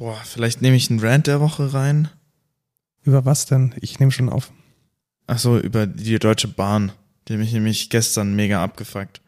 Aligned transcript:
Boah, 0.00 0.18
vielleicht 0.24 0.62
nehme 0.62 0.76
ich 0.76 0.88
einen 0.88 1.00
Rant 1.00 1.26
der 1.26 1.42
Woche 1.42 1.74
rein. 1.74 2.08
Über 3.04 3.26
was 3.26 3.44
denn? 3.44 3.74
Ich 3.82 4.00
nehme 4.00 4.10
schon 4.10 4.30
auf. 4.30 4.50
Ach 5.26 5.38
so, 5.38 5.58
über 5.58 5.86
die 5.86 6.18
Deutsche 6.18 6.48
Bahn. 6.48 6.92
Die 7.28 7.36
mich 7.36 7.52
nämlich 7.52 7.90
gestern 7.90 8.34
mega 8.34 8.64
abgefuckt. 8.64 9.20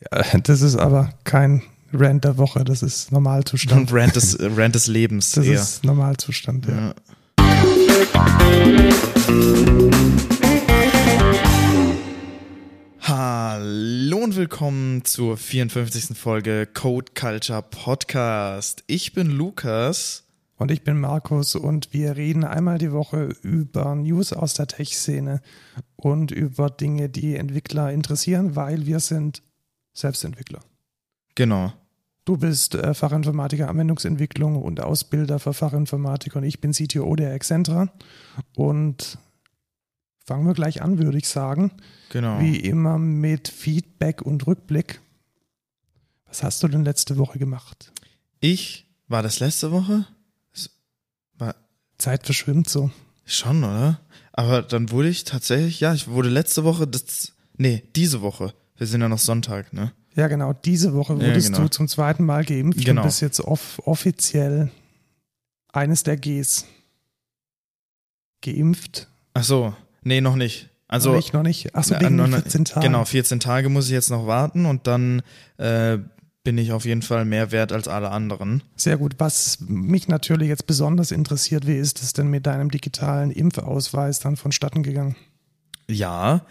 Ja, 0.00 0.38
das 0.40 0.60
ist 0.60 0.74
aber 0.74 1.10
kein 1.22 1.62
Rant 1.92 2.24
der 2.24 2.36
Woche, 2.36 2.64
das 2.64 2.82
ist 2.82 3.12
Normalzustand. 3.12 3.92
Und 3.92 3.92
Rant 3.96 4.16
des, 4.16 4.36
Rant 4.40 4.74
des 4.74 4.88
Lebens 4.88 5.30
Das 5.30 5.46
eher. 5.46 5.54
ist 5.54 5.84
Normalzustand, 5.84 6.66
ja. 6.66 6.94
ja. 7.38 7.62
Hallo 13.04 14.18
und 14.18 14.36
willkommen 14.36 15.04
zur 15.04 15.36
54. 15.36 16.16
Folge 16.16 16.68
Code 16.72 17.10
Culture 17.18 17.60
Podcast. 17.60 18.84
Ich 18.86 19.12
bin 19.12 19.28
Lukas. 19.28 20.28
Und 20.56 20.70
ich 20.70 20.84
bin 20.84 21.00
Markus 21.00 21.56
und 21.56 21.92
wir 21.92 22.16
reden 22.16 22.44
einmal 22.44 22.78
die 22.78 22.92
Woche 22.92 23.34
über 23.42 23.96
News 23.96 24.32
aus 24.32 24.54
der 24.54 24.68
Tech-Szene 24.68 25.40
und 25.96 26.30
über 26.30 26.70
Dinge, 26.70 27.08
die 27.08 27.34
Entwickler 27.34 27.90
interessieren, 27.90 28.54
weil 28.54 28.86
wir 28.86 29.00
sind 29.00 29.42
Selbstentwickler. 29.94 30.60
Genau. 31.34 31.72
Du 32.24 32.36
bist 32.36 32.76
äh, 32.76 32.94
Fachinformatiker 32.94 33.68
Anwendungsentwicklung 33.68 34.62
und 34.62 34.80
Ausbilder 34.80 35.40
für 35.40 35.54
Fachinformatik 35.54 36.36
und 36.36 36.44
ich 36.44 36.60
bin 36.60 36.70
CTO 36.70 37.16
der 37.16 37.34
Excentra. 37.34 37.92
Und 38.54 39.18
fangen 40.24 40.46
wir 40.46 40.54
gleich 40.54 40.82
an, 40.82 40.98
würde 40.98 41.18
ich 41.18 41.28
sagen. 41.28 41.72
Genau. 42.10 42.40
Wie 42.40 42.56
immer 42.58 42.98
mit 42.98 43.48
Feedback 43.48 44.22
und 44.22 44.46
Rückblick. 44.46 45.00
Was 46.26 46.42
hast 46.42 46.62
du 46.62 46.68
denn 46.68 46.84
letzte 46.84 47.18
Woche 47.18 47.38
gemacht? 47.38 47.92
Ich, 48.40 48.86
war 49.08 49.22
das 49.22 49.40
letzte 49.40 49.70
Woche? 49.72 50.06
War 51.38 51.54
Zeit 51.98 52.24
verschwimmt 52.24 52.68
so. 52.68 52.90
schon, 53.24 53.62
oder? 53.64 54.00
Aber 54.32 54.62
dann 54.62 54.90
wurde 54.90 55.08
ich 55.08 55.24
tatsächlich, 55.24 55.80
ja, 55.80 55.92
ich 55.94 56.08
wurde 56.08 56.28
letzte 56.30 56.64
Woche, 56.64 56.86
das, 56.86 57.32
nee, 57.58 57.82
diese 57.94 58.22
Woche. 58.22 58.54
Wir 58.76 58.86
sind 58.86 59.02
ja 59.02 59.08
noch 59.08 59.18
Sonntag, 59.18 59.72
ne? 59.72 59.92
Ja, 60.14 60.28
genau. 60.28 60.52
Diese 60.52 60.94
Woche 60.94 61.14
Ja, 61.14 61.20
wurdest 61.20 61.48
genau. 61.48 61.60
du 61.64 61.68
zum 61.68 61.88
zweiten 61.88 62.24
Mal 62.24 62.44
geimpft 62.44 62.84
Genau. 62.84 63.02
und 63.02 63.06
bist 63.06 63.20
jetzt 63.22 63.40
off 63.40 63.80
offiziell 63.84 64.70
eines 65.72 66.02
der 66.02 66.16
Gs. 66.16 66.66
Geimpft? 68.42 69.08
Ach 69.34 69.44
so, 69.44 69.74
nee, 70.02 70.20
noch 70.20 70.36
nicht. 70.36 70.68
Also, 70.88 71.10
noch 71.10 71.16
nicht, 71.16 71.32
noch 71.32 71.42
nicht. 71.42 71.74
Achso, 71.74 71.94
äh, 71.94 72.00
wegen 72.00 72.16
noch- 72.16 72.24
den 72.26 72.34
14 72.42 72.64
Tagen. 72.66 72.86
Genau, 72.86 73.04
14 73.04 73.40
Tage 73.40 73.68
muss 73.68 73.86
ich 73.86 73.92
jetzt 73.92 74.10
noch 74.10 74.26
warten 74.26 74.66
und 74.66 74.86
dann 74.86 75.22
äh, 75.56 75.98
bin 76.44 76.58
ich 76.58 76.72
auf 76.72 76.84
jeden 76.84 77.02
Fall 77.02 77.24
mehr 77.24 77.50
wert 77.52 77.72
als 77.72 77.88
alle 77.88 78.10
anderen. 78.10 78.62
Sehr 78.76 78.98
gut. 78.98 79.14
Was 79.18 79.58
mich 79.60 80.08
natürlich 80.08 80.48
jetzt 80.48 80.66
besonders 80.66 81.10
interessiert, 81.12 81.66
wie 81.66 81.76
ist 81.76 82.02
es 82.02 82.12
denn 82.12 82.28
mit 82.28 82.46
deinem 82.46 82.70
digitalen 82.70 83.30
Impfausweis 83.30 84.18
dann 84.20 84.36
vonstatten 84.36 84.82
gegangen? 84.82 85.16
Ja, 85.88 86.44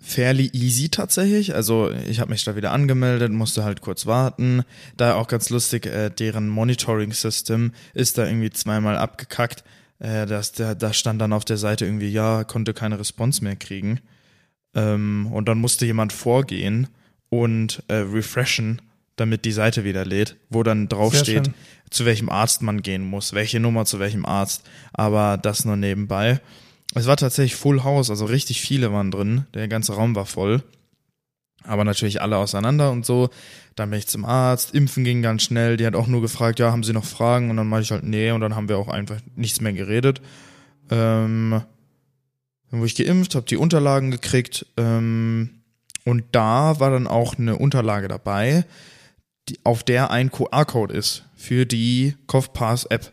fairly 0.00 0.50
easy 0.54 0.88
tatsächlich. 0.88 1.54
Also 1.54 1.90
ich 1.90 2.20
habe 2.20 2.30
mich 2.30 2.44
da 2.44 2.56
wieder 2.56 2.72
angemeldet, 2.72 3.30
musste 3.32 3.64
halt 3.64 3.80
kurz 3.80 4.06
warten. 4.06 4.62
Da 4.96 5.14
auch 5.14 5.28
ganz 5.28 5.50
lustig, 5.50 5.86
äh, 5.86 6.10
deren 6.10 6.48
Monitoring-System 6.48 7.72
ist 7.94 8.18
da 8.18 8.26
irgendwie 8.26 8.50
zweimal 8.50 8.96
abgekackt. 8.96 9.62
Äh, 9.98 10.26
das, 10.26 10.52
da, 10.52 10.74
da 10.74 10.92
stand 10.92 11.20
dann 11.20 11.32
auf 11.32 11.44
der 11.44 11.56
Seite 11.56 11.84
irgendwie, 11.84 12.10
ja, 12.10 12.44
konnte 12.44 12.74
keine 12.74 12.98
Response 12.98 13.42
mehr 13.42 13.56
kriegen. 13.56 14.00
Ähm, 14.74 15.28
und 15.32 15.48
dann 15.48 15.58
musste 15.58 15.86
jemand 15.86 16.12
vorgehen 16.12 16.88
und 17.30 17.82
äh, 17.88 17.94
refreshen, 17.94 18.82
damit 19.16 19.44
die 19.44 19.52
Seite 19.52 19.84
wieder 19.84 20.04
lädt, 20.04 20.36
wo 20.50 20.62
dann 20.62 20.88
drauf 20.88 21.12
Sehr 21.12 21.24
steht, 21.24 21.46
schön. 21.46 21.54
zu 21.90 22.04
welchem 22.06 22.28
Arzt 22.28 22.62
man 22.62 22.82
gehen 22.82 23.04
muss, 23.04 23.32
welche 23.32 23.60
Nummer 23.60 23.84
zu 23.84 23.98
welchem 23.98 24.24
Arzt. 24.24 24.64
Aber 24.92 25.36
das 25.36 25.64
nur 25.64 25.76
nebenbei. 25.76 26.40
Es 26.94 27.06
war 27.06 27.16
tatsächlich 27.16 27.56
Full 27.56 27.82
House, 27.84 28.10
also 28.10 28.24
richtig 28.24 28.60
viele 28.60 28.92
waren 28.92 29.10
drin. 29.10 29.44
Der 29.54 29.68
ganze 29.68 29.94
Raum 29.94 30.14
war 30.14 30.26
voll. 30.26 30.62
Aber 31.64 31.84
natürlich 31.84 32.22
alle 32.22 32.36
auseinander 32.36 32.90
und 32.90 33.04
so. 33.04 33.30
Dann 33.74 33.90
bin 33.90 33.98
ich 33.98 34.06
zum 34.06 34.24
Arzt, 34.24 34.74
impfen 34.74 35.04
ging 35.04 35.22
ganz 35.22 35.42
schnell. 35.42 35.76
Die 35.76 35.86
hat 35.86 35.94
auch 35.94 36.06
nur 36.06 36.22
gefragt, 36.22 36.58
ja, 36.58 36.72
haben 36.72 36.82
Sie 36.82 36.92
noch 36.92 37.04
Fragen? 37.04 37.50
Und 37.50 37.56
dann 37.56 37.68
meinte 37.68 37.84
ich 37.84 37.90
halt, 37.90 38.04
nee. 38.04 38.30
Und 38.30 38.40
dann 38.40 38.54
haben 38.54 38.68
wir 38.68 38.78
auch 38.78 38.88
einfach 38.88 39.18
nichts 39.36 39.60
mehr 39.60 39.72
geredet. 39.72 40.20
Ähm, 40.90 41.62
dann 42.70 42.80
wurde 42.80 42.86
ich 42.86 42.96
geimpft, 42.96 43.34
habe 43.34 43.46
die 43.46 43.56
Unterlagen 43.56 44.10
gekriegt. 44.10 44.66
Ähm, 44.76 45.50
und 46.04 46.24
da 46.32 46.80
war 46.80 46.90
dann 46.90 47.06
auch 47.06 47.38
eine 47.38 47.56
Unterlage 47.56 48.08
dabei, 48.08 48.64
die, 49.48 49.58
auf 49.64 49.82
der 49.82 50.10
ein 50.10 50.30
QR-Code 50.30 50.94
ist 50.94 51.24
für 51.34 51.66
die 51.66 52.14
CoughPass-App. 52.26 53.12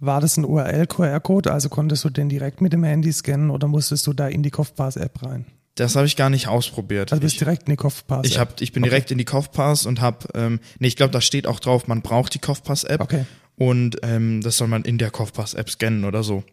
War 0.00 0.20
das 0.20 0.36
ein 0.36 0.44
URL-QR-Code? 0.44 1.52
Also 1.52 1.68
konntest 1.68 2.04
du 2.04 2.10
den 2.10 2.28
direkt 2.28 2.60
mit 2.60 2.72
dem 2.72 2.84
Handy 2.84 3.12
scannen 3.12 3.50
oder 3.50 3.68
musstest 3.68 4.06
du 4.06 4.12
da 4.12 4.28
in 4.28 4.42
die 4.42 4.50
Kopfpass-App 4.50 5.22
rein? 5.22 5.46
Das 5.76 5.96
habe 5.96 6.06
ich 6.06 6.14
gar 6.16 6.30
nicht 6.30 6.46
ausprobiert. 6.46 7.12
Also 7.12 7.20
bist 7.20 7.34
ich, 7.34 7.38
direkt 7.38 7.64
in 7.64 7.70
die 7.72 7.76
Kopfpass-App. 7.76 8.26
ich, 8.30 8.38
hab, 8.38 8.60
ich 8.60 8.72
bin 8.72 8.82
Okay. 8.84 8.90
direkt 8.90 9.10
in 9.10 9.18
die 9.18 9.24
Kaufpass 9.24 9.86
und 9.86 10.00
habe, 10.00 10.28
ähm, 10.34 10.60
nee, 10.78 10.86
ich 10.88 10.96
glaube, 10.96 11.12
da 11.12 11.20
steht 11.20 11.46
auch 11.46 11.58
drauf, 11.58 11.88
man 11.88 12.00
braucht 12.02 12.34
die 12.34 12.38
Kaufpass-App 12.38 13.00
Okay. 13.00 13.24
und 13.56 13.96
ähm, 14.02 14.40
das 14.40 14.56
soll 14.56 14.68
man 14.68 14.84
in 14.84 14.98
der 14.98 15.10
Kaufpass-App 15.10 15.68
scannen 15.68 16.04
oder 16.04 16.22
so. 16.22 16.44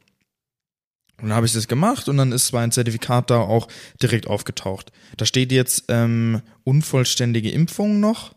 Und 1.22 1.30
dann 1.30 1.34
habe 1.36 1.46
ich 1.46 1.54
das 1.54 1.68
gemacht 1.68 2.09
und 2.09 2.18
dann 2.18 2.32
ist 2.32 2.48
zwar 2.48 2.62
ein 2.64 2.72
Zertifikat 2.72 3.30
da 3.30 3.42
auch 3.42 3.68
direkt 4.02 4.26
aufgetaucht. 4.26 4.92
Da 5.18 5.26
steht 5.28 5.52
jetzt 5.52 5.84
ähm, 5.90 6.42
unvollständige 6.64 7.52
Impfung 7.52 8.00
noch. 8.00 8.34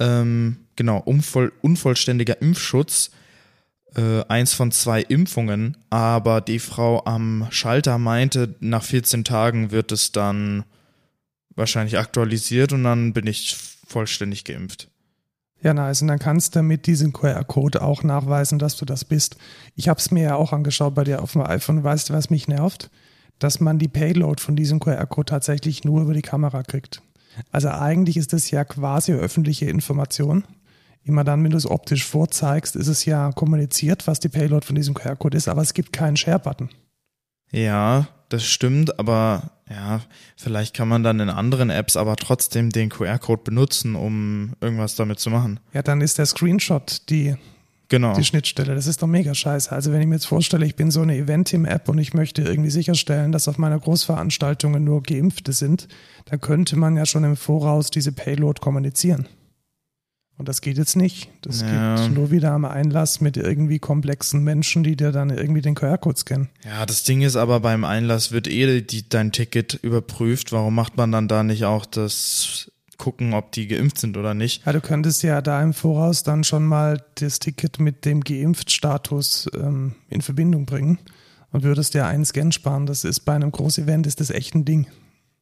Ähm, 0.00 0.56
genau, 0.74 0.98
unvoll, 0.98 1.52
unvollständiger 1.62 2.42
Impfschutz. 2.42 3.12
Äh, 3.96 4.24
eins 4.26 4.54
von 4.54 4.72
zwei 4.72 5.02
Impfungen, 5.02 5.76
aber 5.88 6.40
die 6.40 6.58
Frau 6.58 7.04
am 7.04 7.46
Schalter 7.50 7.98
meinte, 7.98 8.56
nach 8.58 8.82
14 8.82 9.22
Tagen 9.22 9.70
wird 9.70 9.92
es 9.92 10.10
dann 10.10 10.64
wahrscheinlich 11.54 11.96
aktualisiert 11.96 12.72
und 12.72 12.82
dann 12.82 13.12
bin 13.12 13.28
ich 13.28 13.56
vollständig 13.86 14.44
geimpft. 14.44 14.88
Ja, 15.62 15.72
nice. 15.72 16.02
Und 16.02 16.08
dann 16.08 16.18
kannst 16.18 16.56
du 16.56 16.62
mit 16.62 16.86
diesem 16.86 17.12
QR-Code 17.12 17.82
auch 17.82 18.02
nachweisen, 18.02 18.58
dass 18.58 18.76
du 18.76 18.84
das 18.84 19.04
bist. 19.04 19.36
Ich 19.76 19.88
habe 19.88 19.98
es 19.98 20.10
mir 20.10 20.24
ja 20.24 20.34
auch 20.34 20.52
angeschaut 20.52 20.94
bei 20.94 21.04
dir 21.04 21.22
auf 21.22 21.32
dem 21.32 21.42
iPhone. 21.42 21.82
Weißt 21.82 22.10
du, 22.10 22.14
was 22.14 22.28
mich 22.28 22.48
nervt? 22.48 22.90
Dass 23.38 23.60
man 23.60 23.78
die 23.78 23.88
Payload 23.88 24.42
von 24.42 24.56
diesem 24.56 24.80
QR-Code 24.80 25.26
tatsächlich 25.26 25.84
nur 25.84 26.02
über 26.02 26.14
die 26.14 26.22
Kamera 26.22 26.64
kriegt. 26.64 27.00
Also 27.50 27.68
eigentlich 27.68 28.16
ist 28.16 28.32
das 28.32 28.50
ja 28.50 28.64
quasi 28.64 29.12
öffentliche 29.12 29.64
Information. 29.66 30.44
Immer 31.04 31.22
dann, 31.22 31.44
wenn 31.44 31.50
du 31.50 31.56
es 31.56 31.70
optisch 31.70 32.04
vorzeigst, 32.06 32.76
ist 32.76 32.88
es 32.88 33.04
ja 33.04 33.30
kommuniziert, 33.32 34.06
was 34.06 34.20
die 34.20 34.30
Payload 34.30 34.66
von 34.66 34.74
diesem 34.74 34.94
QR-Code 34.94 35.36
ist, 35.36 35.48
aber 35.48 35.62
es 35.62 35.74
gibt 35.74 35.92
keinen 35.92 36.16
Share-Button. 36.16 36.70
Ja, 37.52 38.08
das 38.30 38.44
stimmt, 38.44 38.98
aber 38.98 39.50
ja, 39.68 40.00
vielleicht 40.36 40.74
kann 40.74 40.88
man 40.88 41.02
dann 41.02 41.20
in 41.20 41.30
anderen 41.30 41.70
Apps 41.70 41.96
aber 41.96 42.16
trotzdem 42.16 42.70
den 42.70 42.88
QR-Code 42.88 43.42
benutzen, 43.44 43.94
um 43.94 44.54
irgendwas 44.60 44.96
damit 44.96 45.20
zu 45.20 45.30
machen. 45.30 45.60
Ja, 45.72 45.82
dann 45.82 46.00
ist 46.00 46.18
der 46.18 46.26
Screenshot 46.26 47.02
die 47.10 47.36
Genau. 47.88 48.14
die 48.14 48.24
Schnittstelle. 48.24 48.74
Das 48.74 48.86
ist 48.86 49.02
doch 49.02 49.06
mega 49.06 49.34
scheiße. 49.34 49.70
Also 49.70 49.92
wenn 49.92 50.00
ich 50.00 50.06
mir 50.06 50.14
jetzt 50.14 50.26
vorstelle, 50.26 50.64
ich 50.64 50.74
bin 50.74 50.90
so 50.90 51.02
eine 51.02 51.16
Event-Team-App 51.16 51.88
und 51.88 51.98
ich 51.98 52.14
möchte 52.14 52.42
irgendwie 52.42 52.70
sicherstellen, 52.70 53.30
dass 53.30 53.46
auf 53.46 53.58
meiner 53.58 53.78
Großveranstaltungen 53.78 54.82
nur 54.82 55.02
Geimpfte 55.02 55.52
sind, 55.52 55.86
dann 56.24 56.40
könnte 56.40 56.76
man 56.76 56.96
ja 56.96 57.04
schon 57.04 57.24
im 57.24 57.36
Voraus 57.36 57.90
diese 57.90 58.12
Payload 58.12 58.60
kommunizieren. 58.60 59.28
Und 60.36 60.48
das 60.48 60.60
geht 60.60 60.76
jetzt 60.78 60.96
nicht. 60.96 61.30
Das 61.42 61.60
Ja. 61.62 61.94
geht 61.96 62.12
nur 62.14 62.30
wieder 62.32 62.50
am 62.52 62.64
Einlass 62.64 63.20
mit 63.20 63.36
irgendwie 63.36 63.78
komplexen 63.78 64.42
Menschen, 64.42 64.82
die 64.82 64.96
dir 64.96 65.12
dann 65.12 65.30
irgendwie 65.30 65.60
den 65.62 65.76
QR-Code 65.76 66.18
scannen. 66.18 66.48
Ja, 66.64 66.84
das 66.86 67.04
Ding 67.04 67.22
ist 67.22 67.36
aber 67.36 67.60
beim 67.60 67.84
Einlass 67.84 68.32
wird 68.32 68.48
eh 68.48 68.80
die, 68.82 69.08
dein 69.08 69.30
Ticket 69.30 69.74
überprüft. 69.74 70.50
Warum 70.50 70.74
macht 70.74 70.96
man 70.96 71.12
dann 71.12 71.28
da 71.28 71.44
nicht 71.44 71.64
auch 71.66 71.86
das 71.86 72.70
gucken, 72.98 73.32
ob 73.32 73.52
die 73.52 73.68
geimpft 73.68 73.98
sind 73.98 74.16
oder 74.16 74.34
nicht? 74.34 74.66
Ja, 74.66 74.72
du 74.72 74.80
könntest 74.80 75.22
ja 75.22 75.40
da 75.40 75.62
im 75.62 75.72
Voraus 75.72 76.24
dann 76.24 76.42
schon 76.42 76.64
mal 76.66 77.00
das 77.16 77.38
Ticket 77.38 77.78
mit 77.78 78.04
dem 78.04 78.22
Geimpft-Status 78.22 79.48
ähm, 79.54 79.94
in 80.08 80.20
Verbindung 80.20 80.66
bringen 80.66 80.98
und 81.52 81.62
würdest 81.62 81.94
dir 81.94 82.06
einen 82.06 82.24
Scan 82.24 82.50
sparen. 82.50 82.86
Das 82.86 83.04
ist 83.04 83.20
bei 83.20 83.34
einem 83.34 83.52
Großevent 83.52 84.06
ist 84.08 84.18
das 84.20 84.30
echt 84.30 84.54
ein 84.56 84.64
Ding. 84.64 84.86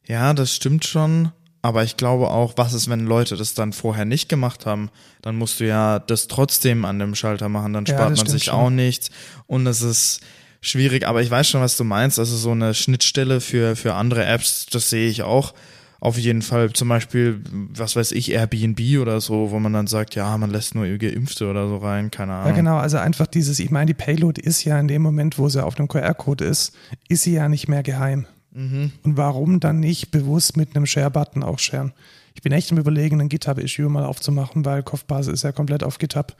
Ja, 0.05 0.33
das 0.33 0.53
stimmt 0.53 0.85
schon. 0.85 1.31
Aber 1.65 1.83
ich 1.83 1.95
glaube 1.95 2.29
auch, 2.29 2.53
was 2.57 2.73
ist, 2.73 2.89
wenn 2.89 3.05
Leute 3.05 3.37
das 3.37 3.53
dann 3.53 3.71
vorher 3.71 4.03
nicht 4.03 4.27
gemacht 4.27 4.65
haben? 4.65 4.89
Dann 5.21 5.37
musst 5.37 5.61
du 5.61 5.65
ja 5.65 5.97
das 5.99 6.27
trotzdem 6.27 6.83
an 6.83 6.99
dem 6.99 7.15
Schalter 7.15 7.47
machen. 7.47 7.71
Dann 7.71 7.85
Ja, 7.85 7.95
spart 7.95 8.11
das 8.11 8.19
man 8.19 8.27
sich 8.27 8.43
schon. 8.43 8.53
auch 8.53 8.69
nichts. 8.69 9.09
Und 9.47 9.65
es 9.65 9.81
ist 9.81 10.19
schwierig. 10.59 11.07
Aber 11.07 11.21
ich 11.21 11.31
weiß 11.31 11.47
schon, 11.47 11.61
was 11.61 11.77
du 11.77 11.85
meinst. 11.85 12.19
Also 12.19 12.35
so 12.35 12.51
eine 12.51 12.73
Schnittstelle 12.73 13.39
für, 13.39 13.77
für 13.77 13.93
andere 13.93 14.25
Apps, 14.25 14.65
das 14.71 14.89
sehe 14.89 15.09
ich 15.09 15.23
auch. 15.23 15.53
Auf 16.01 16.17
jeden 16.17 16.41
Fall 16.41 16.73
zum 16.73 16.89
Beispiel, 16.89 17.39
was 17.73 17.95
weiß 17.95 18.11
ich, 18.11 18.29
Airbnb 18.33 18.99
oder 18.99 19.21
so, 19.21 19.51
wo 19.51 19.59
man 19.59 19.71
dann 19.71 19.87
sagt, 19.87 20.15
ja, 20.15 20.37
man 20.37 20.51
lässt 20.51 20.75
nur 20.75 20.85
Geimpfte 20.97 21.49
oder 21.49 21.69
so 21.69 21.77
rein, 21.77 22.11
keine 22.11 22.33
Ahnung. 22.33 22.47
Ja, 22.49 22.53
genau. 22.55 22.75
Also 22.75 22.97
einfach 22.97 23.25
dieses, 23.25 23.59
ich 23.59 23.71
meine, 23.71 23.85
die 23.85 23.93
Payload 23.93 24.41
ist 24.41 24.65
ja 24.65 24.77
in 24.77 24.89
dem 24.89 25.01
Moment, 25.01 25.37
wo 25.39 25.47
sie 25.47 25.63
auf 25.63 25.75
dem 25.75 25.87
QR-Code 25.87 26.43
ist, 26.43 26.73
ist 27.07 27.23
sie 27.23 27.35
ja 27.35 27.47
nicht 27.47 27.69
mehr 27.69 27.83
geheim. 27.83 28.25
Mhm. 28.53 28.91
Und 29.03 29.17
warum 29.17 29.59
dann 29.59 29.79
nicht 29.79 30.11
bewusst 30.11 30.57
mit 30.57 30.75
einem 30.75 30.85
Share-Button 30.85 31.43
auch 31.43 31.59
sharen? 31.59 31.93
Ich 32.35 32.41
bin 32.41 32.51
echt 32.51 32.71
im 32.71 32.77
Überlegen, 32.77 33.21
ein 33.21 33.29
GitHub-Issue 33.29 33.89
mal 33.89 34.05
aufzumachen, 34.05 34.65
weil 34.65 34.83
Kopfbase 34.83 35.31
ist 35.31 35.43
ja 35.43 35.51
komplett 35.51 35.83
auf 35.83 35.97
GitHub. 35.97 36.35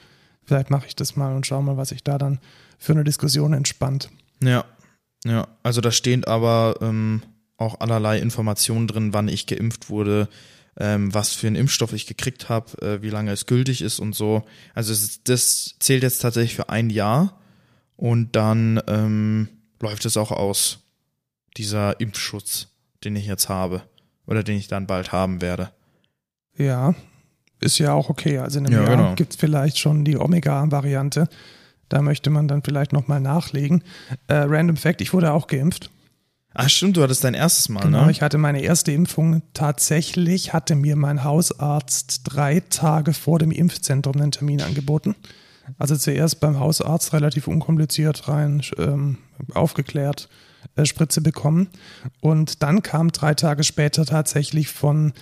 Vielleicht 0.45 0.69
mache 0.69 0.87
ich 0.87 0.95
das 0.95 1.15
mal 1.15 1.35
und 1.35 1.45
schau 1.45 1.61
mal, 1.61 1.77
was 1.77 1.89
sich 1.89 2.03
da 2.03 2.17
dann 2.17 2.39
für 2.77 2.93
eine 2.93 3.03
Diskussion 3.03 3.53
entspannt. 3.53 4.09
Ja, 4.41 4.65
ja. 5.25 5.47
Also 5.63 5.81
da 5.81 5.91
stehen 5.91 6.25
aber 6.25 6.75
ähm, 6.81 7.23
auch 7.57 7.79
allerlei 7.79 8.19
Informationen 8.19 8.87
drin, 8.87 9.13
wann 9.13 9.27
ich 9.27 9.47
geimpft 9.47 9.89
wurde, 9.89 10.27
ähm, 10.77 11.13
was 11.13 11.33
für 11.33 11.47
einen 11.47 11.55
Impfstoff 11.55 11.93
ich 11.93 12.07
gekriegt 12.07 12.49
habe, 12.49 12.81
äh, 12.81 13.01
wie 13.01 13.09
lange 13.09 13.31
es 13.31 13.45
gültig 13.45 13.81
ist 13.81 13.99
und 13.99 14.15
so. 14.15 14.43
Also 14.73 14.91
es, 14.91 15.23
das 15.23 15.75
zählt 15.79 16.03
jetzt 16.03 16.19
tatsächlich 16.19 16.55
für 16.55 16.69
ein 16.69 16.89
Jahr 16.89 17.39
und 17.95 18.35
dann 18.35 18.81
ähm, 18.87 19.47
läuft 19.79 20.05
es 20.05 20.17
auch 20.17 20.31
aus, 20.31 20.82
dieser 21.57 21.99
Impfschutz, 21.99 22.67
den 23.03 23.15
ich 23.15 23.25
jetzt 23.25 23.49
habe 23.49 23.81
oder 24.25 24.43
den 24.43 24.57
ich 24.57 24.67
dann 24.67 24.87
bald 24.87 25.11
haben 25.11 25.41
werde. 25.41 25.71
Ja, 26.57 26.93
ist 27.59 27.79
ja 27.79 27.93
auch 27.93 28.09
okay. 28.09 28.39
Also 28.39 28.59
in 28.59 28.67
einem 28.67 28.75
Ja, 28.75 28.83
Jahr 28.87 28.97
genau. 28.97 29.15
gibt 29.15 29.33
es 29.33 29.39
vielleicht 29.39 29.79
schon 29.79 30.05
die 30.05 30.17
Omega-Variante. 30.17 31.27
Da 31.89 32.01
möchte 32.01 32.29
man 32.29 32.47
dann 32.47 32.63
vielleicht 32.63 32.93
nochmal 32.93 33.19
nachlegen. 33.19 33.83
Äh, 34.27 34.35
Random 34.35 34.77
Fact, 34.77 35.01
ich 35.01 35.13
wurde 35.13 35.31
auch 35.31 35.47
geimpft. 35.47 35.89
Ah, 36.55 36.69
stimmt, 36.69 36.97
du 36.97 37.01
hattest 37.03 37.23
dein 37.23 37.33
erstes 37.33 37.67
Mal, 37.69 37.81
Genau, 37.81 38.05
ne? 38.05 38.11
ich 38.11 38.21
hatte 38.21 38.37
meine 38.37 38.61
erste 38.61 38.91
Impfung. 38.91 39.41
Tatsächlich 39.53 40.53
hatte 40.53 40.75
mir 40.75 40.95
mein 40.95 41.23
Hausarzt 41.23 42.21
drei 42.25 42.59
Tage 42.69 43.13
vor 43.13 43.39
dem 43.39 43.49
Impfzentrum 43.51 44.15
einen 44.21 44.31
Termin 44.31 44.61
angeboten. 44.61 45.15
Also 45.79 45.95
zuerst 45.95 46.39
beim 46.41 46.59
Hausarzt 46.59 47.13
relativ 47.13 47.47
unkompliziert 47.47 48.27
rein, 48.27 48.61
ähm, 48.77 49.17
aufgeklärt, 49.53 50.29
Spritze 50.85 51.21
bekommen. 51.21 51.69
Und 52.21 52.63
dann 52.63 52.81
kam 52.81 53.11
drei 53.11 53.33
Tage 53.33 53.63
später 53.63 54.05
tatsächlich 54.05 54.69
von 54.69 55.13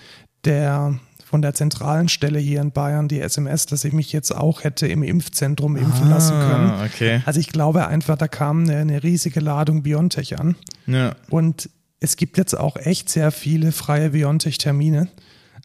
der 0.46 1.00
von 1.32 1.42
der 1.42 1.54
zentralen 1.54 2.10
Stelle 2.10 2.40
hier 2.40 2.60
in 2.60 2.74
Bayern 2.74 3.08
die 3.08 3.22
SMS, 3.22 3.66
dass 3.66 3.86
ich 3.86 3.94
mich 3.94 4.12
jetzt 4.12 4.36
auch 4.36 4.66
hätte 4.66 4.86
im 4.88 5.02
Impfzentrum 5.02 5.78
impfen 5.78 6.10
lassen 6.10 6.38
können. 6.38 6.72
Ah, 6.72 6.84
okay. 6.84 7.22
Also 7.26 7.40
ich 7.40 7.48
glaube 7.48 7.88
einfach, 7.88 8.18
da 8.18 8.28
kam 8.28 8.64
eine, 8.64 8.76
eine 8.76 9.02
riesige 9.02 9.40
Ladung 9.40 9.82
Biontech 9.82 10.38
an. 10.38 10.58
Ja. 10.88 11.16
Und 11.30 11.70
es 12.02 12.18
gibt 12.18 12.38
jetzt 12.38 12.54
auch 12.54 12.76
echt 12.76 13.08
sehr 13.08 13.32
viele 13.32 13.72
freie 13.72 14.10
Biontech-Termine. 14.10 15.08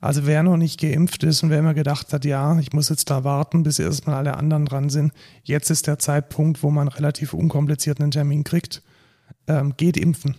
Also 0.01 0.25
wer 0.25 0.45
noch 0.45 0.57
nicht 0.57 0.81
geimpft 0.81 1.25
ist 1.25 1.43
und 1.43 1.51
wer 1.51 1.59
immer 1.59 1.75
gedacht 1.75 2.13
hat, 2.13 2.25
ja, 2.25 2.57
ich 2.61 2.73
muss 2.73 2.89
jetzt 2.89 3.11
da 3.11 3.25
warten, 3.25 3.65
bis 3.65 3.81
erstmal 3.81 4.17
alle 4.17 4.37
anderen 4.37 4.67
dran 4.67 4.89
sind, 4.89 5.13
jetzt 5.43 5.71
ist 5.71 5.89
der 5.89 5.99
Zeitpunkt, 5.99 6.63
wo 6.63 6.71
man 6.71 6.87
relativ 6.87 7.33
unkompliziert 7.33 8.01
einen 8.01 8.13
Termin 8.13 8.45
kriegt. 8.45 8.83
Ähm, 9.49 9.75
geht 9.77 9.97
impfen. 9.97 10.37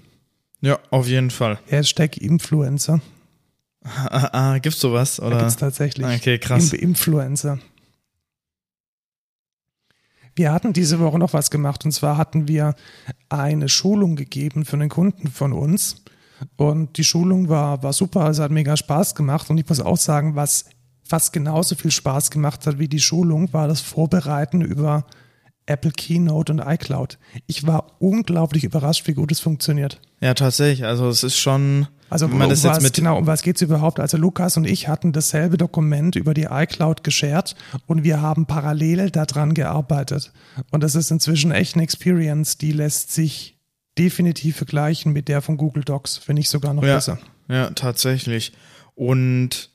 ja, 0.62 0.80
auf 0.90 1.08
jeden 1.08 1.32
Fall. 1.32 1.60
Hashtag 1.68 2.18
Influencer. 2.18 3.02
Ah, 3.84 4.30
ah, 4.34 4.58
gibt's 4.60 4.82
sowas? 4.82 5.18
Da 5.18 5.28
Oder? 5.28 5.38
gibt 5.38 5.50
es 5.50 5.58
tatsächlich. 5.58 6.06
Okay, 6.06 6.40
krass. 6.40 6.74
Im 6.74 6.90
Influencer. 6.90 7.60
Wir 10.36 10.52
hatten 10.52 10.74
diese 10.74 11.00
Woche 11.00 11.18
noch 11.18 11.34
was 11.34 11.50
gemacht 11.50 11.84
und 11.86 11.92
zwar 11.92 12.18
hatten 12.18 12.48
wir 12.48 12.76
eine 13.30 13.70
Schulung 13.70 14.16
gegeben 14.16 14.66
für 14.66 14.76
einen 14.76 14.90
Kunden 14.90 15.30
von 15.30 15.52
uns 15.52 16.04
und 16.58 16.98
die 16.98 17.04
Schulung 17.04 17.50
war, 17.50 17.82
war 17.82 17.92
super, 17.92 18.22
also 18.22 18.44
hat 18.44 18.52
mega 18.52 18.78
Spaß 18.78 19.16
gemacht 19.16 19.50
und 19.50 19.58
ich 19.58 19.68
muss 19.68 19.80
auch 19.80 19.98
sagen, 19.98 20.36
was 20.36 20.66
fast 21.04 21.34
genauso 21.34 21.76
viel 21.76 21.90
Spaß 21.90 22.30
gemacht 22.30 22.68
hat 22.68 22.78
wie 22.78 22.88
die 22.88 23.00
Schulung, 23.00 23.52
war 23.52 23.68
das 23.68 23.82
Vorbereiten 23.82 24.62
über 24.62 25.06
Apple 25.68 25.92
Keynote 25.92 26.52
und 26.52 26.60
iCloud. 26.60 27.18
Ich 27.46 27.68
war 27.68 27.96
unglaublich 28.00 28.64
überrascht, 28.64 29.08
wie 29.08 29.14
gut 29.14 29.32
es 29.32 29.40
funktioniert. 29.40 30.02
Ja, 30.20 30.34
tatsächlich. 30.34 30.86
Also 30.86 31.08
es 31.10 31.24
ist 31.24 31.38
schon, 31.38 31.88
Also 32.10 32.26
um 32.26 32.40
was, 32.40 32.82
mit 32.82 32.94
genau, 32.94 33.18
um 33.18 33.28
was 33.28 33.44
geht's 33.44 33.62
überhaupt? 33.62 34.00
Also 34.00 34.18
Lukas 34.18 34.58
und 34.58 34.66
ich 34.66 34.88
hatten 34.88 35.12
dasselbe 35.12 35.58
Dokument 35.58 36.16
über 36.16 36.34
die 36.34 36.48
iCloud 36.50 37.04
geshared 37.04 37.56
und 37.86 38.04
wir 38.04 38.22
haben 38.22 38.46
parallel 38.48 39.12
daran 39.12 39.54
gearbeitet. 39.54 40.32
Und 40.72 40.82
das 40.84 40.96
ist 40.96 41.12
inzwischen 41.12 41.52
echt 41.52 41.76
eine 41.76 41.84
Experience, 41.84 42.58
die 42.58 42.72
lässt 42.72 43.14
sich 43.14 43.58
definitiv 43.98 44.58
vergleichen 44.58 45.12
mit 45.14 45.28
der 45.28 45.42
von 45.42 45.58
Google 45.58 45.84
Docs, 45.84 46.22
wenn 46.28 46.36
nicht 46.36 46.50
sogar 46.50 46.74
noch 46.74 46.84
Ja. 46.84 46.96
besser. 46.96 47.20
Ja, 47.50 47.70
tatsächlich. 47.72 48.54
Und 48.96 49.70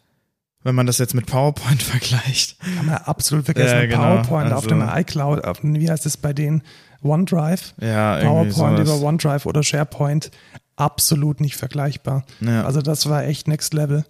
wenn 0.64 0.74
man 0.74 0.86
das 0.86 0.98
jetzt 0.98 1.14
mit 1.14 1.26
PowerPoint 1.26 1.82
vergleicht, 1.82 2.56
Kann 2.76 2.86
man 2.86 2.96
absolut 2.96 3.44
vergessen. 3.44 3.74
Ja, 3.76 3.86
genau. 3.86 3.98
PowerPoint 4.22 4.52
auf 4.52 4.64
Also- 4.64 4.68
dem 4.68 4.82
iCloud, 4.88 5.44
auf, 5.44 5.60
dem- 5.60 5.74
wie 5.78 5.90
heißt 5.90 6.06
es 6.06 6.16
bei 6.16 6.32
denen? 6.32 6.62
OneDrive? 7.02 7.74
ja, 7.80 8.20
PowerPoint 8.22 8.78
über 8.78 9.00
OneDrive 9.00 9.46
oder 9.46 9.62
SharePoint 9.62 10.30
absolut 10.76 11.40
nicht 11.40 11.56
vergleichbar. 11.56 12.24
Ja. 12.40 12.64
Also 12.64 12.80
das 12.80 13.08
war 13.08 13.24
echt 13.24 13.48
Next 13.48 13.74
Level 13.74 14.04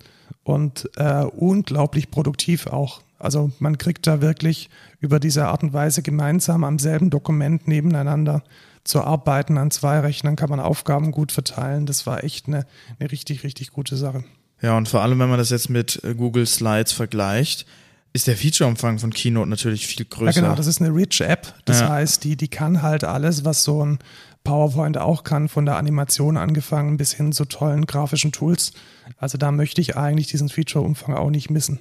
und 0.44 0.88
äh, 0.96 1.24
unglaublich 1.24 2.10
produktiv 2.10 2.66
auch. 2.66 3.00
Also 3.18 3.50
man 3.60 3.78
kriegt 3.78 4.06
da 4.06 4.20
wirklich 4.20 4.68
über 5.00 5.20
diese 5.20 5.46
Art 5.46 5.62
und 5.62 5.72
Weise 5.72 6.02
gemeinsam 6.02 6.64
am 6.64 6.78
selben 6.78 7.08
Dokument 7.08 7.66
nebeneinander 7.68 8.42
zu 8.84 9.02
arbeiten. 9.02 9.58
An 9.58 9.70
zwei 9.70 10.00
Rechnern 10.00 10.36
kann 10.36 10.50
man 10.50 10.60
Aufgaben 10.60 11.12
gut 11.12 11.30
verteilen. 11.32 11.86
Das 11.86 12.06
war 12.06 12.24
echt 12.24 12.46
eine, 12.48 12.66
eine 12.98 13.10
richtig, 13.12 13.42
richtig 13.44 13.70
gute 13.70 13.96
Sache. 13.96 14.24
Ja, 14.62 14.76
und 14.76 14.88
vor 14.88 15.02
allem, 15.02 15.18
wenn 15.18 15.28
man 15.28 15.38
das 15.38 15.50
jetzt 15.50 15.68
mit 15.68 16.02
äh, 16.04 16.14
Google 16.14 16.46
Slides 16.46 16.92
vergleicht, 16.92 17.66
ist 18.12 18.26
der 18.26 18.36
Featureumfang 18.36 18.98
von 18.98 19.10
Keynote 19.12 19.48
natürlich 19.48 19.86
viel 19.86 20.06
Ja, 20.10 20.16
größer. 20.16 20.40
genau, 20.40 20.54
das 20.54 20.66
ist 20.66 20.80
eine 20.80 20.94
Rich-App. 20.94 21.54
Das 21.64 21.80
Ja. 21.80 21.88
heißt, 21.88 22.22
die, 22.24 22.36
die 22.36 22.48
kann 22.48 22.82
halt 22.82 23.04
alles, 23.04 23.44
was 23.44 23.64
so 23.64 23.84
ein 23.84 23.98
PowerPoint 24.44 24.98
auch 24.98 25.24
kann, 25.24 25.48
von 25.48 25.64
der 25.66 25.76
Animation 25.76 26.36
angefangen 26.36 26.96
bis 26.96 27.12
hin 27.12 27.32
zu 27.32 27.44
tollen 27.44 27.86
grafischen 27.86 28.32
Tools. 28.32 28.72
Also 29.16 29.38
da 29.38 29.50
möchte 29.52 29.80
ich 29.80 29.96
eigentlich 29.96 30.26
diesen 30.28 30.48
Feature-Umfang 30.48 31.14
auch 31.14 31.30
nicht 31.30 31.50
missen. 31.50 31.78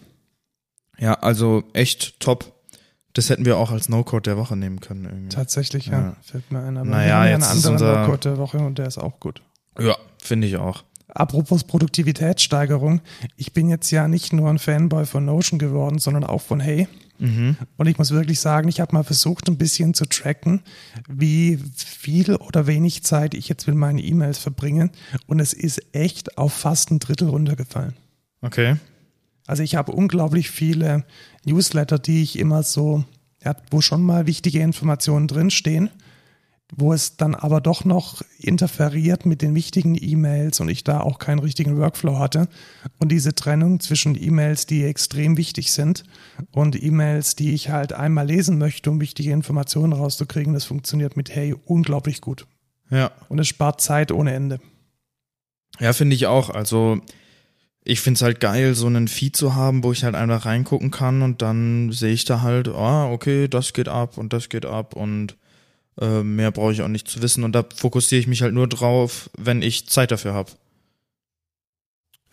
Ja, 0.97 1.15
also 1.15 1.63
echt 1.73 2.19
top. 2.19 2.53
Das 3.13 3.29
hätten 3.29 3.43
wir 3.45 3.57
auch 3.57 3.71
als 3.71 3.89
No-Code 3.89 4.21
der 4.23 4.37
Woche 4.37 4.55
nehmen 4.55 4.79
können. 4.79 5.05
Irgendwie. 5.05 5.29
Tatsächlich, 5.35 5.87
ja. 5.87 5.99
Ja. 5.99 6.15
Fällt 6.21 6.49
mir 6.51 6.59
ein. 6.59 6.77
Aber 6.77 6.85
Naja, 6.89 7.07
wir 7.07 7.13
haben 7.15 7.23
ja 7.25 7.31
jetzt 7.31 7.51
einen 7.51 7.65
anderen 7.75 7.79
Workout 8.07 8.25
der 8.25 8.37
Woche 8.37 8.57
und 8.59 8.77
der 8.77 8.85
ist 8.87 8.97
auch 8.99 9.19
gut. 9.19 9.41
Ja, 9.79 9.97
finde 10.17 10.47
ich 10.47 10.55
auch. 10.57 10.83
Apropos 11.13 11.63
Produktivitätssteigerung. 11.63 13.01
Ich 13.35 13.53
bin 13.53 13.69
jetzt 13.69 13.91
ja 13.91 14.07
nicht 14.07 14.33
nur 14.33 14.49
ein 14.49 14.59
Fanboy 14.59 15.05
von 15.05 15.25
Notion 15.25 15.59
geworden, 15.59 15.99
sondern 15.99 16.23
auch 16.23 16.41
von 16.41 16.59
Hey. 16.59 16.87
Mhm. 17.19 17.55
Und 17.77 17.87
ich 17.87 17.97
muss 17.97 18.11
wirklich 18.11 18.39
sagen, 18.39 18.67
ich 18.67 18.79
habe 18.79 18.93
mal 18.93 19.03
versucht, 19.03 19.47
ein 19.47 19.57
bisschen 19.57 19.93
zu 19.93 20.05
tracken, 20.05 20.61
wie 21.07 21.59
viel 21.75 22.35
oder 22.35 22.65
wenig 22.65 23.03
Zeit 23.03 23.35
ich 23.35 23.47
jetzt 23.47 23.67
mit 23.67 23.75
meinen 23.75 23.99
E-Mails 23.99 24.39
verbringe. 24.39 24.89
Und 25.27 25.39
es 25.39 25.53
ist 25.53 25.81
echt 25.93 26.37
auf 26.37 26.53
fast 26.53 26.91
ein 26.91 26.99
Drittel 26.99 27.29
runtergefallen. 27.29 27.93
Okay. 28.41 28.77
Also 29.45 29.63
ich 29.63 29.75
habe 29.75 29.91
unglaublich 29.91 30.49
viele 30.49 31.03
Newsletter, 31.45 31.99
die 31.99 32.23
ich 32.23 32.39
immer 32.39 32.63
so, 32.63 33.03
ja, 33.43 33.55
wo 33.69 33.81
schon 33.81 34.01
mal 34.01 34.25
wichtige 34.25 34.59
Informationen 34.59 35.27
drinstehen, 35.27 35.89
wo 36.73 36.93
es 36.93 37.17
dann 37.17 37.35
aber 37.35 37.59
doch 37.59 37.83
noch 37.83 38.21
interferiert 38.39 39.25
mit 39.25 39.41
den 39.41 39.53
wichtigen 39.53 39.95
E-Mails 40.01 40.61
und 40.61 40.69
ich 40.69 40.85
da 40.85 41.01
auch 41.01 41.19
keinen 41.19 41.39
richtigen 41.39 41.77
Workflow 41.77 42.17
hatte. 42.17 42.47
Und 42.97 43.11
diese 43.11 43.35
Trennung 43.35 43.81
zwischen 43.81 44.15
E-Mails, 44.15 44.65
die 44.65 44.85
extrem 44.85 45.35
wichtig 45.35 45.73
sind 45.73 46.03
und 46.51 46.81
E-Mails, 46.81 47.35
die 47.35 47.53
ich 47.53 47.69
halt 47.69 47.91
einmal 47.91 48.25
lesen 48.25 48.57
möchte, 48.57 48.89
um 48.89 49.01
wichtige 49.01 49.31
Informationen 49.31 49.91
rauszukriegen, 49.91 50.53
das 50.53 50.63
funktioniert 50.63 51.17
mit 51.17 51.35
Hey 51.35 51.53
unglaublich 51.65 52.21
gut. 52.21 52.47
Ja. 52.89 53.11
Und 53.27 53.39
es 53.39 53.49
spart 53.49 53.81
Zeit 53.81 54.11
ohne 54.11 54.33
Ende. 54.33 54.59
Ja, 55.79 55.91
finde 55.91 56.15
ich 56.15 56.27
auch. 56.27 56.49
Also 56.49 57.01
ich 57.83 57.99
finde 57.99 58.17
es 58.17 58.21
halt 58.21 58.39
geil, 58.39 58.75
so 58.75 58.87
einen 58.87 59.07
Feed 59.07 59.35
zu 59.35 59.55
haben, 59.55 59.83
wo 59.83 59.91
ich 59.91 60.03
halt 60.03 60.15
einfach 60.15 60.45
reingucken 60.45 60.91
kann 60.91 61.21
und 61.21 61.41
dann 61.41 61.91
sehe 61.91 62.13
ich 62.13 62.25
da 62.25 62.41
halt, 62.41 62.69
ah, 62.69 63.11
okay, 63.11 63.47
das 63.47 63.73
geht 63.73 63.89
ab 63.89 64.17
und 64.17 64.31
das 64.31 64.49
geht 64.49 64.65
ab 64.65 64.95
und 64.95 65.35
äh, 65.99 66.23
mehr 66.23 66.51
brauche 66.51 66.71
ich 66.71 66.81
auch 66.81 66.87
nicht 66.87 67.07
zu 67.07 67.21
wissen 67.21 67.43
und 67.43 67.53
da 67.53 67.65
fokussiere 67.75 68.19
ich 68.19 68.27
mich 68.27 68.41
halt 68.41 68.53
nur 68.53 68.67
drauf, 68.67 69.29
wenn 69.37 69.61
ich 69.61 69.89
Zeit 69.89 70.11
dafür 70.11 70.33
habe. 70.33 70.51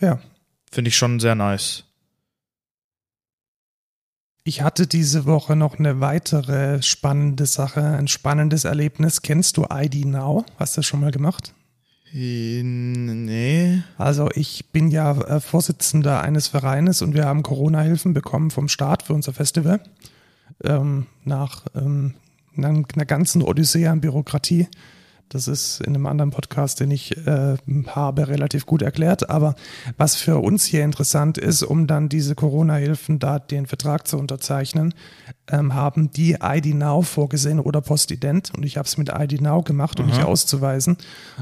Ja. 0.00 0.20
Finde 0.70 0.88
ich 0.88 0.96
schon 0.96 1.18
sehr 1.18 1.34
nice. 1.34 1.84
Ich 4.44 4.62
hatte 4.62 4.86
diese 4.86 5.26
Woche 5.26 5.56
noch 5.56 5.78
eine 5.78 6.00
weitere 6.00 6.82
spannende 6.82 7.44
Sache, 7.44 7.82
ein 7.82 8.08
spannendes 8.08 8.64
Erlebnis. 8.64 9.20
Kennst 9.20 9.56
du 9.58 9.66
ID 9.70 10.06
Now? 10.06 10.46
Hast 10.58 10.76
du 10.76 10.78
das 10.78 10.86
schon 10.86 11.00
mal 11.00 11.10
gemacht? 11.10 11.52
Nee. 12.12 13.82
Also 13.98 14.30
ich 14.34 14.70
bin 14.72 14.90
ja 14.90 15.12
äh, 15.20 15.40
Vorsitzender 15.40 16.22
eines 16.22 16.48
Vereines 16.48 17.02
und 17.02 17.12
wir 17.12 17.26
haben 17.26 17.42
Corona-Hilfen 17.42 18.14
bekommen 18.14 18.50
vom 18.50 18.68
Staat 18.68 19.02
für 19.02 19.12
unser 19.12 19.34
Festival. 19.34 19.80
Ähm, 20.64 21.06
nach 21.24 21.66
ähm, 21.74 22.14
einer, 22.58 22.82
einer 22.94 23.06
ganzen 23.06 23.42
Odyssee 23.42 23.86
an 23.86 24.00
Bürokratie. 24.00 24.68
Das 25.30 25.46
ist 25.46 25.80
in 25.82 25.88
einem 25.94 26.06
anderen 26.06 26.30
Podcast, 26.30 26.80
den 26.80 26.90
ich 26.90 27.14
äh, 27.26 27.56
habe, 27.88 28.28
relativ 28.28 28.64
gut 28.64 28.80
erklärt. 28.80 29.28
Aber 29.28 29.56
was 29.98 30.16
für 30.16 30.38
uns 30.38 30.64
hier 30.64 30.82
interessant 30.84 31.36
ist, 31.36 31.62
um 31.62 31.86
dann 31.86 32.08
diese 32.08 32.34
Corona-Hilfen 32.34 33.18
da 33.18 33.38
den 33.38 33.66
Vertrag 33.66 34.08
zu 34.08 34.16
unterzeichnen, 34.16 34.94
ähm, 35.50 35.74
haben 35.74 36.10
die 36.10 36.38
ID 36.42 36.74
Now 36.74 37.02
vorgesehen 37.02 37.60
oder 37.60 37.82
Postident. 37.82 38.52
Und 38.56 38.64
ich 38.64 38.78
habe 38.78 38.86
es 38.88 38.96
mit 38.96 39.10
ID 39.14 39.42
Now 39.42 39.62
gemacht, 39.62 40.00
um 40.00 40.06
mich 40.06 40.22
auszuweisen. 40.22 40.96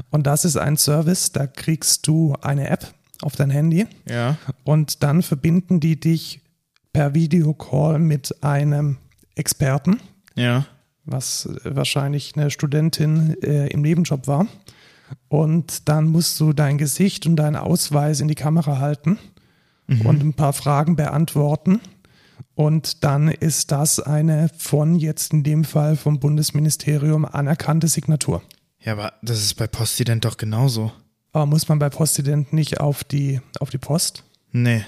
Und 0.09 0.27
das 0.27 0.43
ist 0.43 0.57
ein 0.57 0.75
Service, 0.75 1.31
da 1.31 1.47
kriegst 1.47 2.07
du 2.07 2.35
eine 2.41 2.69
App 2.69 2.93
auf 3.21 3.37
dein 3.37 3.49
Handy 3.49 3.87
Ja. 4.07 4.35
und 4.65 5.01
dann 5.01 5.21
verbinden 5.23 5.79
die 5.79 5.97
dich 5.97 6.41
per 6.91 7.13
Videocall 7.15 7.99
mit 7.99 8.43
einem 8.43 8.97
Experten, 9.35 10.01
Ja. 10.35 10.65
Was 11.07 11.49
wahrscheinlich 11.63 12.35
eine 12.35 12.51
Studentin 12.51 13.35
äh, 13.41 13.67
im 13.67 13.81
Nebenjob 13.81 14.27
war. 14.27 14.47
Und 15.29 15.87
dann 15.87 16.07
musst 16.07 16.39
du 16.39 16.53
dein 16.53 16.77
Gesicht 16.77 17.25
und 17.25 17.37
deinen 17.37 17.55
Ausweis 17.55 18.19
in 18.19 18.27
die 18.27 18.35
Kamera 18.35 18.79
halten 18.79 19.17
und 19.87 20.21
ein 20.21 20.33
paar 20.33 20.51
Fragen 20.53 20.97
beantworten. 20.97 21.79
Und 22.55 23.03
dann 23.03 23.29
ist 23.29 23.71
das 23.71 23.99
eine 23.99 24.49
von 24.57 24.95
jetzt 24.95 25.31
in 25.31 25.43
dem 25.43 25.63
Fall 25.63 25.95
vom 25.95 26.19
Bundesministerium 26.19 27.23
anerkannte 27.23 27.87
Signatur. 27.87 28.41
Ja, 28.79 28.93
aber 28.93 29.13
das 29.21 29.39
ist 29.39 29.53
bei 29.55 29.67
Postident 29.67 30.25
doch 30.25 30.37
genauso. 30.37 30.91
Aber 31.31 31.45
muss 31.45 31.67
man 31.67 31.79
bei 31.79 31.89
Postident 31.89 32.53
nicht 32.53 32.79
auf 32.79 33.03
die, 33.03 33.41
auf 33.59 33.69
die 33.69 33.77
Post? 33.77 34.23
Nee. 34.51 34.83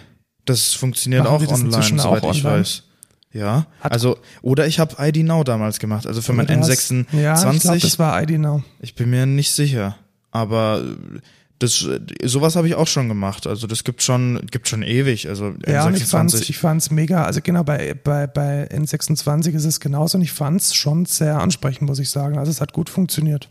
Das 0.46 0.74
funktioniert 0.74 1.24
Machen 1.24 1.36
auch 1.36 1.42
das 1.42 1.62
online, 1.62 2.00
soweit 2.00 2.24
auch 2.24 2.34
ich 2.34 2.44
online? 2.44 2.62
weiß. 2.62 2.84
Ja. 3.32 3.68
Hat- 3.82 3.92
also, 3.92 4.18
oder 4.42 4.66
ich 4.68 4.80
habe 4.80 4.96
ID 5.00 5.24
Now 5.24 5.44
damals 5.44 5.80
gemacht, 5.80 6.08
also 6.08 6.22
für 6.22 6.34
mein 6.34 6.48
Du 6.48 6.56
hast- 6.56 6.70
N26. 6.92 7.06
Ja, 7.22 7.52
ich 7.54 7.62
glaube, 7.62 7.80
das 7.80 8.00
war 8.00 8.22
ID 8.24 8.40
Now. 8.40 8.64
Ich 8.80 8.96
bin 8.96 9.10
mir 9.12 9.26
nicht 9.26 9.52
sicher, 9.52 9.96
aber 10.32 10.84
das 11.60 11.86
sowas 12.24 12.56
habe 12.56 12.68
ich 12.70 12.76
auch 12.76 12.88
schon 12.88 13.08
gemacht. 13.10 13.46
Also 13.46 13.68
das 13.68 13.84
gibt 13.84 14.02
schon 14.02 14.40
gibt 14.50 14.68
schon 14.70 14.82
ewig. 14.82 15.28
Also 15.28 15.54
Ja, 15.68 15.86
und 15.86 15.98
ich 15.98 16.06
fand's, 16.06 16.34
N26. 16.36 16.50
ich 16.50 16.58
fand's 16.58 16.90
mega, 16.90 17.26
also 17.26 17.42
genau, 17.44 17.64
bei, 17.66 17.94
bei, 18.02 18.28
bei 18.28 18.68
N26 18.72 19.54
ist 19.54 19.66
es 19.66 19.80
genauso 19.82 20.18
und 20.18 20.24
ich 20.24 20.32
fand's 20.32 20.74
schon 20.74 21.06
sehr 21.06 21.40
ansprechend, 21.40 21.88
muss 21.90 22.00
ich 22.00 22.10
sagen. 22.10 22.38
Also 22.38 22.50
es 22.50 22.62
hat 22.62 22.72
gut 22.74 22.90
funktioniert. 22.90 23.50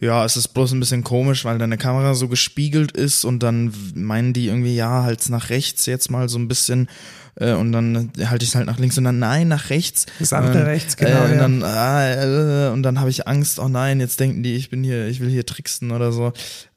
Ja, 0.00 0.24
es 0.24 0.36
ist 0.36 0.48
bloß 0.48 0.72
ein 0.72 0.80
bisschen 0.80 1.04
komisch, 1.04 1.44
weil 1.44 1.58
deine 1.58 1.78
Kamera 1.78 2.14
so 2.14 2.28
gespiegelt 2.28 2.92
ist 2.92 3.24
und 3.24 3.42
dann 3.42 3.72
meinen 3.94 4.32
die 4.32 4.46
irgendwie 4.48 4.76
ja 4.76 5.02
halt 5.04 5.28
nach 5.30 5.50
rechts 5.50 5.86
jetzt 5.86 6.10
mal 6.10 6.28
so 6.28 6.38
ein 6.38 6.48
bisschen 6.48 6.88
äh, 7.36 7.52
und 7.52 7.72
dann 7.72 8.10
halte 8.26 8.44
ich 8.44 8.50
es 8.50 8.54
halt 8.56 8.66
nach 8.66 8.78
links 8.78 8.96
und 8.98 9.04
dann 9.04 9.18
nein 9.18 9.48
nach 9.48 9.70
rechts. 9.70 10.06
Das 10.18 10.32
andere 10.32 10.60
äh, 10.60 10.62
rechts, 10.62 10.96
genau, 10.96 11.10
Äh, 11.18 11.24
und 11.24 11.30
ja. 11.32 11.36
dann 11.38 11.62
ah, 11.62 12.68
äh, 12.68 12.70
und 12.72 12.82
dann 12.82 12.98
habe 13.00 13.10
ich 13.10 13.26
Angst. 13.28 13.58
Oh 13.58 13.68
nein, 13.68 14.00
jetzt 14.00 14.20
denken 14.20 14.42
die, 14.42 14.54
ich 14.54 14.70
bin 14.70 14.82
hier, 14.84 15.06
ich 15.08 15.20
will 15.20 15.28
hier 15.30 15.44
tricksen 15.46 15.90
oder 15.92 16.12
so. 16.12 16.32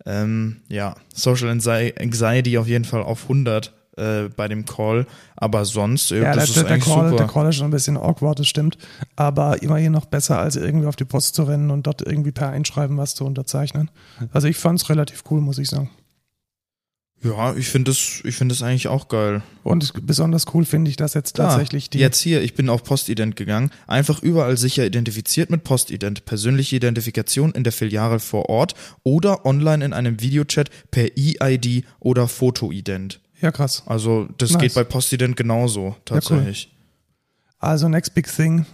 Ähm, 0.05 0.57
ja, 0.69 0.95
Social 1.13 1.49
Anxi- 1.49 1.99
Anxiety 1.99 2.57
auf 2.57 2.67
jeden 2.67 2.85
Fall 2.85 3.03
auf 3.03 3.23
100 3.23 3.73
äh, 3.99 4.29
bei 4.35 4.47
dem 4.47 4.65
Call, 4.65 5.05
aber 5.35 5.65
sonst 5.65 6.11
äh, 6.11 6.21
Ja, 6.21 6.33
das 6.33 6.35
der, 6.35 6.43
ist 6.43 6.55
der, 6.55 6.67
eigentlich 6.67 6.85
Call, 6.85 7.09
super. 7.09 7.17
der 7.23 7.27
Call 7.27 7.49
ist 7.49 7.55
schon 7.57 7.67
ein 7.67 7.71
bisschen 7.71 7.97
awkward, 7.97 8.39
das 8.39 8.47
stimmt. 8.47 8.77
Aber 9.15 9.61
immerhin 9.61 9.91
noch 9.91 10.05
besser, 10.05 10.39
als 10.39 10.55
irgendwie 10.55 10.87
auf 10.87 10.95
die 10.95 11.05
Post 11.05 11.35
zu 11.35 11.43
rennen 11.43 11.69
und 11.71 11.85
dort 11.85 12.01
irgendwie 12.01 12.31
per 12.31 12.49
Einschreiben 12.49 12.97
was 12.97 13.15
zu 13.15 13.25
unterzeichnen. 13.25 13.91
Also 14.31 14.47
ich 14.47 14.57
fand's 14.57 14.89
relativ 14.89 15.23
cool, 15.29 15.41
muss 15.41 15.57
ich 15.57 15.69
sagen. 15.69 15.89
Ja, 17.21 17.53
ich 17.53 17.67
finde 17.67 17.91
das, 17.91 18.21
ich 18.23 18.35
finde 18.35 18.55
das 18.55 18.63
eigentlich 18.63 18.87
auch 18.87 19.09
geil. 19.09 19.41
Und 19.63 19.91
besonders 20.07 20.45
cool 20.53 20.63
finde 20.63 20.89
ich, 20.89 20.95
dass 20.95 21.13
jetzt 21.15 21.37
Ah, 21.37 21.49
tatsächlich 21.49 21.89
die. 21.89 21.99
Jetzt 21.99 22.21
hier, 22.21 22.41
ich 22.41 22.53
bin 22.53 22.69
auf 22.69 22.83
Postident 22.85 23.35
gegangen. 23.35 23.71
Einfach 23.87 24.23
überall 24.23 24.55
sicher 24.55 24.85
identifiziert 24.85 25.49
mit 25.49 25.65
Postident. 25.65 26.23
Persönliche 26.23 26.77
Identifikation 26.77 27.51
in 27.51 27.65
der 27.65 27.73
Filiale 27.73 28.19
vor 28.19 28.47
Ort 28.47 28.73
oder 29.03 29.45
online 29.45 29.83
in 29.83 29.91
einem 29.91 30.21
Videochat 30.21 30.69
per 30.91 31.09
EID 31.17 31.83
oder 31.99 32.29
Fotoident. 32.29 33.19
Ja, 33.41 33.51
krass. 33.51 33.83
Also 33.85 34.27
das 34.37 34.51
Nice. 34.51 34.61
geht 34.61 34.73
bei 34.73 34.83
Postident 34.83 35.35
genauso, 35.35 35.95
tatsächlich. 36.05 36.71
Also 37.57 37.89
Next 37.89 38.13
Big 38.13 38.27
Thing 38.33 38.65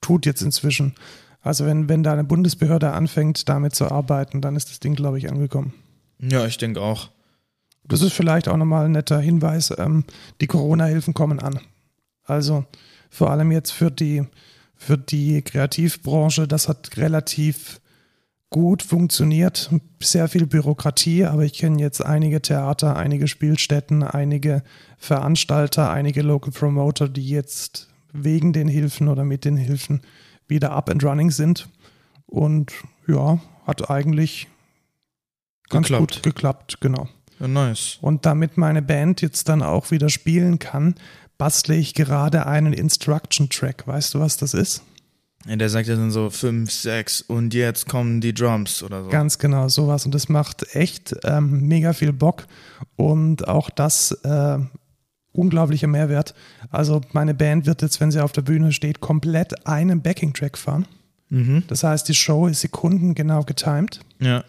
tut 0.00 0.26
jetzt 0.26 0.42
inzwischen. 0.42 0.94
Also 1.40 1.66
wenn, 1.66 1.88
wenn 1.88 2.02
da 2.02 2.12
eine 2.12 2.24
Bundesbehörde 2.24 2.92
anfängt, 2.92 3.48
damit 3.48 3.74
zu 3.74 3.90
arbeiten, 3.90 4.40
dann 4.40 4.56
ist 4.56 4.70
das 4.70 4.80
Ding, 4.80 4.94
glaube 4.94 5.18
ich, 5.18 5.30
angekommen. 5.30 5.74
Ja, 6.18 6.46
ich 6.46 6.56
denke 6.56 6.80
auch. 6.80 7.10
Das 7.86 8.00
ist 8.00 8.14
vielleicht 8.14 8.48
auch 8.48 8.56
nochmal 8.56 8.86
ein 8.86 8.92
netter 8.92 9.20
Hinweis. 9.20 9.72
Ähm, 9.76 10.04
die 10.40 10.46
Corona-Hilfen 10.46 11.12
kommen 11.12 11.40
an. 11.40 11.60
Also 12.24 12.64
vor 13.10 13.30
allem 13.30 13.52
jetzt 13.52 13.72
für 13.72 13.90
die, 13.90 14.24
für 14.74 14.96
die 14.96 15.42
Kreativbranche, 15.42 16.48
das 16.48 16.68
hat 16.68 16.96
relativ 16.96 17.80
gut 18.54 18.84
funktioniert. 18.84 19.68
Sehr 20.00 20.28
viel 20.28 20.46
Bürokratie, 20.46 21.24
aber 21.24 21.42
ich 21.42 21.54
kenne 21.54 21.80
jetzt 21.80 22.00
einige 22.00 22.40
Theater, 22.40 22.94
einige 22.94 23.26
Spielstätten, 23.26 24.04
einige 24.04 24.62
Veranstalter, 24.96 25.90
einige 25.90 26.22
Local 26.22 26.52
Promoter, 26.52 27.08
die 27.08 27.28
jetzt 27.28 27.88
wegen 28.12 28.52
den 28.52 28.68
Hilfen 28.68 29.08
oder 29.08 29.24
mit 29.24 29.44
den 29.44 29.56
Hilfen 29.56 30.02
wieder 30.46 30.70
up 30.70 30.88
and 30.88 31.02
running 31.02 31.32
sind. 31.32 31.68
Und 32.26 32.70
ja, 33.08 33.40
hat 33.66 33.90
eigentlich 33.90 34.46
ganz 35.68 35.88
Geklappt. 35.88 36.14
gut 36.14 36.22
geklappt, 36.22 36.80
genau. 36.80 37.08
Ja, 37.40 37.48
nice. 37.48 37.98
Und 38.02 38.24
damit 38.24 38.56
meine 38.56 38.82
Band 38.82 39.20
jetzt 39.20 39.48
dann 39.48 39.64
auch 39.64 39.90
wieder 39.90 40.10
spielen 40.10 40.60
kann, 40.60 40.94
bastle 41.38 41.74
ich 41.74 41.92
gerade 41.92 42.46
einen 42.46 42.72
Instruction 42.72 43.50
Track. 43.50 43.88
Weißt 43.88 44.14
du, 44.14 44.20
was 44.20 44.36
das 44.36 44.54
ist? 44.54 44.84
Ja, 45.46 45.56
der 45.56 45.68
sagt 45.68 45.88
ja 45.88 45.94
dann 45.94 46.10
so 46.10 46.30
5, 46.30 46.70
6 46.70 47.22
und 47.22 47.52
jetzt 47.52 47.86
kommen 47.86 48.20
die 48.20 48.32
Drums 48.32 48.82
oder 48.82 49.04
so. 49.04 49.10
Ganz 49.10 49.38
genau 49.38 49.68
sowas. 49.68 50.06
Und 50.06 50.14
das 50.14 50.28
macht 50.28 50.74
echt 50.74 51.14
ähm, 51.24 51.68
mega 51.68 51.92
viel 51.92 52.12
Bock. 52.12 52.46
Und 52.96 53.46
auch 53.46 53.68
das 53.68 54.12
äh, 54.24 54.58
unglaublicher 55.32 55.86
Mehrwert. 55.86 56.34
Also 56.70 57.02
meine 57.12 57.34
Band 57.34 57.66
wird 57.66 57.82
jetzt, 57.82 58.00
wenn 58.00 58.10
sie 58.10 58.22
auf 58.22 58.32
der 58.32 58.42
Bühne 58.42 58.72
steht, 58.72 59.00
komplett 59.00 59.66
einen 59.66 60.00
Backing-Track 60.00 60.56
fahren. 60.56 60.86
Mhm. 61.28 61.64
Das 61.66 61.84
heißt, 61.84 62.08
die 62.08 62.14
Show 62.14 62.46
ist 62.46 62.60
sekundengenau 62.60 63.42
getimed. 63.42 64.00
Ja. 64.20 64.44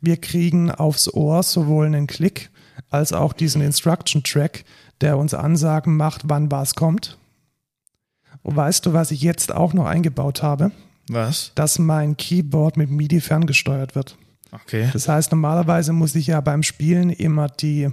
Wir 0.00 0.16
kriegen 0.16 0.70
aufs 0.70 1.12
Ohr 1.12 1.42
sowohl 1.42 1.86
einen 1.86 2.06
Klick 2.06 2.50
als 2.88 3.12
auch 3.12 3.32
diesen 3.32 3.60
Instruction 3.62 4.24
Track, 4.24 4.64
der 5.00 5.18
uns 5.18 5.34
Ansagen 5.34 5.96
macht, 5.96 6.22
wann 6.24 6.50
was 6.50 6.74
kommt. 6.74 7.18
Und 8.42 8.56
weißt 8.56 8.86
du, 8.86 8.92
was 8.92 9.10
ich 9.10 9.20
jetzt 9.22 9.52
auch 9.54 9.72
noch 9.74 9.86
eingebaut 9.86 10.42
habe? 10.42 10.70
Was? 11.08 11.52
Dass 11.54 11.78
mein 11.78 12.16
Keyboard 12.16 12.76
mit 12.76 12.90
MIDI 12.90 13.20
ferngesteuert 13.20 13.94
wird. 13.94 14.16
Okay. 14.52 14.88
Das 14.92 15.08
heißt, 15.08 15.30
normalerweise 15.32 15.92
muss 15.92 16.14
ich 16.14 16.28
ja 16.28 16.40
beim 16.40 16.62
Spielen 16.62 17.10
immer 17.10 17.48
die, 17.48 17.88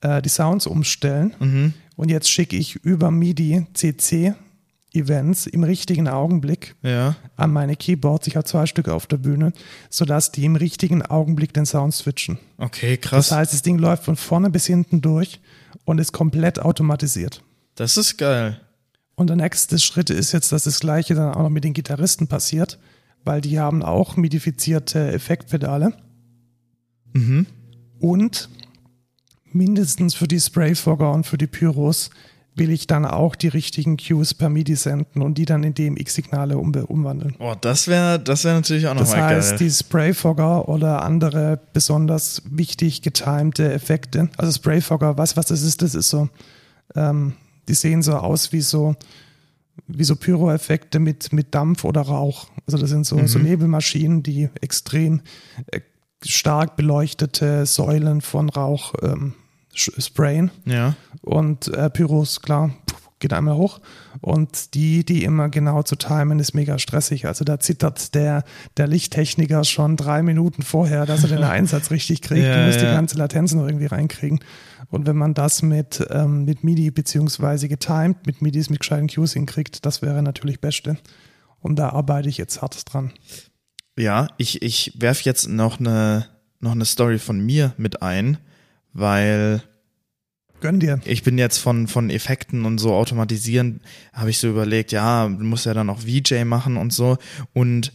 äh, 0.00 0.22
die 0.22 0.28
Sounds 0.28 0.66
umstellen. 0.66 1.34
Mhm. 1.38 1.74
Und 1.96 2.10
jetzt 2.10 2.30
schicke 2.30 2.56
ich 2.56 2.76
über 2.76 3.10
MIDI 3.10 3.66
CC-Events 3.74 5.46
im 5.46 5.62
richtigen 5.64 6.08
Augenblick 6.08 6.74
Ja. 6.82 7.16
an 7.36 7.52
meine 7.52 7.76
Keyboards. 7.76 8.26
Ich 8.26 8.36
habe 8.36 8.44
zwei 8.46 8.66
Stück 8.66 8.88
auf 8.88 9.06
der 9.06 9.18
Bühne, 9.18 9.52
sodass 9.90 10.32
die 10.32 10.44
im 10.44 10.56
richtigen 10.56 11.02
Augenblick 11.02 11.52
den 11.52 11.66
Sound 11.66 11.94
switchen. 11.94 12.38
Okay, 12.58 12.96
krass. 12.96 13.28
Das 13.28 13.36
heißt, 13.38 13.52
das 13.52 13.62
Ding 13.62 13.78
läuft 13.78 14.04
von 14.04 14.16
vorne 14.16 14.50
bis 14.50 14.66
hinten 14.66 15.00
durch 15.00 15.40
und 15.84 15.98
ist 16.00 16.12
komplett 16.12 16.58
automatisiert. 16.60 17.42
Das 17.74 17.96
ist 17.96 18.16
geil. 18.16 18.60
Und 19.16 19.28
der 19.28 19.36
nächste 19.36 19.78
Schritt 19.78 20.10
ist 20.10 20.32
jetzt, 20.32 20.52
dass 20.52 20.64
das 20.64 20.80
Gleiche 20.80 21.14
dann 21.14 21.34
auch 21.34 21.42
noch 21.42 21.50
mit 21.50 21.64
den 21.64 21.72
Gitarristen 21.72 22.26
passiert, 22.26 22.78
weil 23.24 23.40
die 23.40 23.58
haben 23.58 23.82
auch 23.82 24.16
modifizierte 24.16 25.12
Effektpedale. 25.12 25.94
Mhm. 27.12 27.46
Und 28.00 28.48
mindestens 29.52 30.14
für 30.14 30.26
die 30.28 30.40
Sprayfogger 30.40 31.12
und 31.12 31.24
für 31.26 31.38
die 31.38 31.46
Pyros 31.46 32.10
will 32.56 32.70
ich 32.70 32.86
dann 32.86 33.04
auch 33.04 33.34
die 33.34 33.48
richtigen 33.48 33.96
Cues 33.96 34.34
per 34.34 34.48
MIDI 34.48 34.76
senden 34.76 35.22
und 35.22 35.38
die 35.38 35.44
dann 35.44 35.64
in 35.64 35.74
DMX-Signale 35.74 36.56
um, 36.56 36.72
umwandeln. 36.72 37.34
Oh, 37.40 37.54
das 37.60 37.88
wäre 37.88 38.20
das 38.20 38.44
wäre 38.44 38.54
natürlich 38.54 38.86
auch 38.86 38.96
Das 38.96 39.10
nochmal 39.10 39.34
heißt, 39.36 39.50
geil. 39.50 39.58
die 39.58 39.70
Sprayfogger 39.70 40.68
oder 40.68 41.02
andere 41.02 41.60
besonders 41.72 42.42
wichtig 42.48 43.02
getimte 43.02 43.72
Effekte, 43.72 44.28
also 44.36 44.52
Sprayfogger, 44.52 45.18
was, 45.18 45.36
was 45.36 45.46
das 45.46 45.62
ist, 45.62 45.82
das 45.82 45.94
ist 45.94 46.08
so, 46.08 46.28
ähm, 46.94 47.34
die 47.68 47.74
sehen 47.74 48.02
so 48.02 48.14
aus 48.14 48.52
wie 48.52 48.60
so, 48.60 48.96
wie 49.86 50.04
so 50.04 50.16
Pyro-Effekte 50.16 50.98
mit, 50.98 51.32
mit 51.32 51.54
Dampf 51.54 51.84
oder 51.84 52.02
Rauch. 52.02 52.48
Also 52.66 52.78
das 52.78 52.90
sind 52.90 53.06
so, 53.06 53.24
so 53.26 53.38
Nebelmaschinen, 53.38 54.22
die 54.22 54.48
extrem 54.60 55.20
äh, 55.70 55.80
stark 56.24 56.76
beleuchtete 56.76 57.66
Säulen 57.66 58.20
von 58.20 58.48
Rauch 58.48 58.94
ähm, 59.02 59.34
sprayen. 59.74 60.50
ja. 60.64 60.94
Und 61.22 61.68
äh, 61.68 61.88
Pyros, 61.90 62.42
klar, 62.42 62.70
geht 63.24 63.32
einmal 63.32 63.56
hoch. 63.56 63.80
Und 64.20 64.74
die, 64.74 65.04
die 65.04 65.24
immer 65.24 65.48
genau 65.48 65.82
zu 65.82 65.96
timen, 65.96 66.38
ist 66.38 66.54
mega 66.54 66.78
stressig. 66.78 67.26
Also 67.26 67.44
da 67.44 67.58
zittert 67.58 68.14
der, 68.14 68.44
der 68.76 68.86
Lichttechniker 68.86 69.64
schon 69.64 69.96
drei 69.96 70.22
Minuten 70.22 70.62
vorher, 70.62 71.06
dass 71.06 71.22
er 71.22 71.30
den 71.30 71.42
Einsatz 71.44 71.90
richtig 71.90 72.20
kriegt. 72.20 72.44
Ja, 72.44 72.58
du 72.58 72.66
musst 72.66 72.80
die 72.80 72.84
ja. 72.84 72.94
ganze 72.94 73.16
Latenz 73.16 73.54
noch 73.54 73.66
irgendwie 73.66 73.86
reinkriegen. 73.86 74.40
Und 74.94 75.06
wenn 75.06 75.16
man 75.16 75.34
das 75.34 75.62
mit, 75.62 76.06
ähm, 76.10 76.44
mit 76.44 76.62
MIDI 76.62 76.92
beziehungsweise 76.92 77.68
getimed 77.68 78.28
mit 78.28 78.42
MIDIs 78.42 78.70
mit 78.70 78.78
gescheiten 78.78 79.08
Cues 79.08 79.32
hinkriegt, 79.32 79.84
das 79.84 80.02
wäre 80.02 80.22
natürlich 80.22 80.60
Beste. 80.60 80.98
Und 81.60 81.80
da 81.80 81.88
arbeite 81.88 82.28
ich 82.28 82.38
jetzt 82.38 82.62
hart 82.62 82.80
dran. 82.92 83.12
Ja, 83.98 84.28
ich, 84.38 84.62
ich 84.62 84.92
werf 84.96 85.22
jetzt 85.22 85.48
noch 85.48 85.80
eine, 85.80 86.26
noch 86.60 86.70
eine 86.70 86.84
Story 86.84 87.18
von 87.18 87.40
mir 87.44 87.74
mit 87.76 88.02
ein, 88.02 88.38
weil 88.92 89.64
Gönn 90.60 90.78
dir. 90.78 91.00
ich 91.04 91.24
bin 91.24 91.38
jetzt 91.38 91.58
von, 91.58 91.88
von 91.88 92.08
Effekten 92.08 92.64
und 92.64 92.78
so 92.78 92.94
automatisieren, 92.94 93.80
habe 94.12 94.30
ich 94.30 94.38
so 94.38 94.48
überlegt, 94.48 94.92
ja, 94.92 95.26
du 95.26 95.42
musst 95.42 95.66
ja 95.66 95.74
dann 95.74 95.90
auch 95.90 96.02
VJ 96.02 96.44
machen 96.44 96.76
und 96.76 96.92
so. 96.92 97.18
Und 97.52 97.92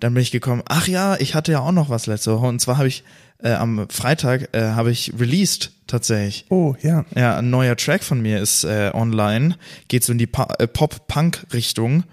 dann 0.00 0.12
bin 0.12 0.22
ich 0.22 0.32
gekommen, 0.32 0.62
ach 0.68 0.86
ja, 0.86 1.16
ich 1.18 1.34
hatte 1.34 1.52
ja 1.52 1.60
auch 1.60 1.72
noch 1.72 1.88
was 1.88 2.06
letzte 2.06 2.34
Woche. 2.34 2.46
Und 2.46 2.60
zwar 2.60 2.76
habe 2.76 2.88
ich 2.88 3.04
äh, 3.42 3.52
am 3.52 3.86
Freitag 3.90 4.48
äh, 4.54 4.62
habe 4.70 4.90
ich 4.90 5.12
released 5.18 5.72
tatsächlich. 5.86 6.46
Oh, 6.48 6.74
ja. 6.82 7.04
Ja, 7.14 7.38
ein 7.38 7.50
neuer 7.50 7.76
Track 7.76 8.02
von 8.02 8.20
mir 8.20 8.40
ist 8.40 8.64
äh, 8.64 8.90
online. 8.94 9.56
Geht 9.88 10.04
so 10.04 10.12
in 10.12 10.18
die 10.18 10.28
äh, 10.58 10.66
Pop-Punk-Richtung. 10.66 12.04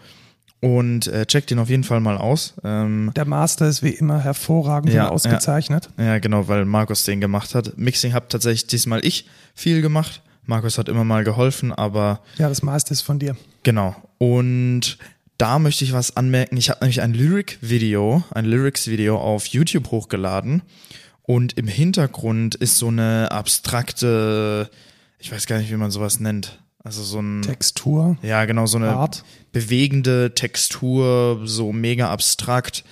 Und 0.62 1.08
äh, 1.08 1.26
checkt 1.26 1.52
den 1.52 1.60
auf 1.60 1.70
jeden 1.70 1.86
Fall 1.86 2.02
mal 2.02 2.18
aus. 2.18 2.54
Ähm, 2.66 3.12
Der 3.16 3.24
Master 3.24 3.70
ist 3.70 3.82
wie 3.82 3.92
immer 3.92 4.20
hervorragend 4.20 4.92
Ja, 4.92 5.06
und 5.06 5.12
ausgezeichnet. 5.14 5.90
ja, 5.98 6.20
genau, 6.20 6.50
weil 6.50 6.66
Markus 6.66 7.06
den 7.06 7.22
gemacht 7.22 7.56
hat. 7.56 7.78
Mixing 7.78 8.12
habe 8.14 8.26
tatsächlich 8.28 8.68
diesmal 8.68 9.06
ich 9.06 9.26
viel 9.56 9.82
gemacht. 9.82 10.22
Markus 10.46 10.78
hat 10.78 10.90
immer 10.90 11.06
mal 11.06 11.24
geholfen, 11.24 11.72
aber 11.72 12.20
Ja, 12.38 12.50
das 12.50 12.62
meiste 12.62 12.92
ist 12.92 13.02
von 13.04 13.20
dir. 13.20 13.38
Genau. 13.64 13.96
Und 14.18 14.98
da 15.38 15.60
möchte 15.60 15.86
ich 15.86 15.94
was 15.94 16.18
anmerken. 16.18 16.58
Ich 16.58 16.70
habe 16.70 16.82
nämlich 16.82 17.02
ein 17.02 17.14
Lyric-Video, 17.14 18.24
ein 18.32 18.44
Lyrics-Video 18.44 19.18
auf 19.18 19.46
YouTube 19.46 19.92
hochgeladen. 19.92 20.62
Und 21.30 21.60
im 21.60 21.68
Hintergrund 21.68 22.56
ist 22.56 22.80
so 22.80 22.88
eine 22.88 23.30
abstrakte, 23.30 24.68
ich 25.20 25.32
weiß 25.32 25.46
gar 25.46 25.60
nicht, 25.60 25.70
wie 25.70 25.78
man 25.78 25.92
sowas 25.92 26.20
nennt. 26.20 26.60
Also 26.84 27.04
so 27.04 27.20
ein, 27.20 27.44
Textur, 27.44 28.18
ja, 28.24 28.46
genau, 28.46 28.66
so 28.66 28.80
eine 28.80 28.96
Art. 28.96 29.24
bewegende 29.52 30.34
Textur, 30.34 31.42
so 31.44 31.72
mega 31.72 32.10
abstrakt, 32.10 32.84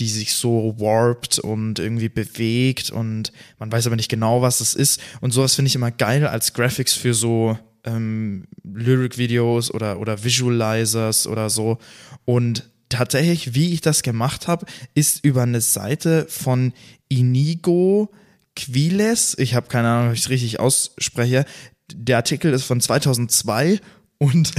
die 0.00 0.08
sich 0.08 0.34
so 0.34 0.74
warpt 0.76 1.38
und 1.38 1.78
irgendwie 1.78 2.08
bewegt 2.08 2.90
und 2.90 3.30
man 3.60 3.70
weiß 3.70 3.86
aber 3.86 3.94
nicht 3.94 4.10
genau, 4.10 4.42
was 4.42 4.60
es 4.60 4.74
ist. 4.74 5.00
Und 5.20 5.30
sowas 5.30 5.54
finde 5.54 5.68
ich 5.68 5.76
immer 5.76 5.92
geil 5.92 6.26
als 6.26 6.52
Graphics 6.52 6.94
für 6.94 7.14
so 7.14 7.56
ähm, 7.84 8.48
Lyric-Videos 8.64 9.72
oder, 9.72 10.00
oder 10.00 10.24
Visualizers 10.24 11.28
oder 11.28 11.48
so. 11.48 11.78
Und 12.24 12.68
tatsächlich, 12.88 13.54
wie 13.54 13.72
ich 13.72 13.80
das 13.80 14.02
gemacht 14.02 14.48
habe, 14.48 14.66
ist 14.94 15.24
über 15.24 15.42
eine 15.42 15.60
Seite 15.60 16.26
von 16.28 16.72
Inigo 17.08 18.10
Quiles, 18.56 19.36
ich 19.38 19.54
habe 19.54 19.68
keine 19.68 19.88
Ahnung, 19.88 20.08
ob 20.08 20.14
ich 20.14 20.20
es 20.20 20.28
richtig 20.28 20.60
ausspreche, 20.60 21.44
der 21.92 22.16
Artikel 22.16 22.52
ist 22.52 22.64
von 22.64 22.80
2002 22.80 23.80
und 24.18 24.52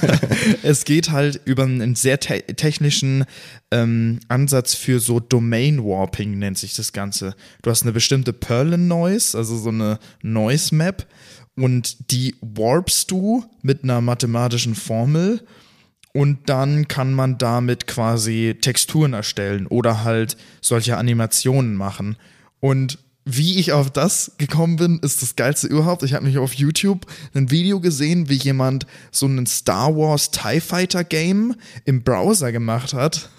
es 0.62 0.84
geht 0.84 1.10
halt 1.10 1.40
über 1.44 1.64
einen 1.64 1.94
sehr 1.96 2.20
te 2.20 2.42
technischen 2.54 3.24
ähm, 3.70 4.20
Ansatz 4.28 4.74
für 4.74 5.00
so 5.00 5.20
Domain 5.20 5.84
Warping 5.84 6.38
nennt 6.38 6.56
sich 6.56 6.74
das 6.74 6.92
Ganze. 6.92 7.34
Du 7.62 7.70
hast 7.70 7.82
eine 7.82 7.92
bestimmte 7.92 8.32
Perlin 8.32 8.88
Noise, 8.88 9.36
also 9.36 9.58
so 9.58 9.70
eine 9.70 9.98
Noise 10.22 10.74
Map 10.74 11.06
und 11.56 12.10
die 12.10 12.36
warpst 12.40 13.10
du 13.10 13.44
mit 13.60 13.82
einer 13.82 14.00
mathematischen 14.00 14.74
Formel 14.74 15.44
und 16.12 16.48
dann 16.48 16.88
kann 16.88 17.14
man 17.14 17.38
damit 17.38 17.86
quasi 17.86 18.56
Texturen 18.60 19.14
erstellen 19.14 19.66
oder 19.66 20.04
halt 20.04 20.36
solche 20.60 20.98
Animationen 20.98 21.74
machen. 21.74 22.16
Und 22.60 22.98
wie 23.24 23.58
ich 23.58 23.72
auf 23.72 23.90
das 23.90 24.32
gekommen 24.38 24.76
bin, 24.76 24.98
ist 24.98 25.22
das 25.22 25.36
Geilste 25.36 25.68
überhaupt. 25.68 26.02
Ich 26.02 26.14
habe 26.14 26.24
mich 26.24 26.38
auf 26.38 26.54
YouTube 26.54 27.06
ein 27.34 27.50
Video 27.50 27.78
gesehen, 27.78 28.28
wie 28.28 28.34
jemand 28.34 28.86
so 29.12 29.26
einen 29.26 29.46
Star 29.46 29.96
Wars 29.96 30.32
TIE 30.32 30.60
Fighter 30.60 31.04
Game 31.04 31.54
im 31.84 32.02
Browser 32.02 32.52
gemacht 32.52 32.94
hat. 32.94 33.28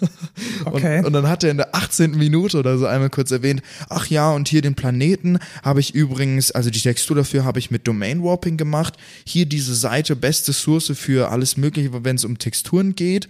Okay. 0.64 1.00
Und, 1.00 1.06
und 1.06 1.12
dann 1.12 1.28
hat 1.28 1.44
er 1.44 1.50
in 1.50 1.58
der 1.58 1.74
18. 1.74 2.12
Minute 2.12 2.58
oder 2.58 2.78
so 2.78 2.86
einmal 2.86 3.10
kurz 3.10 3.30
erwähnt, 3.30 3.62
ach 3.88 4.06
ja, 4.06 4.32
und 4.32 4.48
hier 4.48 4.62
den 4.62 4.74
Planeten 4.74 5.38
habe 5.62 5.80
ich 5.80 5.94
übrigens, 5.94 6.50
also 6.50 6.70
die 6.70 6.80
Textur 6.80 7.16
dafür 7.16 7.44
habe 7.44 7.58
ich 7.58 7.70
mit 7.70 7.86
Domain 7.86 8.22
Warping 8.22 8.56
gemacht. 8.56 8.96
Hier 9.26 9.46
diese 9.46 9.74
Seite, 9.74 10.16
beste 10.16 10.52
Source 10.52 10.92
für 10.94 11.30
alles 11.30 11.56
Mögliche, 11.56 12.04
wenn 12.04 12.16
es 12.16 12.24
um 12.24 12.38
Texturen 12.38 12.94
geht. 12.94 13.28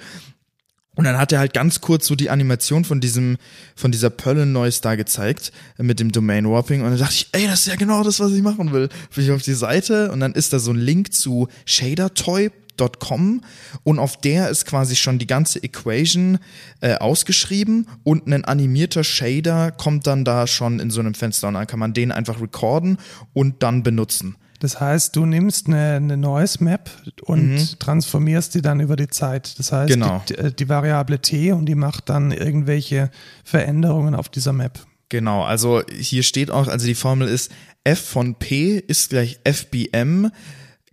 Und 0.94 1.04
dann 1.04 1.18
hat 1.18 1.32
er 1.32 1.40
halt 1.40 1.52
ganz 1.52 1.80
kurz 1.80 2.06
so 2.06 2.14
die 2.14 2.30
Animation 2.30 2.84
von 2.84 3.00
diesem, 3.00 3.36
von 3.74 3.90
dieser 3.90 4.10
Perlen 4.10 4.52
Noise 4.52 4.80
da 4.80 4.94
gezeigt, 4.94 5.52
äh, 5.78 5.82
mit 5.82 6.00
dem 6.00 6.12
Domain 6.12 6.48
Warping. 6.48 6.82
Und 6.82 6.90
dann 6.90 6.98
dachte 6.98 7.14
ich, 7.14 7.28
ey, 7.32 7.46
das 7.46 7.60
ist 7.60 7.66
ja 7.66 7.76
genau 7.76 8.02
das, 8.04 8.20
was 8.20 8.32
ich 8.32 8.42
machen 8.42 8.72
will. 8.72 8.88
Bin 9.14 9.24
ich 9.24 9.30
auf 9.30 9.42
die 9.42 9.54
Seite 9.54 10.12
und 10.12 10.20
dann 10.20 10.32
ist 10.32 10.52
da 10.52 10.58
so 10.58 10.72
ein 10.72 10.78
Link 10.78 11.12
zu 11.12 11.48
shadertoy.com 11.66 13.42
und 13.82 13.98
auf 13.98 14.16
der 14.16 14.50
ist 14.50 14.66
quasi 14.66 14.96
schon 14.96 15.18
die 15.18 15.26
ganze 15.26 15.62
Equation 15.62 16.38
äh, 16.80 16.94
ausgeschrieben 16.94 17.88
und 18.02 18.26
ein 18.26 18.44
animierter 18.44 19.04
Shader 19.04 19.72
kommt 19.72 20.06
dann 20.06 20.24
da 20.24 20.46
schon 20.46 20.80
in 20.80 20.90
so 20.90 21.00
einem 21.00 21.14
Fenster 21.14 21.48
und 21.48 21.54
dann 21.54 21.66
kann 21.66 21.78
man 21.78 21.92
den 21.92 22.12
einfach 22.12 22.40
recorden 22.40 22.98
und 23.32 23.62
dann 23.62 23.82
benutzen. 23.82 24.36
Das 24.64 24.80
heißt, 24.80 25.14
du 25.14 25.26
nimmst 25.26 25.66
eine, 25.66 25.96
eine 25.96 26.16
Noise 26.16 26.64
Map 26.64 26.88
und 27.24 27.78
transformierst 27.80 28.54
die 28.54 28.62
dann 28.62 28.80
über 28.80 28.96
die 28.96 29.08
Zeit. 29.08 29.58
Das 29.58 29.72
heißt, 29.72 29.94
Mhm. 29.94 30.00
Genau. 30.00 30.22
die, 30.26 30.56
die 30.56 30.68
Variable 30.70 31.18
t 31.18 31.52
und 31.52 31.66
die 31.66 31.74
macht 31.74 32.08
dann 32.08 32.30
irgendwelche 32.32 33.10
Veränderungen 33.44 34.14
auf 34.14 34.30
dieser 34.30 34.54
Map. 34.54 34.80
Genau, 35.10 35.42
also 35.42 35.82
hier 35.92 36.22
steht 36.22 36.50
auch, 36.50 36.66
also 36.66 36.86
die 36.86 36.94
Formel 36.94 37.28
ist 37.28 37.52
f 37.84 38.00
von 38.00 38.36
p 38.36 38.78
ist 38.78 39.10
gleich 39.10 39.38
fbm, 39.44 40.30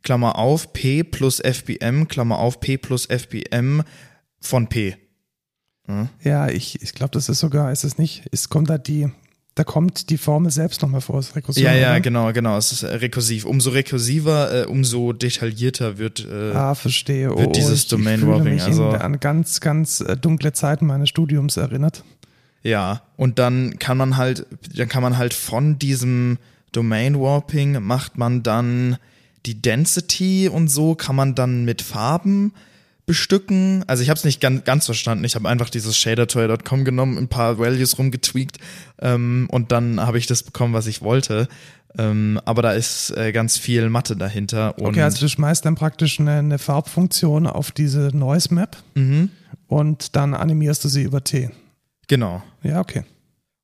Klammer 0.03 0.38
auf, 0.38 0.73
p 0.73 1.05
plus 1.05 1.39
fbm, 1.39 2.10
Klammer 2.10 2.39
auf, 2.39 2.60
p 2.60 2.77
plus 2.77 3.05
fbm 3.05 3.84
von 4.41 4.67
p. 4.67 4.97
Ja, 6.21 6.49
ich, 6.49 6.81
ich 6.81 6.93
glaube, 6.93 7.12
das 7.12 7.29
ist 7.29 7.39
sogar, 7.39 7.71
ist 7.71 7.86
es 7.86 7.97
nicht, 7.97 8.23
es 8.34 8.49
kommt 8.49 8.69
da 8.69 8.77
die, 8.77 9.10
da 9.55 9.63
kommt 9.65 10.09
die 10.09 10.17
Formel 10.17 10.49
selbst 10.51 10.81
nochmal 10.81 11.01
vor, 11.01 11.19
ist 11.19 11.35
Rekursion. 11.35 11.65
Ja, 11.65 11.73
ja, 11.73 11.89
oder? 11.91 11.99
genau, 12.01 12.31
genau. 12.31 12.57
Es 12.57 12.71
ist 12.71 12.83
äh, 12.83 12.95
rekursiv. 12.95 13.45
Umso 13.45 13.71
rekursiver, 13.71 14.63
äh, 14.63 14.65
umso 14.65 15.11
detaillierter 15.13 15.97
wird. 15.97 16.25
Äh, 16.25 16.51
Ah, 16.53 16.73
verstehe. 16.75 17.29
wird 17.29 17.47
oh, 17.47 17.51
dieses 17.51 17.83
ich, 17.83 17.87
Domain 17.89 18.21
ich 18.21 18.25
Warping, 18.27 18.53
mich 18.53 18.63
also- 18.63 18.89
an 18.89 19.19
ganz, 19.19 19.59
ganz 19.59 19.99
äh, 20.01 20.15
dunkle 20.15 20.53
Zeiten 20.53 20.85
meines 20.85 21.09
Studiums 21.09 21.57
erinnert. 21.57 22.03
Ja, 22.63 23.01
und 23.17 23.39
dann 23.39 23.77
kann 23.79 23.97
man 23.97 24.17
halt, 24.17 24.45
dann 24.75 24.87
kann 24.87 25.01
man 25.01 25.17
halt 25.17 25.33
von 25.33 25.79
diesem 25.79 26.37
Domain 26.71 27.19
Warping 27.19 27.81
macht 27.83 28.17
man 28.17 28.43
dann 28.43 28.97
die 29.45 29.61
Density 29.61 30.47
und 30.47 30.69
so 30.69 30.95
kann 30.95 31.15
man 31.15 31.35
dann 31.35 31.65
mit 31.65 31.81
Farben 31.81 32.53
bestücken. 33.05 33.83
Also 33.87 34.03
ich 34.03 34.09
habe 34.09 34.17
es 34.17 34.23
nicht 34.23 34.41
ganz, 34.41 34.63
ganz 34.63 34.85
verstanden. 34.85 35.23
Ich 35.25 35.35
habe 35.35 35.47
einfach 35.49 35.69
dieses 35.69 35.97
shadertoy.com 35.97 36.85
genommen, 36.85 37.17
ein 37.17 37.27
paar 37.27 37.59
Values 37.59 37.97
rumgetweakt 37.97 38.57
ähm, 38.99 39.47
und 39.51 39.71
dann 39.71 39.99
habe 39.99 40.17
ich 40.17 40.27
das 40.27 40.43
bekommen, 40.43 40.73
was 40.73 40.87
ich 40.87 41.01
wollte. 41.01 41.47
Ähm, 41.97 42.39
aber 42.45 42.61
da 42.61 42.71
ist 42.71 43.09
äh, 43.17 43.31
ganz 43.33 43.57
viel 43.57 43.89
Mathe 43.89 44.15
dahinter. 44.15 44.77
Und 44.77 44.91
Okay, 44.91 45.01
also 45.01 45.19
du 45.19 45.27
schmeißt 45.29 45.65
dann 45.65 45.75
praktisch 45.75 46.19
eine, 46.21 46.37
eine 46.39 46.57
Farbfunktion 46.57 47.47
auf 47.47 47.71
diese 47.71 48.11
Noise 48.15 48.53
Map 48.53 48.77
Mhm. 48.95 49.29
und 49.67 50.15
dann 50.15 50.33
animierst 50.33 50.83
du 50.85 50.87
sie 50.87 51.03
über 51.03 51.23
T. 51.23 51.49
genau. 52.07 52.43
Ja, 52.63 52.79
okay. 52.79 53.03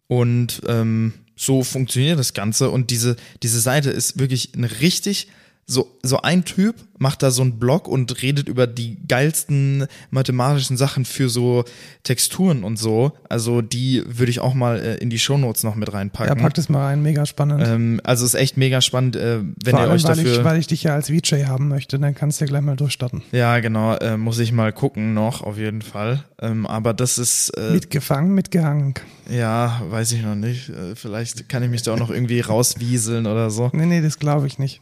Und 0.08 0.62
ähm, 0.68 1.14
so 1.36 1.64
funktioniert 1.64 2.18
das 2.20 2.34
Ganze. 2.34 2.70
Und 2.70 2.90
diese, 2.92 3.16
diese 3.44 3.60
Seite 3.60 3.92
ist 3.92 4.18
wirklich 4.20 4.56
ein 4.56 4.64
richtig, 4.64 5.28
so, 5.70 5.98
so 6.02 6.22
ein 6.22 6.46
Typ 6.46 6.76
macht 6.98 7.22
da 7.22 7.30
so 7.30 7.42
einen 7.42 7.60
Blog 7.60 7.90
und 7.90 8.22
redet 8.22 8.48
über 8.48 8.68
die 8.68 8.98
geilsten 9.06 9.86
mathematischen 10.12 10.78
Sachen 10.78 11.04
für 11.04 11.28
so 11.30 11.66
Texturen 12.04 12.64
und 12.64 12.78
so. 12.78 13.12
Also 13.28 13.62
die 13.62 14.02
würde 14.08 14.30
ich 14.30 14.40
auch 14.40 14.54
mal 14.54 14.80
äh, 14.80 14.96
in 14.96 15.10
die 15.10 15.20
Shownotes 15.20 15.64
noch 15.64 15.76
mit 15.76 15.90
Ja, 15.90 15.96
reinpacken. 15.96 16.38
pack 16.38 16.54
das 16.54 16.70
mal 16.70 16.86
rein, 16.86 17.02
mega 17.04 17.26
spannend. 17.26 17.62
ähm, 17.68 18.00
also 18.06 18.24
ist 18.26 18.34
echt 18.36 18.56
mega 18.56 18.80
spannend, 18.80 19.18
äh, 19.18 19.40
wenn 19.42 19.72
Vor 19.72 19.80
ihr 19.80 19.84
allem, 19.84 19.92
euch 19.92 20.04
weil 20.06 20.16
dafür. 20.16 20.38
ich, 20.40 20.44
weil 20.46 20.58
ich 20.60 20.68
dich 20.68 20.84
ja 20.84 20.94
als 20.96 21.10
VJ 21.10 21.44
haben 21.48 21.68
möchte, 21.68 22.00
dann 22.00 22.16
kannst 22.16 22.40
du 22.40 22.46
ja 22.46 22.50
gleich 22.50 22.62
mal 22.62 22.78
durchstarten. 22.78 23.22
ja, 23.34 23.60
genau, 23.60 23.96
äh, 23.98 24.16
muss 24.16 24.40
ich 24.40 24.54
mal 24.54 24.72
gucken 24.72 25.14
noch, 25.14 25.42
auf 25.44 25.58
jeden 25.58 25.82
Fall. 25.82 26.24
Ähm, 26.40 26.66
aber 26.66 26.94
das 26.94 27.18
ist. 27.18 27.50
Äh, 27.58 27.72
Mitgefangen, 27.74 28.34
mitgehangen. 28.34 28.94
Ja, 29.30 29.82
weiß 29.90 30.14
ich 30.14 30.22
noch 30.24 30.36
nicht. 30.36 30.70
Äh, 30.70 30.96
Vielleicht 30.96 31.50
kann 31.50 31.62
ich 31.62 31.70
mich 31.70 31.82
da 31.82 31.94
auch 31.94 32.00
noch 32.00 32.10
irgendwie 32.10 32.40
rauswieseln 32.40 33.26
oder 33.28 33.50
so. 33.50 33.70
Nee, 33.74 33.86
nee, 33.86 34.02
das 34.02 34.18
glaube 34.20 34.48
ich 34.48 34.60
nicht. 34.60 34.82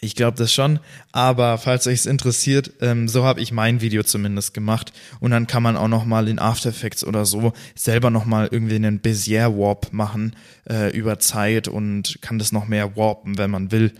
Ich 0.00 0.14
glaube 0.14 0.36
das 0.36 0.52
schon. 0.52 0.78
Aber 1.12 1.58
falls 1.58 1.86
euch 1.86 2.00
es 2.00 2.06
interessiert, 2.06 2.72
ähm, 2.80 3.08
so 3.08 3.24
habe 3.24 3.40
ich 3.40 3.52
mein 3.52 3.80
Video 3.80 4.02
zumindest 4.02 4.54
gemacht. 4.54 4.92
Und 5.20 5.30
dann 5.30 5.46
kann 5.46 5.62
man 5.62 5.76
auch 5.76 5.88
noch 5.88 6.04
mal 6.04 6.28
in 6.28 6.38
After 6.38 6.70
Effects 6.70 7.04
oder 7.04 7.24
so 7.24 7.52
selber 7.74 8.10
noch 8.10 8.24
mal 8.24 8.48
irgendwie 8.50 8.76
einen 8.76 9.00
Bezier 9.00 9.56
Warp 9.56 9.92
machen 9.92 10.36
äh, 10.68 10.96
über 10.96 11.18
Zeit 11.18 11.68
und 11.68 12.18
kann 12.20 12.38
das 12.38 12.52
noch 12.52 12.68
mehr 12.68 12.96
warpen, 12.96 13.38
wenn 13.38 13.50
man 13.50 13.72
will. 13.72 13.92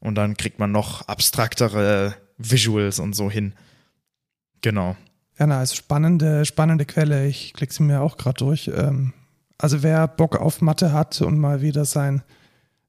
Und 0.00 0.16
dann 0.16 0.36
kriegt 0.36 0.58
man 0.58 0.70
noch 0.70 1.08
abstraktere 1.08 2.14
Visuals 2.36 2.98
und 2.98 3.14
so 3.14 3.30
hin. 3.30 3.54
Genau. 4.60 4.96
Ja, 5.38 5.46
na, 5.46 5.62
ist 5.62 5.76
spannende, 5.76 6.44
spannende 6.44 6.84
Quelle. 6.84 7.26
Ich 7.26 7.52
klicke 7.54 7.72
sie 7.72 7.82
mir 7.82 8.00
auch 8.00 8.16
gerade 8.16 8.38
durch. 8.38 8.70
Ähm, 8.74 9.12
also 9.56 9.82
wer 9.82 10.06
Bock 10.06 10.36
auf 10.36 10.60
Mathe 10.60 10.92
hat 10.92 11.20
und 11.20 11.38
mal 11.38 11.62
wieder 11.62 11.84
sein, 11.84 12.22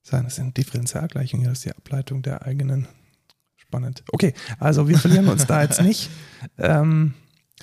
sein 0.02 0.24
das 0.24 0.36
sind 0.36 0.58
Differentialgleichungen, 0.58 1.46
das 1.46 1.60
ist 1.60 1.66
die 1.66 1.76
Ableitung 1.76 2.22
der 2.22 2.44
eigenen. 2.44 2.88
Spannend. 3.56 4.04
Okay, 4.12 4.34
also 4.58 4.88
wir 4.88 4.98
verlieren 4.98 5.28
uns 5.28 5.46
da 5.46 5.62
jetzt 5.62 5.82
nicht. 5.82 6.10
Ähm, 6.58 7.14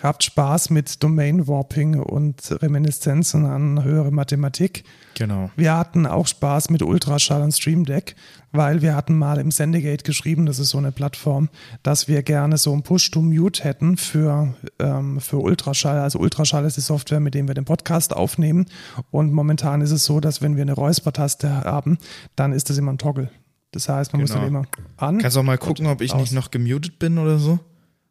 habt 0.03 0.25
Spaß 0.25 0.71
mit 0.71 1.03
Domain 1.03 1.49
Warping 1.49 1.99
und 2.01 2.53
Reminiszenzen 2.63 3.47
an 3.47 3.83
höhere 3.83 4.11
Mathematik. 4.11 4.85
Genau. 5.15 5.51
Wir 5.57 5.77
hatten 5.77 6.07
auch 6.07 6.27
Spaß 6.27 6.71
mit 6.71 6.83
Ultraschall 6.83 7.43
und 7.43 7.53
Stream 7.53 7.85
Deck, 7.85 8.15
weil 8.53 8.83
wir 8.83 8.95
hatten 8.95 9.17
mal 9.17 9.39
im 9.39 9.51
Sendegate 9.51 10.05
geschrieben, 10.05 10.45
das 10.47 10.59
ist 10.59 10.71
so 10.71 10.79
eine 10.79 10.93
Plattform, 10.93 11.49
dass 11.83 12.09
wir 12.09 12.23
gerne 12.23 12.59
so 12.59 12.73
ein 12.75 12.83
Push-to-Mute 12.83 13.65
hätten 13.65 13.97
für, 13.97 14.55
ähm, 14.79 15.21
für 15.21 15.39
Ultraschall. 15.39 15.99
Also 15.99 16.19
Ultraschall 16.19 16.65
ist 16.67 16.77
die 16.77 16.83
Software, 16.83 17.21
mit 17.21 17.35
dem 17.35 17.49
wir 17.49 17.55
den 17.55 17.65
Podcast 17.65 18.15
aufnehmen. 18.15 18.67
Und 19.11 19.33
momentan 19.33 19.81
ist 19.81 19.93
es 19.93 20.05
so, 20.05 20.21
dass 20.21 20.43
wenn 20.43 20.57
wir 20.57 20.63
eine 20.63 20.75
Räuspertaste 20.75 21.65
haben, 21.65 21.99
dann 22.37 22.53
ist 22.53 22.69
das 22.71 22.77
immer 22.79 22.93
ein 22.93 22.99
Toggle. 22.99 23.31
Das 23.73 23.89
heißt, 23.89 24.13
man 24.13 24.21
muss 24.23 24.31
Genau. 24.31 24.41
dann 24.43 24.49
immer 24.49 24.63
an. 24.97 25.19
Kannst 25.19 25.37
auch 25.37 25.43
mal 25.43 25.59
gucken, 25.59 25.87
ob 25.87 26.01
ich 26.01 26.13
aus. 26.13 26.21
nicht 26.21 26.33
noch 26.33 26.51
gemutet 26.51 26.99
bin 26.99 27.19
oder 27.19 27.39
so? 27.39 27.59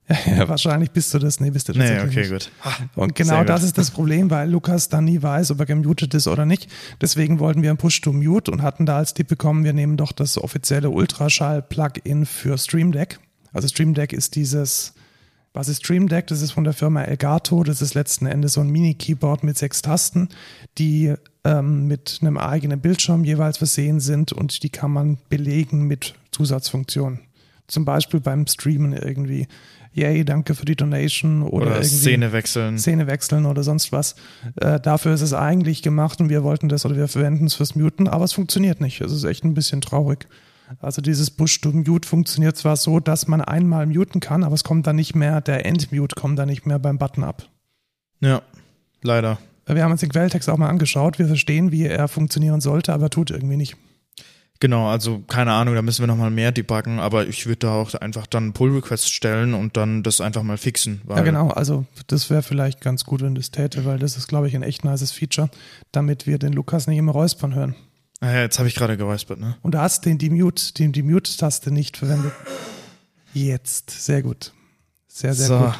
Ja, 0.37 0.47
wahrscheinlich 0.47 0.91
bist 0.91 1.13
du 1.13 1.19
das. 1.19 1.39
Nee, 1.39 1.49
bist 1.49 1.67
du 1.67 1.73
Nee, 1.73 1.79
tatsächlich 1.79 2.27
okay, 2.27 2.33
nicht. 2.33 2.51
gut. 2.53 2.65
Ha, 2.65 2.77
Und 3.01 3.15
genau 3.15 3.29
sehr 3.29 3.39
gut. 3.39 3.49
das 3.49 3.63
ist 3.63 3.77
das 3.77 3.89
Problem, 3.91 4.29
weil 4.29 4.49
Lukas 4.49 4.89
dann 4.89 5.05
nie 5.05 5.21
weiß, 5.21 5.51
ob 5.51 5.59
er 5.59 5.65
gemutet 5.65 6.13
ist 6.13 6.27
oder 6.27 6.45
nicht. 6.45 6.69
Deswegen 7.01 7.39
wollten 7.39 7.63
wir 7.63 7.71
ein 7.71 7.77
Push-to-Mute 7.77 8.51
und 8.51 8.61
hatten 8.61 8.85
da 8.85 8.97
als 8.97 9.13
Tipp 9.15 9.27
bekommen, 9.27 9.63
wir 9.63 9.73
nehmen 9.73 9.97
doch 9.97 10.11
das 10.11 10.37
offizielle 10.37 10.89
Ultraschall-Plugin 10.91 12.25
für 12.25 12.57
Stream 12.57 12.91
Deck. 12.91 13.19
Also 13.51 13.67
Stream 13.67 13.93
Deck 13.93 14.13
ist 14.13 14.35
dieses, 14.35 14.93
was 15.53 15.69
ist 15.69 15.83
Stream 15.83 16.07
Deck? 16.07 16.27
Das 16.27 16.41
ist 16.41 16.51
von 16.51 16.65
der 16.65 16.73
Firma 16.73 17.01
Elgato. 17.01 17.63
Das 17.63 17.81
ist 17.81 17.93
letzten 17.95 18.25
Endes 18.27 18.53
so 18.53 18.61
ein 18.61 18.69
Mini-Keyboard 18.69 19.43
mit 19.43 19.57
sechs 19.57 19.81
Tasten, 19.81 20.29
die 20.77 21.13
ähm, 21.43 21.87
mit 21.87 22.19
einem 22.21 22.37
eigenen 22.37 22.79
Bildschirm 22.79 23.23
jeweils 23.23 23.57
versehen 23.57 23.99
sind 23.99 24.33
und 24.33 24.61
die 24.63 24.69
kann 24.69 24.91
man 24.91 25.17
belegen 25.29 25.87
mit 25.87 26.13
Zusatzfunktionen. 26.31 27.21
Zum 27.67 27.85
Beispiel 27.85 28.19
beim 28.19 28.45
Streamen 28.45 28.93
irgendwie. 28.93 29.47
Yay, 29.95 30.25
danke 30.25 30.55
für 30.55 30.65
die 30.65 30.75
Donation 30.75 31.41
oder, 31.41 31.67
Oder 31.67 31.75
irgendwie 31.75 31.87
Szene 31.87 32.33
wechseln. 32.33 32.77
Szene 32.77 33.07
wechseln 33.07 33.45
oder 33.45 33.63
sonst 33.63 33.93
was. 33.93 34.15
Äh, 34.57 34.77
dafür 34.81 35.13
ist 35.13 35.21
es 35.21 35.33
eigentlich 35.33 35.83
gemacht 35.83 36.19
und 36.19 36.27
wir 36.27 36.43
wollten 36.43 36.67
das 36.67 36.85
oder 36.85 36.97
wir 36.97 37.07
verwenden 37.07 37.45
es 37.45 37.53
fürs 37.53 37.75
Muten, 37.75 38.09
aber 38.09 38.25
es 38.25 38.33
funktioniert 38.33 38.81
nicht. 38.81 38.99
Es 38.99 39.13
ist 39.13 39.23
echt 39.23 39.45
ein 39.45 39.53
bisschen 39.53 39.79
traurig. 39.79 40.27
Also 40.81 41.01
dieses 41.01 41.31
Push-to-Mute 41.31 42.05
funktioniert 42.05 42.57
zwar 42.57 42.75
so, 42.75 42.99
dass 42.99 43.29
man 43.29 43.39
einmal 43.39 43.85
muten 43.85 44.19
kann, 44.19 44.43
aber 44.43 44.55
es 44.55 44.65
kommt 44.65 44.85
dann 44.85 44.97
nicht 44.97 45.15
mehr, 45.15 45.39
der 45.39 45.65
End-Mute 45.65 46.15
kommt 46.15 46.39
dann 46.39 46.49
nicht 46.49 46.65
mehr 46.65 46.77
beim 46.77 46.97
Button 46.97 47.23
ab. 47.23 47.47
Ja, 48.19 48.41
leider. 49.01 49.37
Wir 49.65 49.81
haben 49.81 49.93
uns 49.93 50.01
den 50.01 50.09
Quelltext 50.09 50.49
auch 50.49 50.57
mal 50.57 50.67
angeschaut. 50.67 51.19
Wir 51.19 51.27
verstehen, 51.27 51.71
wie 51.71 51.85
er 51.85 52.09
funktionieren 52.09 52.59
sollte, 52.59 52.93
aber 52.93 53.09
tut 53.09 53.31
irgendwie 53.31 53.57
nicht. 53.57 53.77
Genau, 54.59 54.87
also 54.87 55.19
keine 55.27 55.51
Ahnung, 55.51 55.75
da 55.75 55.81
müssen 55.81 56.01
wir 56.01 56.07
nochmal 56.07 56.31
mehr 56.31 56.51
debuggen, 56.51 56.99
aber 56.99 57.27
ich 57.27 57.45
würde 57.45 57.59
da 57.59 57.73
auch 57.73 57.93
einfach 57.95 58.25
dann 58.25 58.53
Pull-Request 58.53 59.11
stellen 59.11 59.53
und 59.53 59.75
dann 59.75 60.01
das 60.01 60.21
einfach 60.21 60.43
mal 60.43 60.57
fixen. 60.57 61.01
Ja, 61.09 61.21
genau. 61.21 61.49
Also 61.49 61.85
das 62.07 62.29
wäre 62.29 62.41
vielleicht 62.41 62.79
ganz 62.79 63.03
gut, 63.03 63.21
wenn 63.21 63.35
das 63.35 63.51
täte, 63.51 63.83
weil 63.83 63.99
das 63.99 64.15
ist, 64.15 64.27
glaube 64.27 64.47
ich, 64.47 64.55
ein 64.55 64.63
echt 64.63 64.85
nices 64.85 65.11
Feature, 65.11 65.49
damit 65.91 66.25
wir 66.25 66.37
den 66.37 66.53
Lukas 66.53 66.87
nicht 66.87 66.97
immer 66.97 67.11
räuspern 67.11 67.53
hören. 67.53 67.75
Ah 68.21 68.31
ja, 68.31 68.41
jetzt 68.41 68.57
habe 68.57 68.69
ich 68.69 68.75
gerade 68.75 68.95
geräuspert, 68.95 69.39
ne? 69.39 69.57
Und 69.61 69.75
du 69.75 69.79
hast 69.79 70.05
den 70.05 70.17
Demute, 70.17 70.73
den 70.73 70.93
die 70.93 71.03
Mute-Taste 71.03 71.71
nicht 71.71 71.97
verwendet. 71.97 72.31
Jetzt. 73.33 73.91
Sehr 73.91 74.23
gut. 74.23 74.53
Sehr, 75.09 75.33
sehr 75.33 75.47
so, 75.47 75.59
gut. 75.59 75.73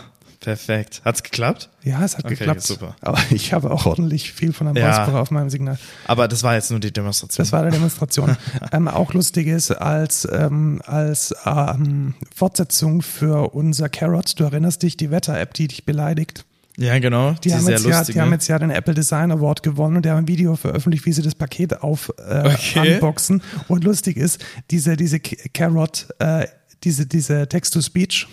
Perfekt. 0.46 1.02
Hat's 1.04 1.22
geklappt? 1.24 1.70
Ja, 1.84 2.04
es 2.06 2.18
hat 2.18 2.24
Okay, 2.26 2.36
geklappt. 2.36 2.62
super. 2.62 2.96
Aber 3.02 3.20
ich 3.32 3.52
habe 3.54 3.70
auch 3.72 3.86
ordentlich 3.86 4.32
viel 4.32 4.54
von 4.54 4.68
einem 4.68 4.78
Ja. 4.78 4.96
Räusperer 4.98 5.20
auf 5.22 5.32
meinem 5.32 5.50
Signal. 5.50 5.78
Aber 6.08 6.28
das 6.28 6.42
war 6.44 6.56
jetzt 6.56 6.72
nur 6.72 6.80
die 6.80 6.94
Demonstration. 6.94 7.44
Das 7.44 7.52
war 7.52 7.62
eine 7.62 7.72
Demonstration. 7.72 8.38
ähm, 8.72 8.88
auch 8.88 9.14
lustig 9.14 9.48
ist, 9.48 9.72
als, 9.72 10.28
ähm, 10.32 10.82
als 10.86 11.34
ähm, 11.46 12.14
Fortsetzung 12.34 13.02
für 13.02 13.54
unser 13.54 13.90
Carrot, 13.90 14.40
du 14.40 14.46
erinnerst 14.46 14.82
dich, 14.84 14.96
die 14.96 15.12
Wetter-App, 15.12 15.54
die 15.54 15.68
dich 15.68 15.86
beleidigt. 15.86 16.46
ja, 16.78 16.98
genau. 17.00 17.34
Die, 17.44 17.54
haben, 17.54 17.62
sehr 17.66 17.74
jetzt 17.78 17.86
ja, 17.86 18.04
die 18.04 18.20
haben 18.22 18.32
jetzt 18.32 18.48
ja 18.48 18.60
den 18.60 18.70
Apple 18.70 18.94
Design 18.94 19.32
Award 19.32 19.64
gewonnen 19.64 19.98
und 19.98 20.06
die 20.06 20.10
haben 20.10 20.20
ein 20.20 20.28
Video 20.28 20.56
veröffentlicht, 20.56 21.06
wie 21.06 21.12
sie 21.14 21.22
das 21.22 21.36
Paket 21.36 21.82
auf 21.82 22.12
äh, 22.18 22.50
Okay. 22.54 22.94
unboxen. 22.96 23.42
Und 23.68 23.84
lustig 23.84 24.18
ist, 24.18 24.44
diese, 24.72 24.96
diese 24.98 25.20
Carrot, 25.20 26.08
äh, 26.20 26.48
diese, 26.84 27.06
diese 27.06 27.48
Text-to-Speech, 27.48 28.28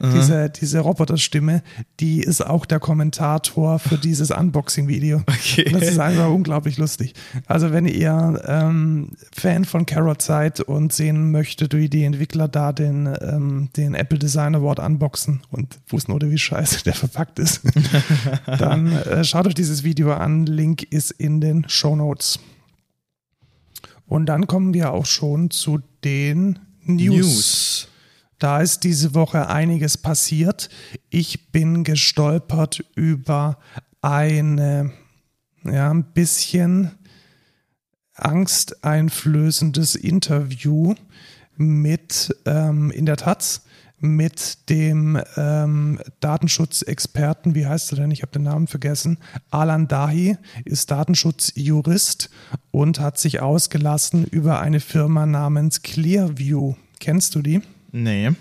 diese, 0.00 0.50
diese 0.50 0.80
Roboterstimme, 0.80 1.62
die 2.00 2.20
ist 2.20 2.44
auch 2.44 2.66
der 2.66 2.80
Kommentator 2.80 3.78
für 3.78 3.96
dieses 3.96 4.30
Unboxing-Video. 4.30 5.22
Okay. 5.26 5.70
Das 5.72 5.82
ist 5.82 5.98
einfach 5.98 6.28
unglaublich 6.28 6.76
lustig. 6.76 7.14
Also 7.46 7.72
wenn 7.72 7.86
ihr 7.86 8.42
ähm, 8.46 9.10
Fan 9.32 9.64
von 9.64 9.86
Carrot 9.86 10.22
seid 10.22 10.60
und 10.60 10.92
sehen 10.92 11.30
möchtet, 11.30 11.74
wie 11.74 11.88
die 11.88 12.04
Entwickler 12.04 12.48
da 12.48 12.72
den, 12.72 13.08
ähm, 13.20 13.68
den 13.76 13.94
Apple 13.94 14.18
Design 14.18 14.54
Award 14.54 14.80
unboxen 14.80 15.40
und 15.50 15.78
Fußnote, 15.86 16.30
wie 16.30 16.38
scheiße 16.38 16.84
der 16.84 16.94
verpackt 16.94 17.38
ist, 17.38 17.62
dann 18.58 18.92
äh, 18.92 19.24
schaut 19.24 19.46
euch 19.46 19.54
dieses 19.54 19.82
Video 19.82 20.12
an. 20.12 20.46
Link 20.46 20.82
ist 20.82 21.10
in 21.12 21.40
den 21.40 21.68
Show 21.68 21.96
Notes. 21.96 22.38
Und 24.06 24.26
dann 24.26 24.46
kommen 24.46 24.74
wir 24.74 24.92
auch 24.92 25.06
schon 25.06 25.50
zu 25.50 25.80
den 26.04 26.58
News. 26.84 27.16
News. 27.16 27.88
Da 28.38 28.60
ist 28.60 28.84
diese 28.84 29.14
Woche 29.14 29.48
einiges 29.48 29.96
passiert. 29.96 30.68
Ich 31.08 31.50
bin 31.52 31.84
gestolpert 31.84 32.84
über 32.94 33.58
eine, 34.02 34.92
ja, 35.64 35.90
ein 35.90 36.04
bisschen 36.12 36.92
angsteinflößendes 38.14 39.94
Interview 39.94 40.94
mit, 41.56 42.34
ähm, 42.44 42.90
in 42.90 43.06
der 43.06 43.16
Taz, 43.16 43.62
mit 43.98 44.68
dem 44.68 45.18
ähm, 45.36 45.98
Datenschutzexperten, 46.20 47.54
wie 47.54 47.66
heißt 47.66 47.92
er 47.92 47.96
denn? 47.96 48.10
Ich 48.10 48.20
habe 48.20 48.32
den 48.32 48.42
Namen 48.42 48.66
vergessen. 48.66 49.18
Alan 49.50 49.88
Dahi 49.88 50.36
ist 50.66 50.90
Datenschutzjurist 50.90 52.28
und 52.70 53.00
hat 53.00 53.18
sich 53.18 53.40
ausgelassen 53.40 54.26
über 54.26 54.60
eine 54.60 54.80
Firma 54.80 55.24
namens 55.24 55.80
Clearview. 55.80 56.74
Kennst 57.00 57.34
du 57.34 57.42
die? 57.42 57.62
Nee. 57.96 58.32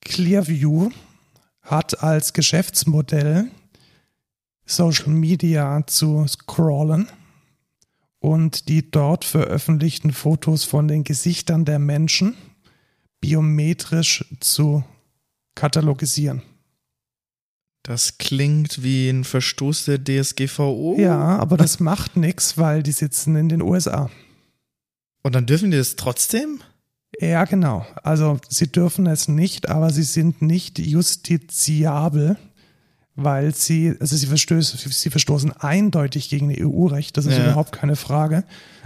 Clearview 0.00 0.90
hat 1.62 2.02
als 2.02 2.32
Geschäftsmodell 2.32 3.52
Social 4.66 5.10
Media 5.10 5.86
zu 5.86 6.26
scrollen 6.26 7.06
und 8.18 8.68
die 8.68 8.90
dort 8.90 9.24
veröffentlichten 9.24 10.12
Fotos 10.12 10.64
von 10.64 10.88
den 10.88 11.04
Gesichtern 11.04 11.64
der 11.64 11.78
Menschen 11.78 12.34
biometrisch 13.20 14.24
zu 14.40 14.82
katalogisieren. 15.54 16.42
Das 17.84 18.18
klingt 18.18 18.82
wie 18.82 19.08
ein 19.08 19.22
Verstoß 19.22 19.84
der 19.84 20.02
DSGVO. 20.02 20.96
Ja, 20.98 21.38
aber 21.38 21.56
das 21.56 21.78
macht 21.78 22.16
nichts, 22.16 22.58
weil 22.58 22.82
die 22.82 22.90
sitzen 22.90 23.36
in 23.36 23.48
den 23.48 23.62
USA. 23.62 24.10
Und 25.22 25.36
dann 25.36 25.46
dürfen 25.46 25.70
die 25.70 25.76
das 25.76 25.94
trotzdem? 25.94 26.60
Ja, 27.20 27.44
genau. 27.44 27.84
Also 28.02 28.38
sie 28.48 28.70
dürfen 28.70 29.06
es 29.06 29.26
nicht, 29.28 29.68
aber 29.68 29.90
sie 29.90 30.04
sind 30.04 30.40
nicht 30.40 30.78
justiziabel, 30.78 32.36
weil 33.16 33.52
sie, 33.52 33.96
also 33.98 34.14
sie, 34.14 34.26
verstößen, 34.26 34.78
sie 34.92 35.10
verstoßen 35.10 35.50
eindeutig 35.50 36.28
gegen 36.28 36.54
EU-Recht, 36.56 37.16
das 37.16 37.26
ist 37.26 37.36
Ja. 37.36 37.46
überhaupt 37.46 37.72
keine 37.72 37.96
Frage. 37.96 38.44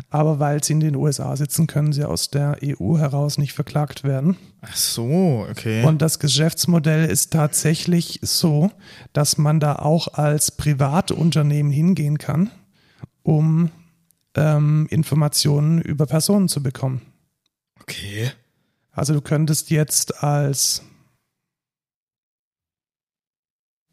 Aber 0.09 0.39
weil 0.39 0.65
sie 0.65 0.73
in 0.73 0.81
den 0.81 0.97
USA 0.97 1.37
sitzen, 1.37 1.67
können 1.67 1.93
sie 1.93 2.05
aus 2.05 2.31
der 2.31 2.57
EU 2.65 2.97
heraus 2.97 3.37
nicht 3.37 3.53
verklagt 3.53 4.05
werden. 4.05 4.39
Ach 4.63 4.75
so, 4.75 5.47
okay. 5.51 5.85
Und 5.85 6.01
das 6.01 6.19
Geschäftsmodell 6.19 7.05
ist 7.11 7.35
tatsächlich 7.35 8.21
so, 8.23 8.71
dass 9.13 9.37
man 9.37 9.61
da 9.61 9.77
auch 9.77 10.09
als 10.15 10.51
Privatunternehmen 10.53 11.71
hingehen 11.71 12.17
kann, 12.17 12.51
um 13.23 13.71
ähm, 14.35 14.87
Informationen 14.89 15.83
über 15.83 16.07
Personen 16.07 16.49
zu 16.49 16.63
bekommen. 16.63 17.03
Okay. 17.83 18.33
Also 18.93 19.15
du 19.15 19.21
könntest 19.21 19.71
jetzt 19.71 20.23
als 20.23 20.83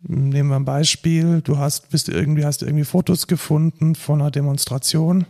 nehmen 0.01 0.49
wir 0.49 0.55
ein 0.55 0.65
Beispiel, 0.65 1.41
du 1.41 1.57
hast 1.57 1.89
bist 1.89 2.09
irgendwie 2.09 2.45
hast 2.45 2.61
irgendwie 2.61 2.85
Fotos 2.85 3.27
gefunden 3.27 3.95
von 3.95 4.21
einer 4.21 4.31
Demonstration 4.31 5.25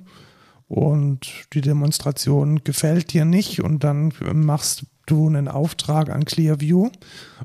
und 0.68 1.48
die 1.54 1.62
Demonstration 1.62 2.64
gefällt 2.64 3.14
dir 3.14 3.26
nicht 3.26 3.62
und 3.62 3.84
dann 3.84 4.14
machst 4.34 4.86
du 5.08 5.28
einen 5.28 5.48
Auftrag 5.48 6.10
an 6.10 6.26
Clearview 6.26 6.92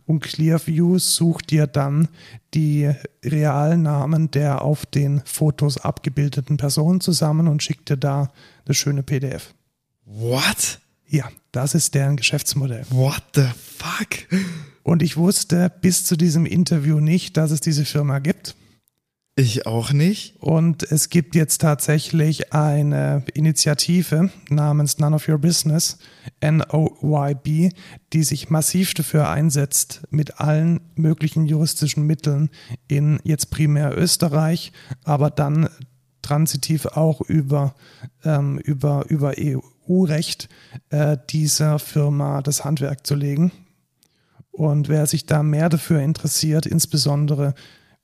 und 0.05 0.20
Clearview 0.20 0.98
sucht 0.98 1.50
dir 1.50 1.66
dann 1.66 2.09
die 2.53 2.92
Realnamen 3.24 4.31
der 4.31 4.62
auf 4.62 4.85
den 4.85 5.22
Fotos 5.24 5.79
abgebildeten 5.79 6.59
Personen 6.59 7.00
zusammen 7.00 7.48
und 7.48 7.62
schickt 7.62 7.88
dir 7.88 7.96
da 7.96 8.31
eine 8.66 8.74
schöne 8.74 9.03
PDF. 9.03 9.55
What? 10.05 10.81
Ja, 11.14 11.31
das 11.53 11.77
ist 11.77 11.94
deren 11.94 12.16
Geschäftsmodell. 12.16 12.85
What 12.90 13.22
the 13.37 13.46
fuck? 13.79 14.40
Und 14.83 15.00
ich 15.00 15.16
wusste 15.16 15.70
bis 15.81 16.05
zu 16.05 16.16
diesem 16.16 16.44
Interview 16.44 16.98
nicht, 16.98 17.37
dass 17.37 17.53
es 17.53 17.61
diese 17.61 17.85
Firma 17.85 18.18
gibt. 18.18 18.57
Ich 19.37 19.64
auch 19.64 19.92
nicht. 19.92 20.35
Und 20.40 20.83
es 20.83 21.11
gibt 21.11 21.37
jetzt 21.37 21.61
tatsächlich 21.61 22.53
eine 22.53 23.22
Initiative 23.33 24.31
namens 24.48 24.98
None 24.98 25.14
of 25.14 25.29
Your 25.29 25.38
Business, 25.38 25.98
NOYB, 26.42 27.72
die 28.12 28.24
sich 28.24 28.50
massiv 28.50 28.92
dafür 28.94 29.31
einsetzt, 29.31 30.03
mit 30.11 30.40
allen 30.40 30.81
möglichen 30.96 31.46
juristischen 31.46 32.09
Mitteln 32.09 32.50
in 32.88 33.20
jetzt 33.22 33.50
primär 33.50 33.96
Österreich, 33.96 34.72
aber 35.05 35.31
dann 35.31 35.68
transitiv 36.22 36.87
auch 36.87 37.20
über, 37.20 37.77
ähm, 38.24 38.59
über, 38.59 39.05
über 39.11 39.38
EU-Recht 39.88 40.49
äh, 40.90 41.16
dieser 41.31 41.79
Firma 41.79 42.42
das 42.42 42.64
Handwerk 42.64 43.07
zu 43.07 43.14
legen. 43.14 43.53
Und 44.51 44.88
wer 44.88 45.07
sich 45.07 45.27
da 45.27 45.42
mehr 45.42 45.68
dafür 45.68 46.01
interessiert, 46.01 46.66
insbesondere 46.66 47.55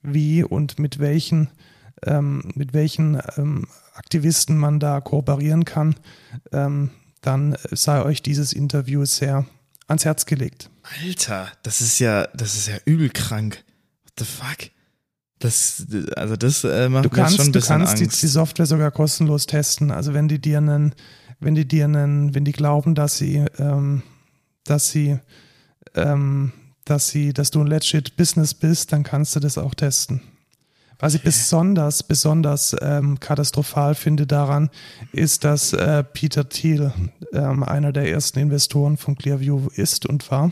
wie 0.01 0.43
und 0.43 0.79
mit 0.79 0.99
welchen, 0.99 1.49
ähm, 2.05 2.51
mit 2.55 2.73
welchen 2.73 3.21
ähm, 3.37 3.67
Aktivisten 3.93 4.57
man 4.57 4.79
da 4.79 4.99
kooperieren 4.99 5.65
kann, 5.65 5.95
ähm, 6.51 6.91
dann 7.21 7.55
sei 7.71 8.03
euch 8.03 8.21
dieses 8.21 8.51
Interview 8.51 9.05
sehr 9.05 9.45
ans 9.87 10.05
Herz 10.05 10.25
gelegt. 10.25 10.69
Alter, 11.03 11.47
das 11.63 11.81
ist 11.81 11.99
ja, 11.99 12.27
das 12.33 12.55
ist 12.55 12.67
ja 12.67 12.77
übel 12.85 13.09
krank. 13.09 13.63
What 14.03 14.13
the 14.19 14.25
fuck? 14.25 14.71
Das, 15.39 15.85
also 16.15 16.35
das 16.35 16.63
äh, 16.63 16.87
macht 16.87 17.05
du 17.05 17.09
kannst, 17.09 17.33
mir 17.33 17.37
schon 17.37 17.47
ein 17.47 17.51
bisschen 17.51 17.79
Du 17.79 17.85
kannst 17.85 18.01
Angst. 18.01 18.21
Die, 18.21 18.25
die 18.25 18.31
Software 18.31 18.65
sogar 18.65 18.91
kostenlos 18.91 19.47
testen. 19.47 19.91
Also 19.91 20.13
wenn 20.13 20.27
die 20.27 20.39
dir 20.39 20.57
einen, 20.57 20.93
wenn 21.41 21.55
die 21.55 21.67
dir 21.67 21.85
einen, 21.85 22.33
wenn 22.33 22.45
die 22.45 22.53
glauben, 22.53 22.95
dass 22.95 23.17
sie, 23.17 23.45
ähm, 23.57 24.03
dass 24.63 24.89
sie 24.91 25.19
ähm, 25.95 26.53
dass 26.85 27.09
sie, 27.09 27.33
dass 27.33 27.51
du 27.51 27.61
ein 27.61 27.67
legit 27.67 28.15
Business 28.17 28.53
bist, 28.53 28.91
dann 28.91 29.03
kannst 29.03 29.35
du 29.35 29.39
das 29.39 29.57
auch 29.57 29.73
testen. 29.73 30.21
Was 30.99 31.15
ich 31.15 31.23
besonders, 31.23 32.03
besonders 32.03 32.75
ähm, 32.79 33.19
katastrophal 33.19 33.95
finde 33.95 34.27
daran, 34.27 34.69
ist, 35.13 35.43
dass 35.43 35.73
äh, 35.73 36.03
Peter 36.03 36.47
Thiel 36.47 36.91
ähm, 37.33 37.63
einer 37.63 37.91
der 37.91 38.11
ersten 38.11 38.37
Investoren 38.39 38.97
von 38.97 39.15
Clearview 39.15 39.69
ist 39.73 40.05
und 40.05 40.29
war. 40.29 40.51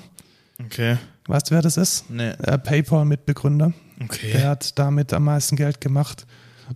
Okay. 0.63 0.97
Weißt 1.27 1.49
du, 1.51 1.55
wer 1.55 1.61
das 1.61 1.77
ist? 1.77 2.09
Nee. 2.09 2.29
Äh, 2.29 2.57
PayPal-Mitbegründer. 2.57 3.73
Okay. 4.03 4.31
Der 4.31 4.49
hat 4.49 4.79
damit 4.79 5.13
am 5.13 5.25
meisten 5.25 5.55
Geld 5.55 5.81
gemacht. 5.81 6.25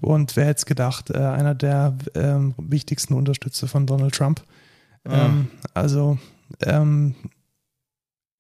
Und 0.02 0.36
wer 0.36 0.46
hätte 0.46 0.60
es 0.60 0.66
gedacht, 0.66 1.10
äh, 1.10 1.18
einer 1.18 1.56
der 1.56 1.98
ähm, 2.16 2.56
wichtigsten 2.58 3.14
Unterstützer 3.14 3.68
von 3.68 3.86
Donald 3.86 4.16
Trump. 4.16 4.44
Ah. 5.06 5.26
Ähm, 5.26 5.48
also 5.74 6.18
ähm, 6.62 7.16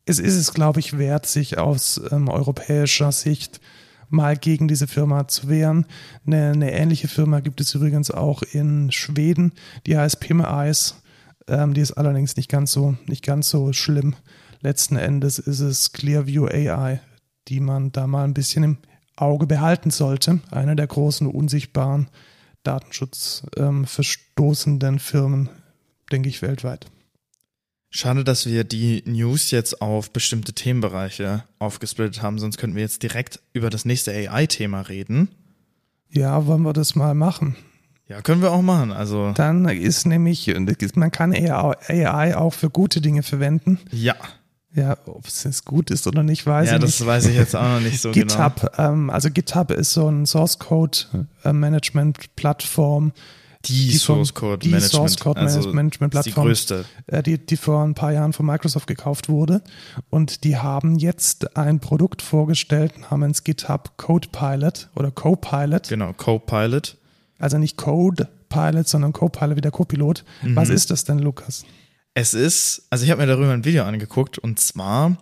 es 0.05 0.19
ist 0.19 0.35
es, 0.35 0.53
glaube 0.53 0.79
ich, 0.79 0.97
wert, 0.97 1.25
sich 1.25 1.57
aus 1.57 2.01
ähm, 2.11 2.27
europäischer 2.27 3.11
Sicht 3.11 3.61
mal 4.09 4.37
gegen 4.37 4.67
diese 4.67 4.87
Firma 4.87 5.27
zu 5.27 5.49
wehren. 5.49 5.85
Eine, 6.25 6.51
eine, 6.51 6.71
ähnliche 6.71 7.07
Firma 7.07 7.39
gibt 7.39 7.61
es 7.61 7.73
übrigens 7.73 8.11
auch 8.11 8.43
in 8.43 8.91
Schweden, 8.91 9.53
die 9.87 9.97
heißt 9.97 10.19
Pimme-Eyes. 10.19 11.01
Ähm, 11.47 11.73
die 11.73 11.81
ist 11.81 11.93
allerdings 11.93 12.35
nicht 12.35 12.49
ganz 12.49 12.71
so, 12.71 12.95
nicht 13.07 13.25
ganz 13.25 13.49
so 13.49 13.73
schlimm. 13.73 14.15
Letzten 14.61 14.97
Endes 14.97 15.39
ist 15.39 15.59
es 15.59 15.91
Clearview 15.91 16.45
AI, 16.45 17.01
die 17.47 17.59
man 17.59 17.91
da 17.91 18.07
mal 18.07 18.23
ein 18.23 18.33
bisschen 18.33 18.63
im 18.63 18.77
Auge 19.15 19.47
behalten 19.47 19.91
sollte. 19.91 20.41
Eine 20.51 20.75
der 20.75 20.87
großen, 20.87 21.27
unsichtbaren, 21.27 22.09
datenschutzverstoßenden 22.63 24.93
ähm, 24.93 24.99
Firmen, 24.99 25.49
denke 26.11 26.27
ich, 26.29 26.41
weltweit. 26.41 26.87
Schade, 27.89 28.23
dass 28.23 28.47
wir 28.47 28.63
die 28.63 29.03
News 29.05 29.51
jetzt 29.51 29.81
auf 29.81 30.11
bestimmte 30.11 30.53
Themenbereiche 30.53 31.43
aufgesplittet 31.59 32.23
haben, 32.23 32.39
sonst 32.39 32.57
könnten 32.57 32.75
wir 32.75 32.81
jetzt 32.81 33.03
direkt 33.03 33.39
über 33.53 33.69
das 33.69 33.85
nächste 33.85 34.11
AI-Thema 34.11 34.81
reden. 34.81 35.29
Ja, 36.09 36.47
wollen 36.47 36.63
wir 36.63 36.73
das 36.73 36.95
mal 36.95 37.13
machen? 37.13 37.55
Ja, 38.07 38.21
können 38.21 38.41
wir 38.41 38.51
auch 38.51 38.63
machen. 38.63 38.91
Also 38.91 39.31
dann 39.33 39.69
ist 39.69 40.05
nämlich, 40.05 40.53
man 40.95 41.11
kann 41.11 41.33
AI 41.33 42.35
auch 42.35 42.53
für 42.53 42.69
gute 42.69 42.99
Dinge 42.99 43.23
verwenden. 43.23 43.79
Ja. 43.91 44.15
Ja, 44.75 44.97
ob 45.05 45.27
es 45.27 45.43
jetzt 45.43 45.65
gut 45.65 45.91
ist 45.91 46.07
oder 46.07 46.23
nicht, 46.23 46.47
weiß 46.47 46.69
ja, 46.69 46.75
ich 46.75 46.81
nicht. 46.81 46.99
Ja, 46.99 47.05
das 47.05 47.05
weiß 47.05 47.25
ich 47.27 47.35
jetzt 47.35 47.55
auch 47.55 47.61
noch 47.61 47.79
nicht 47.79 48.01
so 48.01 48.11
GitHub, 48.11 48.71
genau. 48.75 48.89
Ähm, 48.91 49.09
also 49.11 49.29
GitHub 49.29 49.71
ist 49.71 49.93
so 49.93 50.09
ein 50.09 50.25
Source 50.25 50.57
Code 50.57 50.97
äh, 51.43 51.53
Management 51.53 52.35
Plattform. 52.35 53.11
Die, 53.65 53.91
die 53.91 53.97
Source 53.97 54.33
Code 54.33 54.57
die 54.57 54.69
Management, 54.69 54.91
Source 54.91 55.17
Code 55.17 55.39
also 55.39 55.71
Management 55.71 56.11
Plattform, 56.11 56.43
die 56.43 56.49
größte, 56.49 56.85
äh, 57.07 57.23
die, 57.23 57.37
die 57.37 57.55
vor 57.55 57.83
ein 57.83 57.93
paar 57.93 58.11
Jahren 58.11 58.33
von 58.33 58.45
Microsoft 58.45 58.87
gekauft 58.87 59.29
wurde. 59.29 59.61
Und 60.09 60.43
die 60.43 60.57
haben 60.57 60.97
jetzt 60.97 61.55
ein 61.55 61.79
Produkt 61.79 62.21
vorgestellt 62.21 62.93
namens 63.09 63.43
GitHub 63.43 63.95
Copilot 63.97 64.89
oder 64.95 65.11
Copilot. 65.11 65.87
Genau, 65.87 66.11
Copilot. 66.13 66.97
Also 67.39 67.57
nicht 67.57 67.77
Code 67.77 68.27
Pilot, 68.49 68.87
sondern 68.87 69.13
Copilot 69.13 69.55
wie 69.55 69.61
der 69.61 69.71
Copilot. 69.71 70.25
Mhm. 70.41 70.55
Was 70.55 70.69
ist 70.69 70.91
das 70.91 71.05
denn, 71.05 71.19
Lukas? 71.19 71.63
Es 72.13 72.33
ist, 72.33 72.83
also 72.89 73.05
ich 73.05 73.11
habe 73.11 73.21
mir 73.21 73.27
darüber 73.27 73.51
ein 73.51 73.65
Video 73.65 73.83
angeguckt 73.83 74.37
und 74.37 74.59
zwar 74.59 75.17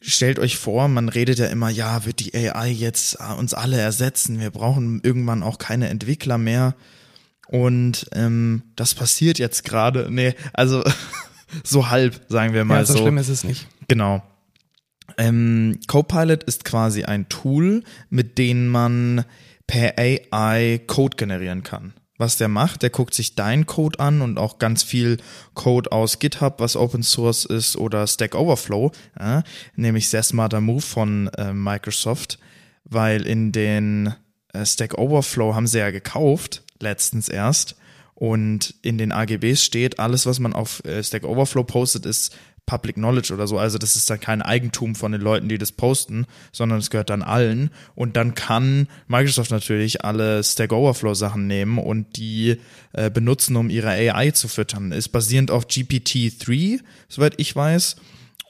stellt 0.00 0.38
euch 0.38 0.56
vor, 0.56 0.88
man 0.88 1.08
redet 1.08 1.38
ja 1.38 1.46
immer, 1.46 1.70
ja, 1.70 2.04
wird 2.04 2.20
die 2.20 2.34
AI 2.34 2.68
jetzt 2.68 3.18
äh, 3.20 3.32
uns 3.34 3.54
alle 3.54 3.78
ersetzen, 3.78 4.40
wir 4.40 4.50
brauchen 4.50 5.00
irgendwann 5.02 5.42
auch 5.42 5.58
keine 5.58 5.88
Entwickler 5.88 6.38
mehr. 6.38 6.74
Und 7.48 8.06
ähm, 8.12 8.62
das 8.76 8.94
passiert 8.94 9.38
jetzt 9.38 9.64
gerade. 9.64 10.08
Nee, 10.10 10.34
also 10.52 10.82
so 11.64 11.90
halb, 11.90 12.20
sagen 12.28 12.54
wir 12.54 12.64
mal 12.64 12.80
ja, 12.80 12.84
so. 12.84 12.94
so 12.94 12.98
schlimm 13.00 13.18
ist 13.18 13.28
es 13.28 13.44
nicht. 13.44 13.68
Genau. 13.88 14.22
Ähm, 15.18 15.78
Copilot 15.86 16.44
ist 16.44 16.64
quasi 16.64 17.04
ein 17.04 17.28
Tool, 17.28 17.84
mit 18.08 18.38
dem 18.38 18.68
man 18.68 19.24
per 19.66 19.94
AI 19.98 20.80
Code 20.86 21.16
generieren 21.16 21.62
kann. 21.62 21.92
Was 22.16 22.36
der 22.36 22.48
macht, 22.48 22.82
der 22.82 22.90
guckt 22.90 23.12
sich 23.12 23.34
deinen 23.34 23.66
Code 23.66 23.98
an 23.98 24.22
und 24.22 24.38
auch 24.38 24.58
ganz 24.58 24.84
viel 24.84 25.18
Code 25.54 25.90
aus 25.90 26.20
GitHub, 26.20 26.60
was 26.60 26.76
Open 26.76 27.02
Source 27.02 27.44
ist, 27.44 27.76
oder 27.76 28.06
Stack 28.06 28.36
Overflow, 28.36 28.92
äh, 29.18 29.42
nämlich 29.74 30.08
sehr 30.08 30.22
smarter 30.22 30.60
Move 30.60 30.80
von 30.80 31.28
äh, 31.36 31.52
Microsoft, 31.52 32.38
weil 32.84 33.26
in 33.26 33.50
den 33.50 34.14
äh, 34.52 34.64
Stack 34.64 34.96
Overflow 34.96 35.54
haben 35.54 35.66
sie 35.66 35.78
ja 35.78 35.90
gekauft, 35.90 36.62
letztens 36.78 37.28
erst, 37.28 37.76
und 38.14 38.74
in 38.82 38.96
den 38.96 39.10
AGBs 39.10 39.64
steht, 39.64 39.98
alles, 39.98 40.24
was 40.24 40.38
man 40.38 40.52
auf 40.52 40.84
äh, 40.84 41.02
Stack 41.02 41.24
Overflow 41.24 41.64
postet, 41.64 42.06
ist 42.06 42.36
Public 42.66 42.96
Knowledge 42.96 43.34
oder 43.34 43.46
so. 43.46 43.58
Also 43.58 43.78
das 43.78 43.96
ist 43.96 44.08
dann 44.08 44.20
kein 44.20 44.42
Eigentum 44.42 44.94
von 44.94 45.12
den 45.12 45.20
Leuten, 45.20 45.48
die 45.48 45.58
das 45.58 45.72
posten, 45.72 46.26
sondern 46.52 46.78
es 46.78 46.90
gehört 46.90 47.10
dann 47.10 47.22
allen. 47.22 47.70
Und 47.94 48.16
dann 48.16 48.34
kann 48.34 48.88
Microsoft 49.06 49.50
natürlich 49.50 50.04
alle 50.04 50.42
Stack 50.42 50.72
Overflow 50.72 51.14
Sachen 51.14 51.46
nehmen 51.46 51.78
und 51.78 52.16
die 52.16 52.56
äh, 52.92 53.10
benutzen, 53.10 53.56
um 53.56 53.70
ihre 53.70 53.90
AI 53.90 54.30
zu 54.30 54.48
füttern. 54.48 54.92
Ist 54.92 55.08
basierend 55.08 55.50
auf 55.50 55.66
GPT-3, 55.66 56.80
soweit 57.08 57.34
ich 57.38 57.54
weiß. 57.54 57.96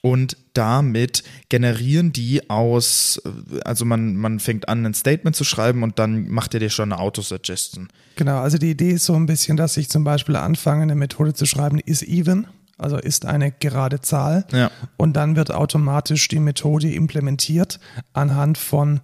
Und 0.00 0.36
damit 0.52 1.24
generieren 1.48 2.12
die 2.12 2.50
aus, 2.50 3.22
also 3.64 3.86
man, 3.86 4.16
man 4.16 4.38
fängt 4.38 4.68
an, 4.68 4.84
ein 4.84 4.92
Statement 4.92 5.34
zu 5.34 5.44
schreiben 5.44 5.82
und 5.82 5.98
dann 5.98 6.28
macht 6.28 6.52
er 6.52 6.60
dir 6.60 6.68
schon 6.68 6.92
eine 6.92 7.00
Autosuggestion. 7.00 7.88
Genau, 8.16 8.38
also 8.40 8.58
die 8.58 8.70
Idee 8.70 8.90
ist 8.90 9.06
so 9.06 9.14
ein 9.14 9.24
bisschen, 9.24 9.56
dass 9.56 9.78
ich 9.78 9.88
zum 9.88 10.04
Beispiel 10.04 10.36
anfange, 10.36 10.82
eine 10.82 10.94
Methode 10.94 11.32
zu 11.32 11.46
schreiben, 11.46 11.78
is 11.78 12.02
even 12.02 12.46
also 12.78 12.96
ist 12.96 13.26
eine 13.26 13.52
gerade 13.52 14.00
Zahl. 14.00 14.46
Ja. 14.52 14.70
Und 14.96 15.14
dann 15.14 15.36
wird 15.36 15.52
automatisch 15.52 16.28
die 16.28 16.40
Methode 16.40 16.92
implementiert 16.92 17.80
anhand 18.12 18.58
von, 18.58 19.00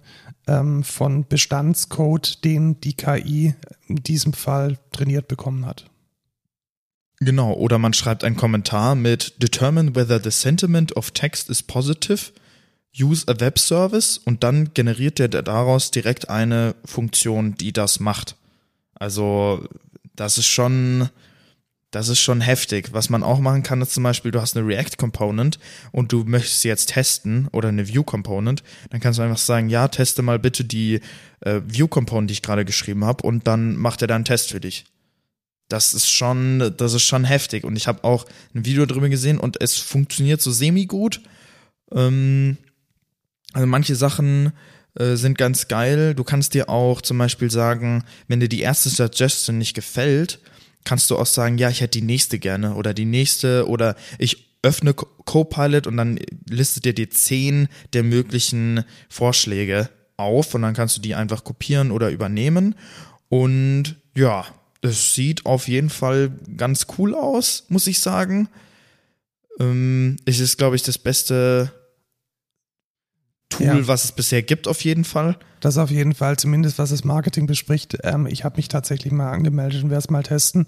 ähm, 0.47 0.83
von 0.83 1.25
Bestandscode, 1.27 2.43
den 2.43 2.79
die 2.81 2.93
KI 2.93 3.55
in 3.87 3.97
diesem 3.97 4.33
Fall 4.33 4.77
trainiert 4.91 5.27
bekommen 5.27 5.65
hat. 5.65 5.85
Genau, 7.23 7.53
oder 7.53 7.77
man 7.77 7.93
schreibt 7.93 8.23
einen 8.23 8.35
Kommentar 8.35 8.95
mit 8.95 9.41
Determine 9.43 9.95
whether 9.95 10.19
the 10.21 10.31
sentiment 10.31 10.95
of 10.97 11.11
text 11.11 11.51
is 11.51 11.61
positive, 11.61 12.31
use 12.99 13.27
a 13.27 13.39
web 13.39 13.59
service 13.59 14.17
und 14.17 14.43
dann 14.43 14.73
generiert 14.73 15.19
der 15.19 15.27
daraus 15.27 15.91
direkt 15.91 16.29
eine 16.29 16.73
Funktion, 16.83 17.53
die 17.55 17.73
das 17.73 17.99
macht. 17.99 18.35
Also, 18.95 19.67
das 20.15 20.39
ist 20.39 20.47
schon, 20.47 21.09
das 21.91 22.07
ist 22.07 22.21
schon 22.21 22.41
heftig. 22.41 22.93
Was 22.93 23.09
man 23.09 23.21
auch 23.21 23.39
machen 23.39 23.63
kann, 23.63 23.81
ist 23.81 23.93
zum 23.93 24.03
Beispiel, 24.03 24.31
du 24.31 24.41
hast 24.41 24.55
eine 24.55 24.65
React 24.65 24.97
Component 24.97 25.59
und 25.91 26.11
du 26.11 26.23
möchtest 26.23 26.61
sie 26.61 26.69
jetzt 26.69 26.89
testen 26.89 27.47
oder 27.51 27.69
eine 27.69 27.87
View 27.87 28.03
Component, 28.03 28.63
dann 28.89 29.01
kannst 29.01 29.19
du 29.19 29.23
einfach 29.23 29.37
sagen, 29.37 29.69
ja, 29.69 29.87
teste 29.89 30.21
mal 30.21 30.39
bitte 30.39 30.63
die 30.63 31.01
äh, 31.41 31.61
View 31.65 31.87
Component, 31.87 32.29
die 32.29 32.33
ich 32.33 32.41
gerade 32.41 32.65
geschrieben 32.65 33.03
habe 33.05 33.23
und 33.27 33.45
dann 33.45 33.75
macht 33.75 34.01
er 34.01 34.07
da 34.07 34.15
einen 34.15 34.25
Test 34.25 34.51
für 34.51 34.61
dich. 34.61 34.85
Das 35.67 35.93
ist 35.93 36.09
schon, 36.09 36.73
das 36.77 36.93
ist 36.93 37.03
schon 37.03 37.25
heftig 37.25 37.65
und 37.65 37.75
ich 37.75 37.87
habe 37.87 38.03
auch 38.03 38.25
ein 38.55 38.65
Video 38.65 38.85
drüber 38.85 39.09
gesehen 39.09 39.37
und 39.37 39.61
es 39.61 39.77
funktioniert 39.77 40.41
so 40.41 40.51
semi 40.51 40.85
gut. 40.85 41.21
Ähm, 41.93 42.57
also 43.53 43.67
manche 43.67 43.95
Sachen 43.95 44.53
äh, 44.95 45.15
sind 45.15 45.37
ganz 45.37 45.67
geil. 45.67 46.15
Du 46.15 46.23
kannst 46.23 46.53
dir 46.53 46.69
auch 46.69 47.01
zum 47.01 47.17
Beispiel 47.17 47.51
sagen, 47.51 48.03
wenn 48.27 48.39
dir 48.39 48.49
die 48.49 48.61
erste 48.61 48.89
Suggestion 48.89 49.57
nicht 49.57 49.73
gefällt, 49.73 50.39
kannst 50.83 51.09
du 51.09 51.17
auch 51.17 51.25
sagen, 51.25 51.57
ja, 51.57 51.69
ich 51.69 51.81
hätte 51.81 51.99
die 51.99 52.05
nächste 52.05 52.39
gerne 52.39 52.75
oder 52.75 52.93
die 52.93 53.05
nächste 53.05 53.67
oder 53.67 53.95
ich 54.17 54.51
öffne 54.63 54.93
Copilot 54.93 55.87
und 55.87 55.97
dann 55.97 56.19
listet 56.47 56.85
dir 56.85 56.93
die 56.93 57.09
zehn 57.09 57.67
der 57.93 58.03
möglichen 58.03 58.83
Vorschläge 59.09 59.89
auf 60.17 60.53
und 60.53 60.61
dann 60.61 60.73
kannst 60.73 60.97
du 60.97 61.01
die 61.01 61.15
einfach 61.15 61.43
kopieren 61.43 61.91
oder 61.91 62.09
übernehmen. 62.09 62.75
Und 63.29 63.95
ja, 64.15 64.45
das 64.81 65.15
sieht 65.15 65.45
auf 65.45 65.67
jeden 65.67 65.89
Fall 65.89 66.31
ganz 66.57 66.87
cool 66.97 67.15
aus, 67.15 67.65
muss 67.69 67.87
ich 67.87 67.99
sagen. 67.99 68.49
Ähm, 69.59 70.17
es 70.25 70.39
ist, 70.39 70.57
glaube 70.57 70.75
ich, 70.75 70.83
das 70.83 70.97
beste 70.97 71.71
Tool, 73.51 73.65
ja. 73.65 73.87
was 73.87 74.05
es 74.05 74.11
bisher 74.11 74.41
gibt, 74.41 74.67
auf 74.67 74.83
jeden 74.83 75.03
Fall. 75.03 75.37
Das 75.59 75.77
auf 75.77 75.91
jeden 75.91 76.15
Fall, 76.15 76.37
zumindest 76.37 76.79
was 76.79 76.89
das 76.89 77.03
Marketing 77.03 77.45
bespricht. 77.45 77.97
Ähm, 78.03 78.25
ich 78.25 78.43
habe 78.43 78.57
mich 78.57 78.67
tatsächlich 78.67 79.13
mal 79.13 79.31
angemeldet 79.31 79.83
und 79.83 79.91
werde 79.91 79.99
es 79.99 80.09
mal 80.09 80.23
testen. 80.23 80.65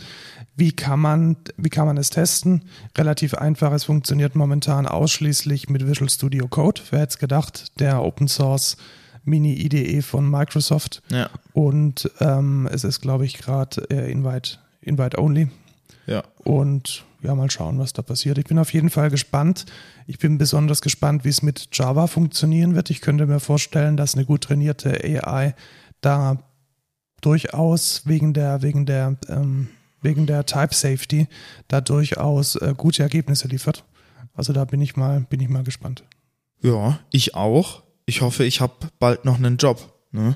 Wie 0.55 0.71
kann 0.71 0.99
man, 0.99 1.35
wie 1.57 1.69
kann 1.69 1.87
man 1.87 1.97
es 1.97 2.11
testen? 2.11 2.61
Relativ 2.95 3.33
einfach. 3.33 3.71
Es 3.73 3.85
funktioniert 3.85 4.35
momentan 4.35 4.85
ausschließlich 4.85 5.67
mit 5.69 5.87
Visual 5.87 6.09
Studio 6.09 6.47
Code. 6.47 6.81
Wer 6.91 6.99
hätte 6.99 7.13
es 7.13 7.17
gedacht? 7.17 7.79
Der 7.79 8.03
Open 8.03 8.27
Source 8.27 8.77
Mini-IDE 9.25 10.01
von 10.03 10.29
Microsoft. 10.29 11.01
Ja. 11.09 11.29
Und 11.53 12.11
ähm, 12.19 12.69
es 12.71 12.83
ist, 12.83 13.01
glaube 13.01 13.25
ich, 13.25 13.39
gerade 13.39 13.89
äh, 13.89 14.11
Invite, 14.11 14.57
Invite 14.81 15.19
Only. 15.19 15.49
Ja. 16.05 16.23
Und 16.43 17.03
ja, 17.23 17.33
mal 17.35 17.49
schauen, 17.49 17.79
was 17.79 17.93
da 17.93 18.01
passiert. 18.01 18.37
Ich 18.37 18.45
bin 18.45 18.59
auf 18.59 18.73
jeden 18.73 18.89
Fall 18.89 19.09
gespannt. 19.09 19.65
Ich 20.07 20.19
bin 20.19 20.37
besonders 20.37 20.81
gespannt, 20.81 21.23
wie 21.23 21.29
es 21.29 21.41
mit 21.41 21.69
Java 21.71 22.07
funktionieren 22.07 22.75
wird. 22.75 22.89
Ich 22.89 23.01
könnte 23.01 23.25
mir 23.25 23.39
vorstellen, 23.39 23.97
dass 23.97 24.15
eine 24.15 24.25
gut 24.25 24.41
trainierte 24.41 25.03
AI 25.03 25.55
da 26.01 26.43
durchaus 27.21 28.05
wegen 28.05 28.33
der, 28.33 28.61
wegen 28.61 28.85
der, 28.85 29.17
ähm, 29.29 29.69
wegen 30.01 30.25
der 30.25 30.45
Type 30.45 30.73
Safety 30.73 31.27
da 31.67 31.81
durchaus 31.81 32.55
äh, 32.57 32.73
gute 32.75 33.03
Ergebnisse 33.03 33.47
liefert. 33.47 33.85
Also 34.33 34.51
da 34.51 34.65
bin 34.65 34.81
ich 34.81 34.95
mal, 34.95 35.21
bin 35.21 35.39
ich 35.39 35.49
mal 35.49 35.63
gespannt. 35.63 36.03
Ja, 36.61 36.99
ich 37.11 37.35
auch. 37.35 37.83
Ich 38.05 38.21
hoffe, 38.21 38.43
ich 38.43 38.59
habe 38.59 38.73
bald 38.99 39.23
noch 39.25 39.37
einen 39.37 39.57
Job. 39.57 39.93
Ne? 40.11 40.35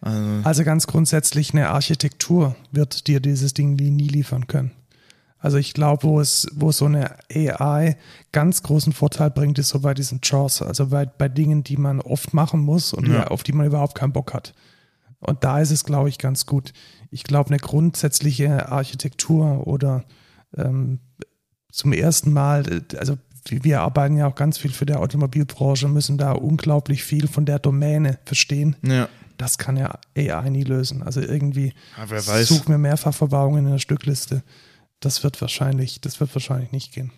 Also, 0.00 0.40
also 0.42 0.64
ganz 0.64 0.86
grundsätzlich 0.86 1.52
eine 1.52 1.70
Architektur 1.70 2.56
wird 2.72 3.06
dir 3.06 3.20
dieses 3.20 3.54
Ding 3.54 3.74
nie 3.74 4.08
liefern 4.08 4.46
können. 4.46 4.72
Also 5.44 5.58
ich 5.58 5.74
glaube, 5.74 6.04
wo 6.04 6.20
es, 6.20 6.48
wo 6.54 6.72
so 6.72 6.86
eine 6.86 7.16
AI 7.30 7.98
ganz 8.32 8.62
großen 8.62 8.94
Vorteil 8.94 9.30
bringt, 9.30 9.58
ist 9.58 9.68
so 9.68 9.80
bei 9.80 9.92
diesen 9.92 10.22
Chores, 10.22 10.62
also 10.62 10.86
bei, 10.86 11.04
bei 11.04 11.28
Dingen, 11.28 11.62
die 11.62 11.76
man 11.76 12.00
oft 12.00 12.32
machen 12.32 12.60
muss 12.60 12.94
und 12.94 13.08
ja. 13.08 13.26
auf 13.26 13.42
die 13.42 13.52
man 13.52 13.66
überhaupt 13.66 13.94
keinen 13.94 14.14
Bock 14.14 14.32
hat. 14.32 14.54
Und 15.20 15.44
da 15.44 15.60
ist 15.60 15.70
es, 15.70 15.84
glaube 15.84 16.08
ich, 16.08 16.16
ganz 16.16 16.46
gut. 16.46 16.72
Ich 17.10 17.24
glaube, 17.24 17.50
eine 17.50 17.58
grundsätzliche 17.58 18.70
Architektur 18.72 19.66
oder 19.66 20.04
ähm, 20.56 21.00
zum 21.70 21.92
ersten 21.92 22.32
Mal, 22.32 22.82
also 22.96 23.18
wir 23.44 23.82
arbeiten 23.82 24.16
ja 24.16 24.28
auch 24.28 24.36
ganz 24.36 24.56
viel 24.56 24.72
für 24.72 24.86
die 24.86 24.94
Automobilbranche, 24.94 25.88
müssen 25.88 26.16
da 26.16 26.32
unglaublich 26.32 27.04
viel 27.04 27.28
von 27.28 27.44
der 27.44 27.58
Domäne 27.58 28.18
verstehen. 28.24 28.76
Ja. 28.80 29.10
Das 29.36 29.58
kann 29.58 29.76
ja 29.76 29.98
AI 30.16 30.48
nie 30.48 30.64
lösen. 30.64 31.02
Also 31.02 31.20
irgendwie 31.20 31.74
ja, 31.98 32.44
such 32.44 32.66
mir 32.66 32.78
Mehrfachverbauungen 32.78 33.66
in 33.66 33.72
der 33.72 33.78
Stückliste 33.78 34.42
das 35.00 35.22
wird 35.22 35.40
wahrscheinlich, 35.40 36.00
das 36.00 36.20
wird 36.20 36.34
wahrscheinlich 36.34 36.72
nicht 36.72 36.92
gehen. 36.92 37.12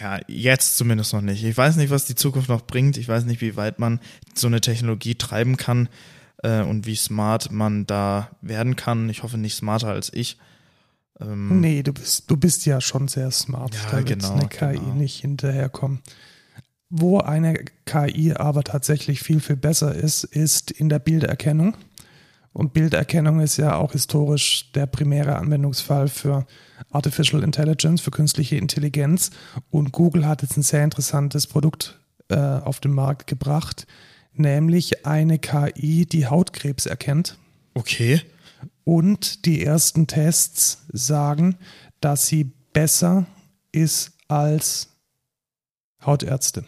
Ja, 0.00 0.20
jetzt 0.28 0.76
zumindest 0.76 1.12
noch 1.12 1.22
nicht. 1.22 1.42
Ich 1.44 1.56
weiß 1.56 1.76
nicht, 1.76 1.90
was 1.90 2.04
die 2.04 2.14
Zukunft 2.14 2.48
noch 2.48 2.66
bringt. 2.66 2.96
Ich 2.96 3.08
weiß 3.08 3.24
nicht, 3.24 3.40
wie 3.40 3.56
weit 3.56 3.78
man 3.78 4.00
so 4.34 4.46
eine 4.46 4.60
Technologie 4.60 5.14
treiben 5.14 5.56
kann 5.56 5.88
äh, 6.42 6.60
und 6.60 6.86
wie 6.86 6.96
smart 6.96 7.50
man 7.50 7.86
da 7.86 8.30
werden 8.42 8.76
kann. 8.76 9.08
Ich 9.08 9.22
hoffe 9.22 9.38
nicht 9.38 9.54
smarter 9.54 9.88
als 9.88 10.12
ich. 10.12 10.38
Ähm, 11.20 11.60
nee, 11.60 11.82
du 11.82 11.92
bist, 11.92 12.30
du 12.30 12.36
bist 12.36 12.66
ja 12.66 12.80
schon 12.80 13.08
sehr 13.08 13.30
smart. 13.30 13.74
Ja, 13.74 13.90
da 13.90 13.96
wird 13.96 14.08
genau, 14.08 14.34
eine 14.34 14.48
KI 14.48 14.78
genau. 14.78 14.94
nicht 14.94 15.20
hinterherkommen. 15.20 16.00
Wo 16.90 17.18
eine 17.18 17.64
KI 17.84 18.34
aber 18.34 18.64
tatsächlich 18.64 19.20
viel, 19.20 19.40
viel 19.40 19.56
besser 19.56 19.94
ist, 19.94 20.24
ist 20.24 20.70
in 20.70 20.88
der 20.88 20.98
Bilderkennung. 20.98 21.76
Und 22.52 22.72
Bilderkennung 22.72 23.40
ist 23.40 23.56
ja 23.56 23.76
auch 23.76 23.92
historisch 23.92 24.72
der 24.72 24.86
primäre 24.86 25.36
Anwendungsfall 25.36 26.08
für 26.08 26.46
Artificial 26.90 27.42
Intelligence, 27.42 28.00
für 28.00 28.10
künstliche 28.10 28.56
Intelligenz. 28.56 29.30
Und 29.70 29.92
Google 29.92 30.26
hat 30.26 30.42
jetzt 30.42 30.56
ein 30.56 30.62
sehr 30.62 30.84
interessantes 30.84 31.46
Produkt 31.46 32.00
äh, 32.28 32.36
auf 32.36 32.80
den 32.80 32.92
Markt 32.92 33.26
gebracht, 33.26 33.86
nämlich 34.32 35.06
eine 35.06 35.38
KI, 35.38 36.06
die 36.06 36.26
Hautkrebs 36.26 36.86
erkennt. 36.86 37.38
Okay. 37.74 38.22
Und 38.84 39.44
die 39.44 39.64
ersten 39.64 40.06
Tests 40.06 40.84
sagen, 40.92 41.56
dass 42.00 42.26
sie 42.26 42.52
besser 42.72 43.26
ist 43.72 44.12
als 44.28 44.88
Hautärzte. 46.04 46.64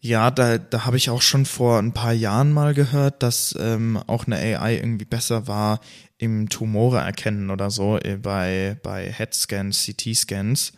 Ja, 0.00 0.30
da, 0.30 0.58
da 0.58 0.84
habe 0.86 0.96
ich 0.96 1.10
auch 1.10 1.22
schon 1.22 1.44
vor 1.44 1.78
ein 1.78 1.92
paar 1.92 2.12
Jahren 2.12 2.52
mal 2.52 2.72
gehört, 2.72 3.22
dass 3.22 3.54
ähm, 3.58 3.96
auch 4.06 4.26
eine 4.26 4.36
AI 4.36 4.76
irgendwie 4.76 5.04
besser 5.04 5.48
war 5.48 5.80
im 6.18 6.48
Tumore 6.48 6.98
erkennen 6.98 7.50
oder 7.50 7.70
so 7.70 7.98
äh, 7.98 8.16
bei, 8.16 8.76
bei 8.82 9.12
Head-Scans, 9.12 9.86
CT-Scans. 9.86 10.72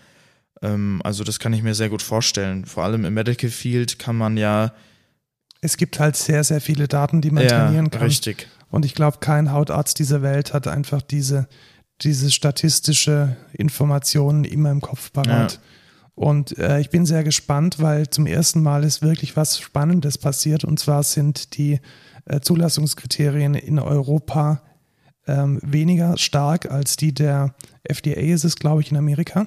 Ähm, 0.63 1.01
also 1.05 1.25
das 1.25 1.39
kann 1.39 1.53
ich 1.53 1.63
mir 1.63 1.75
sehr 1.75 1.91
gut 1.91 2.03
vorstellen. 2.03 2.65
Vor 2.65 2.85
allem 2.85 3.05
im 3.05 3.13
Medical 3.13 3.51
Field 3.51 3.99
kann 3.99 4.17
man 4.17 4.37
ja. 4.37 4.73
Es 5.61 5.77
gibt 5.77 5.99
halt 5.99 6.17
sehr, 6.17 6.43
sehr 6.43 6.63
viele 6.63 6.89
Daten, 6.89 7.21
die 7.21 7.31
man 7.31 7.45
ja, 7.45 7.67
trainieren 7.67 7.91
kann. 7.91 8.03
Richtig. 8.03 8.49
Und 8.71 8.87
ich 8.87 8.95
glaube, 8.95 9.19
kein 9.21 9.53
Hautarzt 9.53 9.99
dieser 9.99 10.23
Welt 10.23 10.55
hat 10.55 10.67
einfach 10.67 11.03
diese, 11.03 11.49
diese 12.01 12.31
statistische 12.31 13.37
Informationen 13.53 14.45
immer 14.45 14.71
im 14.71 14.81
Kopf 14.81 15.13
parat. 15.13 15.55
Ja. 15.55 15.59
Und 16.21 16.59
äh, 16.59 16.81
ich 16.81 16.91
bin 16.91 17.07
sehr 17.07 17.25
gespannt, 17.25 17.77
weil 17.79 18.11
zum 18.11 18.27
ersten 18.27 18.63
Mal 18.63 18.85
ist 18.85 19.01
wirklich 19.01 19.39
was 19.39 19.59
Spannendes 19.59 20.19
passiert. 20.19 20.65
Und 20.65 20.79
zwar 20.79 21.03
sind 21.03 21.57
die 21.57 21.81
äh, 22.27 22.41
Zulassungskriterien 22.41 23.55
in 23.55 23.79
Europa 23.79 24.61
ähm, 25.27 25.59
weniger 25.63 26.19
stark 26.19 26.71
als 26.71 26.97
die 26.97 27.15
der 27.15 27.55
FDA 27.85 28.21
ist 28.21 28.45
es, 28.45 28.57
glaube 28.57 28.83
ich, 28.83 28.91
in 28.91 28.99
Amerika. 28.99 29.47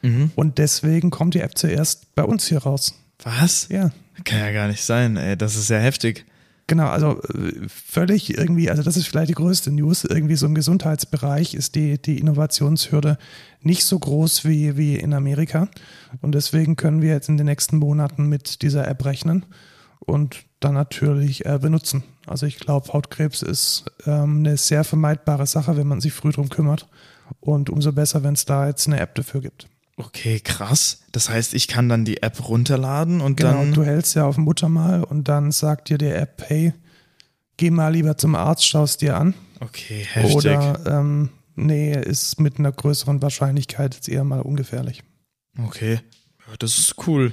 Mhm. 0.00 0.30
Und 0.34 0.56
deswegen 0.56 1.10
kommt 1.10 1.34
die 1.34 1.40
App 1.40 1.58
zuerst 1.58 2.14
bei 2.14 2.24
uns 2.24 2.46
hier 2.46 2.60
raus. 2.62 2.94
Was? 3.22 3.68
Ja. 3.68 3.90
Kann 4.24 4.38
ja 4.38 4.52
gar 4.52 4.68
nicht 4.68 4.82
sein, 4.82 5.18
ey. 5.18 5.36
Das 5.36 5.56
ist 5.56 5.66
sehr 5.66 5.80
heftig. 5.80 6.24
Genau, 6.66 6.86
also 6.86 7.20
äh, 7.22 7.68
völlig 7.68 8.38
irgendwie, 8.38 8.70
also 8.70 8.82
das 8.82 8.96
ist 8.96 9.06
vielleicht 9.06 9.28
die 9.28 9.34
größte 9.34 9.70
News. 9.70 10.04
Irgendwie 10.04 10.36
so 10.36 10.46
im 10.46 10.54
Gesundheitsbereich 10.54 11.54
ist 11.54 11.74
die, 11.74 12.00
die 12.00 12.18
Innovationshürde 12.18 13.18
nicht 13.60 13.84
so 13.84 13.98
groß 13.98 14.46
wie, 14.46 14.76
wie 14.76 14.96
in 14.96 15.12
Amerika. 15.12 15.68
Und 16.22 16.34
deswegen 16.34 16.76
können 16.76 17.02
wir 17.02 17.10
jetzt 17.10 17.28
in 17.28 17.36
den 17.36 17.46
nächsten 17.46 17.76
Monaten 17.76 18.28
mit 18.28 18.62
dieser 18.62 18.88
App 18.88 19.04
rechnen 19.04 19.44
und 20.00 20.44
dann 20.60 20.74
natürlich 20.74 21.44
äh, 21.44 21.58
benutzen. 21.60 22.02
Also 22.26 22.46
ich 22.46 22.58
glaube, 22.58 22.92
Hautkrebs 22.92 23.42
ist 23.42 23.84
ähm, 24.06 24.38
eine 24.38 24.56
sehr 24.56 24.84
vermeidbare 24.84 25.46
Sache, 25.46 25.76
wenn 25.76 25.86
man 25.86 26.00
sich 26.00 26.14
früh 26.14 26.32
drum 26.32 26.48
kümmert. 26.48 26.88
Und 27.40 27.68
umso 27.68 27.92
besser, 27.92 28.22
wenn 28.22 28.34
es 28.34 28.44
da 28.46 28.66
jetzt 28.66 28.86
eine 28.86 29.00
App 29.00 29.14
dafür 29.14 29.40
gibt. 29.42 29.68
Okay, 29.96 30.40
krass. 30.40 31.04
Das 31.12 31.28
heißt, 31.28 31.54
ich 31.54 31.68
kann 31.68 31.88
dann 31.88 32.04
die 32.04 32.22
App 32.22 32.48
runterladen 32.48 33.20
und 33.20 33.36
genau, 33.36 33.52
dann. 33.52 33.72
Du 33.72 33.84
hältst 33.84 34.14
ja 34.16 34.26
auf 34.26 34.34
dem 34.34 34.44
Muttermal 34.44 35.04
und 35.04 35.28
dann 35.28 35.52
sagt 35.52 35.88
dir 35.88 35.98
die 35.98 36.06
App, 36.06 36.42
hey, 36.46 36.72
geh 37.56 37.70
mal 37.70 37.92
lieber 37.92 38.16
zum 38.16 38.34
Arzt, 38.34 38.66
schaust 38.66 39.02
dir 39.02 39.16
an. 39.16 39.34
Okay, 39.60 40.04
heftig. 40.10 40.34
Oder 40.34 40.80
ähm, 40.86 41.30
nee, 41.54 41.96
ist 41.96 42.40
mit 42.40 42.58
einer 42.58 42.72
größeren 42.72 43.22
Wahrscheinlichkeit 43.22 43.94
jetzt 43.94 44.08
eher 44.08 44.24
mal 44.24 44.40
ungefährlich. 44.40 45.04
Okay, 45.64 46.00
ja, 46.46 46.54
das 46.58 46.78
ist 46.78 47.06
cool. 47.06 47.32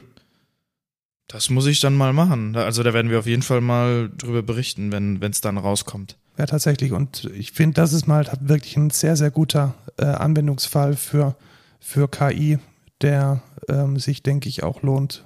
Das 1.28 1.50
muss 1.50 1.66
ich 1.66 1.80
dann 1.80 1.96
mal 1.96 2.14
machen. 2.14 2.56
Also 2.56 2.84
da 2.84 2.94
werden 2.94 3.10
wir 3.10 3.18
auf 3.18 3.26
jeden 3.26 3.42
Fall 3.42 3.62
mal 3.62 4.12
drüber 4.18 4.44
berichten, 4.44 4.92
wenn 4.92 5.22
es 5.24 5.42
dann 5.42 5.58
rauskommt. 5.58 6.18
Ja, 6.38 6.46
tatsächlich. 6.46 6.92
Und 6.92 7.30
ich 7.34 7.54
finde, 7.54 7.76
das 7.76 7.94
ist 7.94 8.06
mal 8.06 8.28
wirklich 8.42 8.76
ein 8.78 8.90
sehr, 8.90 9.16
sehr 9.16 9.32
guter 9.32 9.74
äh, 9.98 10.06
Anwendungsfall 10.06 10.96
für 10.96 11.36
für 11.82 12.08
KI, 12.08 12.60
der 13.02 13.42
ähm, 13.68 14.00
sich, 14.00 14.24
denke 14.24 14.48
ich, 14.48 14.64
auch 14.64 14.84
lohnt, 14.84 15.26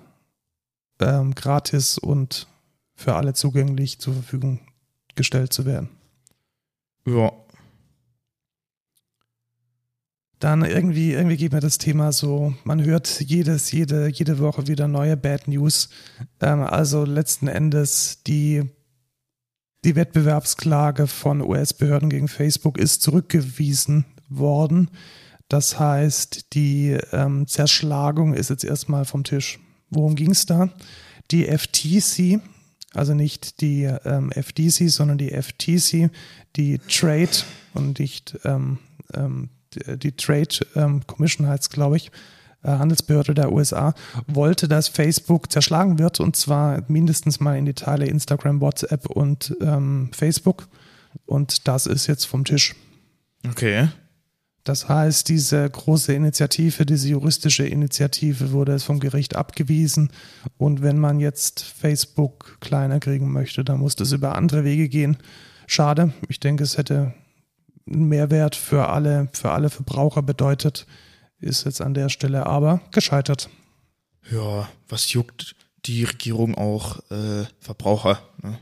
ähm, 0.99 1.35
gratis 1.35 1.97
und 1.97 2.47
für 2.95 3.15
alle 3.15 3.33
zugänglich 3.33 3.99
zur 3.99 4.13
Verfügung 4.13 4.61
gestellt 5.15 5.53
zu 5.53 5.65
werden. 5.65 5.89
Ja. 7.05 7.31
Dann 10.39 10.63
irgendwie, 10.63 11.13
irgendwie 11.13 11.37
geht 11.37 11.53
mir 11.53 11.59
das 11.59 11.77
Thema 11.77 12.11
so, 12.11 12.53
man 12.63 12.83
hört 12.83 13.21
jedes, 13.21 13.71
jede, 13.71 14.07
jede 14.07 14.39
Woche 14.39 14.67
wieder 14.67 14.87
neue 14.87 15.17
Bad 15.17 15.47
News. 15.47 15.89
Ähm, 16.39 16.61
also 16.61 17.03
letzten 17.03 17.47
Endes 17.47 18.23
die, 18.23 18.63
die 19.83 19.95
Wettbewerbsklage 19.95 21.07
von 21.07 21.41
US-Behörden 21.41 22.09
gegen 22.09 22.27
Facebook 22.27 22.77
ist 22.77 23.01
zurückgewiesen 23.01 24.05
worden. 24.29 24.89
Das 25.49 25.79
heißt, 25.79 26.53
die 26.53 26.97
ähm, 27.11 27.47
Zerschlagung 27.47 28.33
ist 28.33 28.49
jetzt 28.49 28.63
erstmal 28.63 29.05
vom 29.05 29.23
Tisch. 29.23 29.59
Worum 29.89 30.15
ging 30.15 30.31
es 30.31 30.45
da? 30.45 30.69
Die 31.31 31.45
FTC, 31.45 32.41
also 32.93 33.13
nicht 33.13 33.61
die 33.61 33.83
ähm, 33.83 34.31
FDC, 34.31 34.89
sondern 34.89 35.17
die 35.17 35.31
FTC, 35.31 36.09
die 36.55 36.79
Trade 36.79 37.29
und 37.73 37.99
nicht 37.99 38.37
ähm, 38.43 38.79
ähm 39.13 39.49
die, 39.73 39.99
die, 39.99 40.11
Trade 40.13 40.65
ähm, 40.75 41.05
Commission 41.05 41.47
heißt 41.47 41.69
glaube 41.69 41.97
ich, 41.97 42.11
äh, 42.63 42.69
Handelsbehörde 42.69 43.33
der 43.33 43.51
USA, 43.51 43.93
wollte, 44.27 44.67
dass 44.67 44.87
Facebook 44.87 45.51
zerschlagen 45.51 45.99
wird 45.99 46.19
und 46.19 46.35
zwar 46.35 46.83
mindestens 46.87 47.39
mal 47.39 47.57
in 47.57 47.65
die 47.65 47.73
Teile 47.73 48.05
Instagram, 48.05 48.61
WhatsApp 48.61 49.05
und 49.07 49.55
ähm, 49.61 50.09
Facebook. 50.13 50.67
Und 51.25 51.67
das 51.67 51.85
ist 51.85 52.07
jetzt 52.07 52.25
vom 52.25 52.45
Tisch. 52.45 52.75
Okay. 53.47 53.89
Das 54.65 54.89
heißt, 54.89 55.29
diese 55.29 55.69
große 55.69 56.11
Initiative, 56.11 56.87
diese 56.87 57.07
juristische 57.07 57.67
Initiative 57.67 58.51
wurde 58.51 58.73
es 58.73 58.83
vom 58.83 58.99
Gericht 58.99 59.35
abgewiesen. 59.35 60.11
Und 60.57 60.81
wenn 60.81 60.97
man 60.97 61.19
jetzt 61.19 61.61
Facebook 61.61 62.57
kleiner 62.61 62.99
kriegen 62.99 63.31
möchte, 63.31 63.63
dann 63.63 63.79
muss 63.79 63.95
das 63.95 64.11
über 64.11 64.35
andere 64.35 64.63
Wege 64.63 64.89
gehen. 64.89 65.17
Schade. 65.67 66.13
Ich 66.29 66.39
denke, 66.39 66.63
es 66.63 66.79
hätte 66.79 67.13
einen 67.87 68.07
Mehrwert 68.07 68.55
für 68.55 68.89
alle, 68.89 69.29
für 69.33 69.51
alle 69.51 69.69
Verbraucher 69.69 70.23
bedeutet. 70.23 70.87
Ist 71.39 71.65
jetzt 71.65 71.81
an 71.81 71.93
der 71.93 72.09
Stelle 72.09 72.47
aber 72.47 72.81
gescheitert. 72.91 73.49
Ja, 74.31 74.67
was 74.89 75.13
juckt 75.13 75.55
die 75.85 76.05
Regierung 76.05 76.55
auch 76.55 76.99
äh, 77.11 77.45
Verbraucher? 77.59 78.19
Ne? 78.41 78.57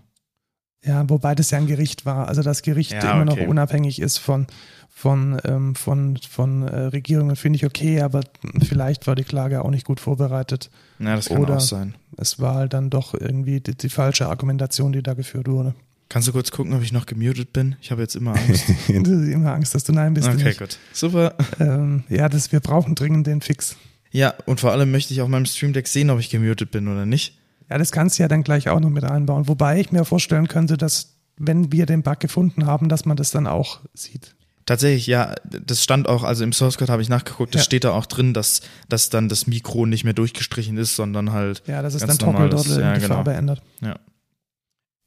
Ja, 0.86 1.10
wobei 1.10 1.34
das 1.36 1.52
ja 1.52 1.58
ein 1.58 1.68
Gericht 1.68 2.06
war. 2.06 2.28
Also 2.28 2.42
das 2.42 2.62
Gericht 2.62 2.92
Ja, 2.92 3.22
immer 3.22 3.32
okay. 3.32 3.42
noch 3.44 3.50
unabhängig 3.50 4.00
ist 4.02 4.18
von, 4.18 4.48
von, 4.94 5.40
ähm, 5.46 5.76
von, 5.76 6.18
von 6.30 6.68
äh, 6.68 6.76
Regierungen, 6.88 7.36
finde 7.36 7.58
ich 7.58 7.66
okay, 7.66 8.02
aber 8.02 8.22
vielleicht 8.68 9.08
war 9.08 9.16
die 9.16 9.24
Klage 9.24 9.64
auch 9.64 9.70
nicht 9.70 9.86
gut 9.86 10.00
vorbereitet. 10.00 10.70
Ja, 11.00 11.16
das 11.16 11.30
kann 11.30 11.38
Oder- 11.38 11.58
auch 11.58 11.62
sein. 11.62 11.96
Es 12.18 12.40
war 12.40 12.56
halt 12.56 12.74
dann 12.74 12.90
doch 12.90 13.14
irgendwie 13.14 13.60
die, 13.62 13.76
die 13.76 13.90
falsche 13.90 14.28
Argumentation, 14.28 14.92
die 14.92 15.02
da 15.02 15.14
geführt 15.14 15.48
wurde. 15.48 15.74
Kannst 16.10 16.28
du 16.28 16.32
kurz 16.32 16.52
gucken, 16.52 16.74
ob 16.74 16.84
ich 16.84 16.92
noch 16.92 17.08
gemutet 17.08 17.54
bin? 17.54 17.76
Ich 17.82 17.90
habe 17.90 18.02
jetzt 18.02 18.16
immer 18.16 18.36
Angst. 18.36 18.66
du 18.88 19.00
hast 19.00 19.08
immer 19.08 19.54
Angst, 19.54 19.74
dass 19.74 19.84
du 19.84 19.94
nein 19.94 20.14
bist. 20.14 20.28
okay, 20.28 20.54
gut. 20.54 20.78
Super. 20.92 21.34
Ähm, 21.60 22.04
ja, 22.08 22.30
das, 22.30 22.52
wir 22.52 22.60
brauchen 22.60 22.94
dringend 22.94 23.26
den 23.26 23.42
Fix. 23.42 23.78
Ja, 24.12 24.36
und 24.46 24.60
vor 24.60 24.72
allem 24.72 24.92
möchte 24.92 25.12
ich 25.14 25.22
auf 25.22 25.28
meinem 25.28 25.48
Stream 25.48 25.74
Deck 25.74 25.88
sehen, 25.88 26.12
ob 26.12 26.20
ich 26.20 26.30
gemutet 26.30 26.70
bin 26.70 26.88
oder 26.88 27.08
nicht. 27.08 27.36
Ja, 27.70 27.78
das 27.78 27.92
kannst 27.92 28.18
du 28.20 28.24
ja 28.24 28.28
dann 28.28 28.44
gleich 28.44 28.70
auch 28.70 28.80
noch 28.80 28.90
mit 28.90 29.04
einbauen. 29.04 29.48
Wobei 29.48 29.80
ich 29.80 29.92
mir 29.92 30.06
vorstellen 30.06 30.48
könnte, 30.48 30.78
dass, 30.78 31.16
wenn 31.38 31.72
wir 31.72 31.86
den 31.86 32.04
Bug 32.04 32.20
gefunden 32.20 32.66
haben, 32.66 32.90
dass 32.90 33.06
man 33.06 33.18
das 33.18 33.32
dann 33.32 33.48
auch 33.48 33.80
sieht. 33.94 34.36
Tatsächlich, 34.66 35.08
ja, 35.08 35.36
das 35.44 35.84
stand 35.84 36.08
auch, 36.08 36.24
also 36.24 36.44
im 36.46 36.54
Source 36.54 36.78
Code 36.78 36.92
habe 36.92 37.02
ich 37.02 37.10
nachgeguckt, 37.10 37.54
das 37.54 37.62
Ja. 37.62 37.66
steht 37.66 37.84
da 37.84 37.92
auch 37.92 38.06
drin, 38.06 38.34
dass, 38.34 38.62
dass 38.88 39.10
dann 39.10 39.28
das 39.28 39.46
Mikro 39.46 39.86
nicht 39.86 40.06
mehr 40.06 40.14
durchgestrichen 40.14 40.78
ist, 40.78 40.96
sondern 40.96 41.34
halt. 41.34 41.64
Ja, 41.68 41.82
dass 41.82 41.96
es 41.96 42.02
Ganz 42.02 42.18
dann 42.18 42.32
Toggle 42.34 42.48
normales- 42.50 42.68
dort 42.68 42.80
ja, 42.80 42.94
die 42.94 43.02
genau. 43.02 43.16
Farbe 43.16 43.34
ändert. 43.34 43.62
Ja. 43.82 43.96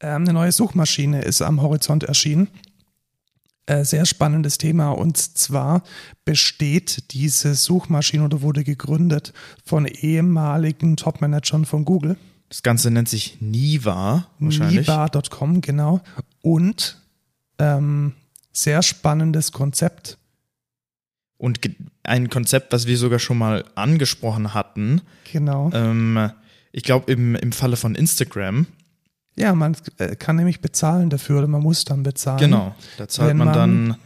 Ähm, 0.01 0.23
eine 0.23 0.33
neue 0.35 0.53
Suchmaschine 0.53 1.23
ist 1.23 1.41
am 1.41 1.63
Horizont 1.63 2.05
erschienen. 2.05 2.49
Äh, 3.65 3.85
sehr 3.85 4.05
spannendes 4.05 4.59
Thema. 4.59 4.91
Und 4.91 5.17
zwar 5.17 5.83
besteht 6.27 7.13
diese 7.15 7.55
Suchmaschine 7.55 8.25
oder 8.25 8.43
wurde 8.43 8.63
gegründet 8.63 9.33
von 9.65 9.87
ehemaligen 9.87 10.97
Topmanagern 10.99 11.65
von 11.65 11.85
Google. 11.87 12.17
Das 12.49 12.63
Ganze 12.63 12.91
nennt 12.91 13.09
sich 13.09 13.39
Niva, 13.41 14.29
wahrscheinlich. 14.39 14.87
Niba.com, 14.87 15.61
genau. 15.61 16.01
Und 16.43 17.01
ähm, 17.59 18.13
sehr 18.53 18.83
spannendes 18.83 19.53
Konzept. 19.53 20.19
Und 21.39 21.61
ein 22.05 22.31
Konzept, 22.31 22.73
was 22.73 22.87
wir 22.87 22.97
sogar 22.97 23.19
schon 23.19 23.37
mal 23.39 23.65
angesprochen 23.75 24.55
hatten. 24.55 25.03
Genau. 25.31 25.71
Ähm, 25.75 26.31
ich 26.73 26.83
glaube, 26.83 27.11
im, 27.13 27.35
im 27.35 27.53
Falle 27.53 27.77
von 27.77 27.95
Instagram, 27.95 28.67
Ja, 29.37 29.55
man 29.55 29.77
äh, 29.99 30.15
kann 30.17 30.37
nämlich 30.37 30.61
bezahlen 30.61 31.11
dafür 31.11 31.39
oder 31.39 31.47
man 31.49 31.63
muss 31.63 31.85
dann 31.85 32.03
bezahlen. 32.03 32.39
genau, 32.39 32.75
da 32.97 33.09
zahlt 33.09 33.37
man, 33.37 33.49
man 33.49 33.97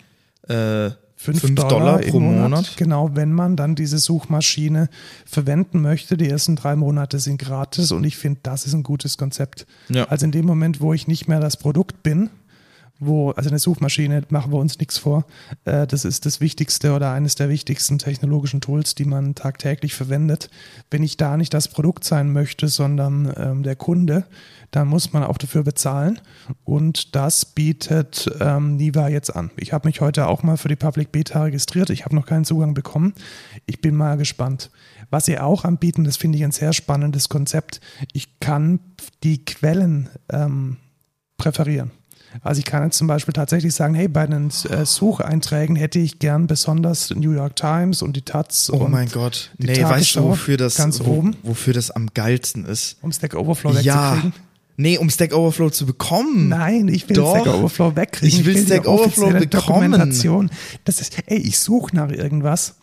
dann 0.49 0.86
äh, 0.88 0.91
5 1.23 1.39
5 1.39 1.55
Dollar, 1.55 1.68
Dollar 1.68 1.99
pro 1.99 2.18
Monat. 2.18 2.43
Monat. 2.43 2.77
Genau, 2.79 3.11
wenn 3.12 3.31
man 3.31 3.55
dann 3.55 3.75
diese 3.75 3.99
Suchmaschine 3.99 4.89
verwenden 5.27 5.83
möchte. 5.83 6.16
Die 6.16 6.27
ersten 6.27 6.57
drei 6.57 6.77
Monate 6.77 7.18
sind 7.18 7.39
gratis 7.39 7.93
und 7.93 8.05
ich 8.05 8.16
finde, 8.16 8.41
das 8.43 8.64
ist 8.64 8.73
ein 8.73 8.83
gutes 8.83 9.18
Konzept. 9.18 9.66
ja, 9.91 10.05
Also 10.05 10.25
in 10.25 10.33
dem 10.33 10.47
Moment, 10.47 10.81
wo 10.81 10.95
ich 10.95 11.09
nicht 11.09 11.29
mehr 11.29 11.39
das 11.39 11.59
Produkt 11.59 12.03
bin, 12.03 12.31
wo, 13.01 13.30
also 13.30 13.48
eine 13.48 13.59
Suchmaschine, 13.59 14.22
machen 14.28 14.53
wir 14.53 14.59
uns 14.59 14.78
nichts 14.78 14.98
vor, 14.98 15.24
äh, 15.64 15.86
das 15.86 16.05
ist 16.05 16.26
das 16.26 16.40
wichtigste 16.40 16.92
oder 16.92 17.12
eines 17.12 17.34
der 17.34 17.48
wichtigsten 17.48 17.98
technologischen 17.98 18.61
Tools, 18.61 18.94
die 18.94 19.07
man 19.07 19.34
tagtäglich 19.34 19.94
verwendet. 19.94 20.51
Wenn 20.90 21.03
ich 21.03 21.16
da 21.16 21.36
nicht 21.36 21.53
das 21.55 21.68
Produkt 21.68 22.05
sein 22.05 22.32
möchte, 22.32 22.68
sondern 22.68 23.32
ähm, 23.36 23.62
der 23.62 23.74
Kunde, 23.74 24.26
dann 24.70 24.86
muss 24.86 25.12
man 25.12 25.24
auch 25.24 25.38
dafür 25.38 25.64
bezahlen. 25.64 26.20
Und 26.64 27.16
das 27.16 27.44
bietet 27.44 28.30
ähm, 28.38 28.76
Niva 28.76 29.09
jetzt 29.09 29.34
an. 29.34 29.51
Ich 29.57 29.72
habe 29.72 29.88
mich 29.88 30.01
heute 30.01 30.28
auch 30.28 30.42
mal 30.42 30.57
für 30.57 30.68
die 30.68 30.76
Public 30.76 31.11
Beta 31.11 31.42
registriert. 31.42 31.90
Ich 31.90 32.05
habe 32.05 32.14
noch 32.14 32.26
keinen 32.26 32.44
Zugang 32.44 32.74
bekommen. 32.74 33.14
Ich 33.66 33.80
bin 33.80 33.96
mal 33.96 34.16
gespannt. 34.16 34.70
Was 35.11 35.24
sie 35.24 35.38
auch 35.38 35.64
anbieten, 35.64 36.05
das 36.05 36.16
finde 36.16 36.38
ich 36.38 36.44
ein 36.44 36.53
sehr 36.53 36.72
spannendes 36.72 37.28
Konzept. 37.28 37.80
Ich 38.12 38.38
kann 38.38 38.78
die 39.24 39.44
Quellen 39.44 40.09
ähm, 40.30 40.76
präferieren. 41.36 41.90
Also 42.43 42.61
ich 42.61 42.64
kann 42.64 42.85
jetzt 42.85 42.97
zum 42.97 43.07
Beispiel 43.07 43.33
tatsächlich 43.33 43.74
sagen, 43.74 43.95
hey, 43.95 44.09
bei 44.09 44.26
den 44.26 44.49
äh, 44.68 44.85
Sucheinträgen 44.87 45.76
hätte 45.76 45.99
ich 45.99 46.18
gern 46.18 46.47
besonders 46.47 47.11
New 47.11 47.33
York 47.33 47.57
Times 47.57 48.03
und 48.03 48.16
die 48.16 48.22
Taz 48.22 48.70
oh 48.72 48.76
und 48.85 48.93
mein 48.93 49.09
Gott. 49.11 49.51
die 49.59 49.66
Nee, 49.66 49.83
weißt 49.83 50.16
du, 50.16 50.22
wofür 50.24 50.57
das, 50.57 50.76
ganz 50.76 51.01
wo, 51.05 51.12
oben. 51.14 51.37
wofür 51.43 51.72
das 51.74 51.91
am 51.91 52.09
geilsten 52.14 52.64
ist? 52.64 52.99
um 53.03 53.12
Stack 53.12 53.35
Overflow 53.35 53.72
Ja. 53.81 54.12
wegzukriegen. 54.12 54.33
Nee, 54.76 54.97
um 54.97 55.11
Stack 55.11 55.35
Overflow 55.35 55.68
zu 55.68 55.85
bekommen. 55.85 56.49
Nein, 56.49 56.89
ich 56.89 57.07
will 57.09 57.16
Doch. 57.16 57.37
Stack 57.39 57.53
Overflow 57.55 57.97
wegkriegen. 57.97 58.39
Ich 58.41 58.47
will 58.47 58.55
die 58.55 58.62
Stack 58.64 58.87
Overflow 58.89 59.31
bekommen. 59.39 60.51
Das 60.85 61.01
ist, 61.03 61.16
ey, 61.26 61.37
ich 61.39 61.59
suche 61.59 61.95
nach 61.95 62.11
irgendwas 62.11 62.76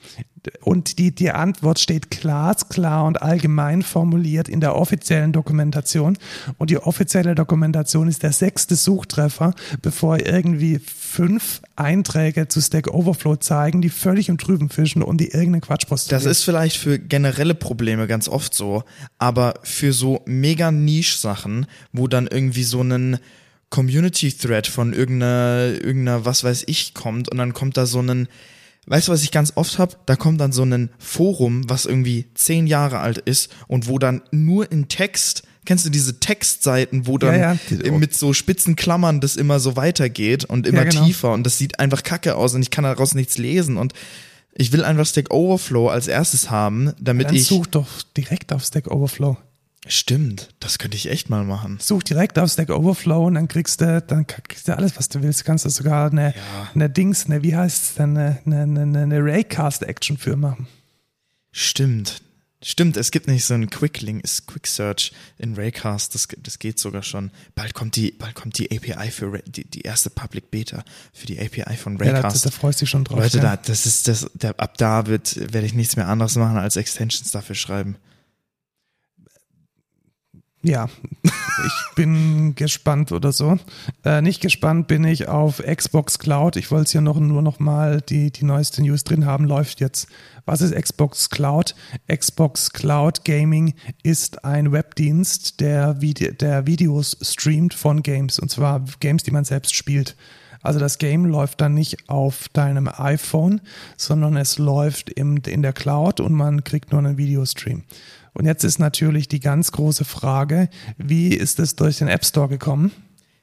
und 0.61 0.97
die, 0.99 1.11
die 1.11 1.31
Antwort 1.31 1.79
steht 1.79 2.09
glasklar 2.09 3.05
und 3.05 3.21
allgemein 3.21 3.81
formuliert 3.81 4.49
in 4.49 4.59
der 4.59 4.75
offiziellen 4.75 5.31
Dokumentation. 5.31 6.17
Und 6.57 6.69
die 6.69 6.77
offizielle 6.77 7.35
Dokumentation 7.35 8.07
ist 8.07 8.23
der 8.23 8.31
sechste 8.31 8.75
Suchtreffer, 8.75 9.53
bevor 9.81 10.19
irgendwie 10.19 10.79
fünf 10.79 11.61
Einträge 11.75 12.47
zu 12.47 12.61
Stack 12.61 12.87
Overflow 12.87 13.37
zeigen, 13.37 13.81
die 13.81 13.89
völlig 13.89 14.29
im 14.29 14.37
Trüben 14.37 14.69
fischen 14.69 15.01
und 15.01 15.19
die 15.19 15.27
irgendeinen 15.27 15.61
Quatsch 15.61 15.87
postulieren. 15.87 16.23
Das 16.23 16.31
ist 16.31 16.43
vielleicht 16.43 16.77
für 16.77 16.99
generelle 16.99 17.55
Probleme 17.55 18.07
ganz 18.07 18.27
oft 18.27 18.53
so, 18.53 18.83
aber 19.17 19.55
für 19.63 19.93
so 19.93 20.21
mega 20.25 20.71
Niche-Sachen, 20.71 21.65
wo 21.91 22.07
dann 22.07 22.27
irgendwie 22.27 22.63
so 22.63 22.81
ein 22.81 23.19
Community-Thread 23.69 24.67
von 24.67 24.93
irgendeiner, 24.93 25.73
irgendeiner, 25.73 26.25
was 26.25 26.43
weiß 26.43 26.63
ich, 26.67 26.93
kommt 26.93 27.29
und 27.29 27.37
dann 27.37 27.53
kommt 27.53 27.77
da 27.77 27.85
so 27.85 28.01
ein, 28.01 28.27
weißt 28.87 29.07
du, 29.07 29.11
was 29.11 29.23
ich 29.23 29.31
ganz 29.31 29.53
oft 29.55 29.77
hab? 29.79 30.05
Da 30.07 30.15
kommt 30.15 30.41
dann 30.41 30.51
so 30.51 30.63
ein 30.63 30.89
Forum, 30.97 31.69
was 31.69 31.85
irgendwie 31.85 32.25
zehn 32.33 32.67
Jahre 32.67 32.99
alt 32.99 33.19
ist 33.19 33.51
und 33.67 33.87
wo 33.87 33.99
dann 33.99 34.21
nur 34.31 34.71
in 34.71 34.87
Text, 34.87 35.43
kennst 35.65 35.85
du 35.85 35.89
diese 35.89 36.19
Textseiten, 36.19 37.05
wo 37.07 37.17
dann 37.17 37.39
Ja, 37.39 37.57
ja. 37.69 37.91
mit 37.91 38.15
so 38.15 38.33
spitzen 38.33 38.75
Klammern 38.75 39.19
das 39.21 39.35
immer 39.35 39.59
so 39.59 39.75
weitergeht 39.75 40.45
und 40.45 40.65
immer 40.67 40.83
Ja, 40.85 40.89
genau. 40.89 41.05
tiefer 41.05 41.33
und 41.33 41.43
das 41.43 41.57
sieht 41.57 41.79
einfach 41.79 42.03
kacke 42.03 42.35
aus 42.35 42.53
und 42.53 42.61
ich 42.61 42.71
kann 42.71 42.83
daraus 42.85 43.13
nichts 43.13 43.37
lesen 43.37 43.77
und 43.77 43.93
ich 44.59 44.71
will 44.71 44.83
einfach 44.83 45.05
Stack 45.05 45.31
Overflow 45.31 45.89
als 45.89 46.07
erstes 46.07 46.49
haben, 46.49 46.93
damit 46.99 47.27
Dann 47.27 47.35
ich. 47.35 47.45
such 47.45 47.67
doch 47.67 47.87
direkt 48.15 48.51
auf 48.53 48.63
Stack 48.63 48.87
Overflow. 48.89 49.37
Stimmt, 49.87 50.49
das 50.59 50.79
könnte 50.79 50.97
ich 50.97 51.09
echt 51.09 51.29
mal 51.29 51.43
machen. 51.43 51.77
Such 51.81 52.03
direkt 52.03 52.37
auf 52.39 52.51
Stack 52.51 52.69
Overflow 52.69 53.25
und 53.25 53.35
dann 53.35 53.47
kriegst 53.47 53.81
du, 53.81 54.01
dann 54.01 54.27
kriegst 54.27 54.67
du 54.67 54.75
alles, 54.75 54.97
was 54.97 55.09
du 55.09 55.21
willst. 55.21 55.41
Du 55.41 55.45
kannst 55.45 55.65
da 55.65 55.69
sogar 55.69 56.11
eine, 56.11 56.33
eine 56.73 56.89
Dings, 56.89 57.25
eine, 57.25 57.43
wie 57.43 57.55
heißt 57.55 57.83
es 57.83 57.93
denn, 57.95 58.17
eine, 58.17 58.39
eine, 58.45 58.81
eine, 58.81 59.01
eine 59.01 59.23
Raycast-Action 59.23 60.17
für 60.17 60.35
machen. 60.35 60.67
Stimmt. 61.51 62.21
Stimmt, 62.63 62.97
es 62.97 63.11
gibt 63.11 63.27
nicht 63.27 63.45
so 63.45 63.53
einen 63.53 63.69
Quick-Link, 63.69 64.23
ist 64.23 64.47
Quick 64.47 64.65
Search 64.65 65.11
in 65.37 65.53
Raycast, 65.53 66.15
das, 66.15 66.27
das 66.37 66.57
geht 66.57 66.79
sogar 66.79 67.03
schon. 67.03 67.29
Bald 67.53 67.75
kommt 67.75 67.95
die, 67.95 68.11
bald 68.11 68.33
kommt 68.33 68.57
die 68.57 68.71
API 68.75 69.11
für 69.11 69.31
Ray, 69.31 69.43
die, 69.45 69.63
die 69.63 69.81
erste 69.81 70.09
Public 70.09 70.49
Beta 70.49 70.83
für 71.13 71.27
die 71.27 71.39
API 71.39 71.77
von 71.77 71.97
Ja, 71.99 72.05
da, 72.05 72.11
Raycast. 72.13 72.47
da 72.47 72.49
freust 72.49 72.81
du 72.81 72.85
dich 72.85 72.89
schon 72.89 73.03
drauf. 73.03 73.19
Leute, 73.19 73.37
ja. 73.37 73.43
da, 73.43 73.57
das 73.57 73.85
ist 73.85 74.07
das, 74.07 74.29
da, 74.33 74.49
ab 74.51 74.75
da 74.79 75.05
wird, 75.05 75.35
werde 75.53 75.67
ich 75.67 75.75
nichts 75.75 75.97
mehr 75.97 76.07
anderes 76.07 76.35
machen 76.35 76.57
als 76.57 76.77
Extensions 76.77 77.29
dafür 77.29 77.55
schreiben. 77.55 77.95
Ja, 80.67 80.89
ich 81.23 81.95
bin 81.95 82.53
gespannt 82.55 83.13
oder 83.13 83.31
so. 83.31 83.57
Äh, 84.03 84.21
nicht 84.21 84.41
gespannt 84.41 84.87
bin 84.87 85.05
ich 85.05 85.29
auf 85.29 85.63
Xbox 85.63 86.19
Cloud. 86.19 86.57
Ich 86.57 86.71
wollte 86.71 86.87
es 86.87 86.91
hier 86.91 86.99
noch, 86.99 87.17
nur 87.17 87.41
noch 87.41 87.59
mal 87.59 88.01
die, 88.01 88.31
die 88.31 88.43
neueste 88.43 88.81
News 88.81 89.05
drin 89.05 89.25
haben, 89.25 89.45
läuft 89.45 89.79
jetzt. 89.79 90.09
Was 90.45 90.59
ist 90.59 90.75
Xbox 90.75 91.29
Cloud? 91.29 91.73
Xbox 92.13 92.73
Cloud 92.73 93.23
Gaming 93.23 93.75
ist 94.03 94.43
ein 94.43 94.73
Webdienst, 94.73 95.61
der, 95.61 96.01
Vide 96.01 96.33
der 96.33 96.67
Videos 96.67 97.15
streamt 97.21 97.73
von 97.73 98.03
Games. 98.03 98.37
Und 98.37 98.51
zwar 98.51 98.83
Games, 98.99 99.23
die 99.23 99.31
man 99.31 99.45
selbst 99.45 99.73
spielt. 99.73 100.17
Also 100.61 100.79
das 100.79 100.97
Game 100.97 101.25
läuft 101.25 101.61
dann 101.61 101.75
nicht 101.75 102.09
auf 102.09 102.49
deinem 102.49 102.89
iPhone, 102.89 103.61
sondern 103.95 104.35
es 104.35 104.57
läuft 104.57 105.09
im, 105.11 105.37
in 105.47 105.61
der 105.61 105.71
Cloud 105.71 106.19
und 106.19 106.33
man 106.33 106.65
kriegt 106.65 106.91
nur 106.91 106.99
einen 106.99 107.17
Videostream. 107.17 107.83
Und 108.37 108.45
jetzt 108.45 108.63
ist 108.63 108.77
natürlich 108.79 109.27
die 109.27 109.39
ganz 109.39 109.71
große 109.71 110.05
Frage, 110.05 110.69
wie 110.97 111.29
ist 111.29 111.59
es 111.59 111.75
durch 111.75 111.97
den 111.97 112.07
App 112.07 112.23
Store 112.23 112.47
gekommen? 112.47 112.91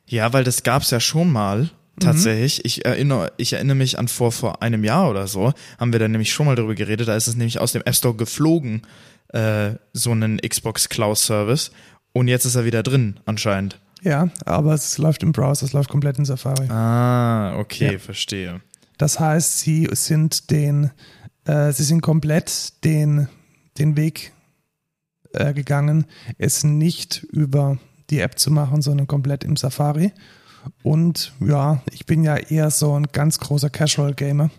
Ja, 0.07 0.33
weil 0.33 0.45
das 0.45 0.63
gab's 0.63 0.91
ja 0.91 1.01
schon 1.01 1.31
mal 1.33 1.71
Tatsächlich. 2.01 2.65
Ich 2.65 2.85
erinnere, 2.85 3.33
ich 3.37 3.53
erinnere 3.53 3.77
mich 3.77 3.99
an 4.01 4.09
vor, 4.09 4.33
vor 4.33 4.63
einem 4.63 4.83
Jahr 4.83 5.09
oder 5.11 5.29
so, 5.29 5.53
haben 5.79 5.93
wir 5.93 6.01
da 6.01 6.09
nämlich 6.09 6.33
schon 6.33 6.47
mal 6.47 6.57
drüber 6.57 6.75
geredet. 6.75 7.07
Da 7.07 7.15
ist 7.15 7.29
es 7.29 7.37
nämlich 7.37 7.61
aus 7.61 7.71
dem 7.73 7.83
App 7.85 7.95
Store 7.95 8.15
geflogen, 8.17 8.83
äh, 9.29 9.75
so 9.93 10.11
einen 10.11 10.39
Xbox 10.39 10.89
Cloud 10.89 11.17
Service. 11.19 11.71
Und 12.13 12.27
jetzt 12.27 12.47
ist 12.47 12.57
er 12.57 12.65
wieder 12.65 12.83
drin, 12.83 13.21
anscheinend. 13.27 13.81
Ja, 14.03 14.29
aber 14.45 14.75
es 14.75 14.99
läuft 14.99 15.23
im 15.23 15.31
Browser, 15.33 15.67
es 15.67 15.73
läuft 15.73 15.89
komplett 15.89 16.19
in 16.19 16.25
Safari. 16.25 16.69
Ah, 16.69 17.57
okay, 17.59 17.93
Ja. 17.93 17.99
verstehe. 17.99 18.61
Das 18.99 19.19
heißt, 19.21 19.61
sie 19.61 19.89
sind 19.93 20.51
den, 20.51 20.91
äh, 21.45 21.73
sie 21.73 21.85
sind 21.85 22.01
komplett 22.01 22.85
den, 22.85 23.29
den 23.79 23.97
Weg 23.97 24.33
äh, 25.35 25.53
gegangen, 25.53 26.07
es 26.39 26.65
nicht 26.65 27.25
über 27.33 27.79
die 28.11 28.21
App 28.21 28.39
zu 28.39 28.51
machen, 28.51 28.83
sondern 28.83 29.07
komplett 29.07 29.45
im 29.45 29.57
Safari. 29.57 30.13
Und 30.83 31.33
ja, 31.41 31.83
ich 31.91 32.07
bin 32.07 32.23
ja 32.23 32.37
eher 32.37 32.71
so 32.71 32.99
ein 32.99 33.07
ganz 33.13 33.39
großer 33.39 33.71
Casual-Gamer, 33.71 34.51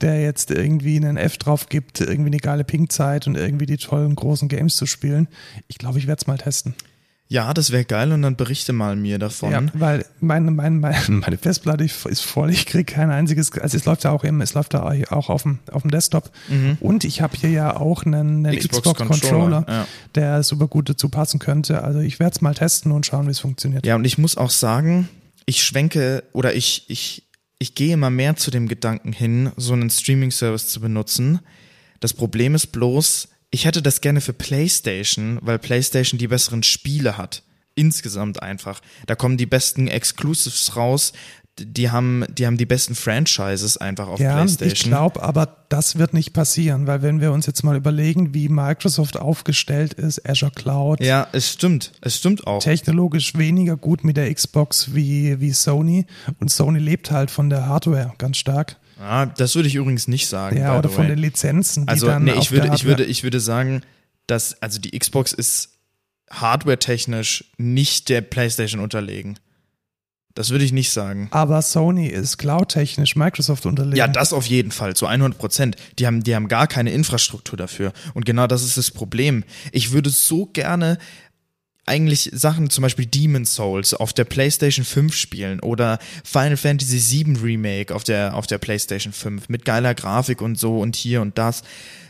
der 0.00 0.22
jetzt 0.22 0.50
irgendwie 0.50 0.96
einen 0.96 1.16
F 1.16 1.38
drauf 1.38 1.68
gibt, 1.68 2.00
irgendwie 2.00 2.30
eine 2.30 2.38
geile 2.38 2.64
Ping-Zeit 2.64 3.26
und 3.26 3.36
irgendwie 3.36 3.66
die 3.66 3.78
tollen 3.78 4.14
großen 4.14 4.48
Games 4.48 4.76
zu 4.76 4.86
spielen. 4.86 5.28
Ich 5.68 5.78
glaube, 5.78 5.98
ich 5.98 6.06
werde 6.06 6.20
es 6.20 6.26
mal 6.26 6.38
testen. 6.38 6.74
Ja, 7.28 7.52
das 7.52 7.72
wäre 7.72 7.84
geil 7.84 8.12
und 8.12 8.22
dann 8.22 8.36
berichte 8.36 8.72
mal 8.72 8.94
mir 8.94 9.18
davon. 9.18 9.50
Ja, 9.50 9.62
weil 9.74 10.06
meine, 10.20 10.50
meine, 10.52 10.76
meine, 11.08 11.38
Festplatte 11.38 11.84
ist 11.84 12.20
voll, 12.20 12.50
ich 12.50 12.66
kriege 12.66 12.84
kein 12.84 13.10
einziges, 13.10 13.52
also 13.52 13.76
es 13.76 13.84
läuft 13.84 14.04
ja 14.04 14.12
auch 14.12 14.22
im, 14.22 14.40
es 14.40 14.54
läuft 14.54 14.74
ja 14.74 14.84
auch 15.10 15.28
auf 15.28 15.42
dem, 15.42 15.58
auf 15.72 15.82
dem 15.82 15.90
Desktop. 15.90 16.30
Und 16.80 17.04
ich 17.04 17.20
habe 17.20 17.36
hier 17.36 17.50
ja 17.50 17.76
auch 17.76 18.04
einen, 18.04 18.46
einen 18.46 18.58
Xbox 18.58 18.94
Xbox, 18.94 19.22
ja. 19.22 19.86
der 20.14 20.42
super 20.44 20.68
gut 20.68 20.88
dazu 20.88 21.08
passen 21.08 21.40
könnte. 21.40 21.82
Also 21.82 21.98
ich 21.98 22.20
werde 22.20 22.34
es 22.36 22.40
mal 22.40 22.54
testen 22.54 22.92
und 22.92 23.06
schauen, 23.06 23.26
wie 23.26 23.32
es 23.32 23.40
funktioniert. 23.40 23.84
Ja, 23.84 23.96
und 23.96 24.04
ich 24.04 24.18
muss 24.18 24.36
auch 24.36 24.50
sagen, 24.50 25.08
ich 25.46 25.64
schwenke 25.64 26.22
oder 26.32 26.54
ich, 26.54 26.84
ich, 26.88 27.24
ich 27.58 27.74
gehe 27.74 27.94
immer 27.94 28.10
mehr 28.10 28.36
zu 28.36 28.52
dem 28.52 28.68
Gedanken 28.68 29.12
hin, 29.12 29.50
so 29.56 29.72
einen 29.72 29.90
Streaming-Service 29.90 30.68
zu 30.68 30.80
benutzen. 30.80 31.40
Das 32.00 32.12
Problem 32.12 32.54
ist 32.54 32.68
bloß, 32.68 33.28
ich 33.50 33.64
hätte 33.64 33.82
das 33.82 34.00
gerne 34.00 34.20
für 34.20 34.32
PlayStation, 34.32 35.38
weil 35.42 35.58
PlayStation 35.58 36.18
die 36.18 36.28
besseren 36.28 36.62
Spiele 36.62 37.16
hat. 37.16 37.42
Insgesamt 37.74 38.42
einfach. 38.42 38.80
Da 39.06 39.14
kommen 39.14 39.36
die 39.36 39.46
besten 39.46 39.86
Exclusives 39.88 40.76
raus. 40.76 41.12
Die 41.58 41.90
haben, 41.90 42.24
die 42.28 42.44
haben 42.46 42.58
die 42.58 42.66
besten 42.66 42.94
Franchises 42.94 43.78
einfach 43.78 44.08
auf 44.08 44.20
Ja, 44.20 44.44
ich 44.44 44.56
PlayStation. 44.56 44.90
glaube, 44.90 45.22
aber 45.22 45.64
das 45.70 45.96
wird 45.96 46.12
nicht 46.12 46.34
passieren, 46.34 46.86
weil 46.86 47.00
wenn 47.00 47.22
wir 47.22 47.32
uns 47.32 47.46
jetzt 47.46 47.62
mal 47.62 47.76
überlegen, 47.76 48.34
wie 48.34 48.50
Microsoft 48.50 49.16
aufgestellt 49.16 49.94
ist, 49.94 50.28
Azure 50.28 50.52
Cloud, 50.52 51.00
ja, 51.00 51.26
es 51.32 51.52
stimmt. 51.52 51.92
Es 52.02 52.16
stimmt 52.18 52.46
auch. 52.46 52.62
technologisch 52.62 53.36
weniger 53.38 53.78
gut 53.78 54.04
mit 54.04 54.18
der 54.18 54.32
Xbox 54.34 54.94
wie, 54.94 55.40
wie 55.40 55.52
Sony 55.52 56.04
und 56.40 56.50
Sony 56.50 56.78
lebt 56.78 57.10
halt 57.10 57.30
von 57.30 57.48
der 57.48 57.66
Hardware 57.66 58.12
ganz 58.18 58.36
stark. 58.36 58.76
Ah, 59.00 59.26
das 59.26 59.54
würde 59.54 59.68
ich 59.68 59.74
übrigens 59.74 60.08
nicht 60.08 60.26
sagen. 60.26 60.56
Ja, 60.58 60.78
oder 60.78 60.88
von 60.88 61.06
den 61.06 61.18
Lizenzen, 61.18 61.86
die 61.86 61.88
Also, 61.88 62.06
dann 62.06 62.24
nee, 62.24 62.32
ich 62.32 62.50
würde, 62.50 62.70
ich 62.74 62.84
würde, 62.84 63.04
ich 63.04 63.22
würde 63.22 63.40
sagen, 63.40 63.82
dass, 64.26 64.60
also 64.62 64.80
die 64.80 64.98
Xbox 64.98 65.32
ist 65.32 65.70
hardware-technisch 66.30 67.44
nicht 67.58 68.08
der 68.08 68.20
PlayStation 68.22 68.80
unterlegen. 68.80 69.38
Das 70.34 70.50
würde 70.50 70.64
ich 70.66 70.72
nicht 70.72 70.90
sagen. 70.90 71.28
aber 71.30 71.62
Sony 71.62 72.08
ist 72.08 72.36
cloud-technisch 72.36 73.16
Microsoft 73.16 73.64
unterlegen. 73.64 73.96
Ja, 73.96 74.06
das 74.06 74.34
auf 74.34 74.44
jeden 74.44 74.70
Fall, 74.70 74.94
zu 74.94 75.06
100 75.06 75.38
Prozent. 75.38 75.76
Die 75.98 76.06
haben, 76.06 76.22
die 76.22 76.34
haben 76.34 76.48
gar 76.48 76.66
keine 76.66 76.90
Infrastruktur 76.90 77.56
dafür. 77.56 77.94
Und 78.12 78.26
genau 78.26 78.46
das 78.46 78.62
ist 78.62 78.76
das 78.76 78.90
Problem. 78.90 79.44
Ich 79.72 79.92
würde 79.92 80.10
so 80.10 80.44
gerne 80.44 80.98
eigentlich 81.86 82.30
Sachen, 82.32 82.68
zum 82.68 82.82
Beispiel 82.82 83.06
Demon's 83.06 83.54
Souls 83.54 83.94
auf 83.94 84.12
der 84.12 84.24
PlayStation 84.24 84.84
5 84.84 85.14
spielen 85.14 85.60
oder 85.60 85.98
Final 86.24 86.56
Fantasy 86.56 87.24
VII 87.24 87.38
Remake 87.38 87.94
auf 87.94 88.04
der, 88.04 88.34
auf 88.34 88.46
der 88.46 88.58
PlayStation 88.58 89.12
5 89.12 89.48
mit 89.48 89.64
geiler 89.64 89.94
Grafik 89.94 90.42
und 90.42 90.58
so 90.58 90.80
und 90.80 90.96
hier 90.96 91.22
und 91.22 91.38
das. 91.38 91.62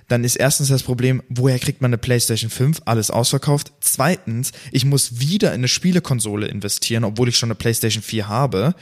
Dann 0.08 0.22
ist 0.22 0.36
erstens 0.36 0.68
das 0.68 0.84
Problem, 0.84 1.22
woher 1.28 1.58
kriegt 1.58 1.82
man 1.82 1.88
eine 1.88 1.98
PlayStation 1.98 2.50
5? 2.50 2.82
Alles 2.84 3.10
ausverkauft. 3.10 3.72
Zweitens, 3.80 4.52
ich 4.70 4.84
muss 4.84 5.18
wieder 5.18 5.48
in 5.48 5.60
eine 5.60 5.68
Spielekonsole 5.68 6.46
investieren, 6.46 7.04
obwohl 7.04 7.28
ich 7.28 7.36
schon 7.36 7.48
eine 7.48 7.56
PlayStation 7.56 8.02
4 8.02 8.28
habe. 8.28 8.74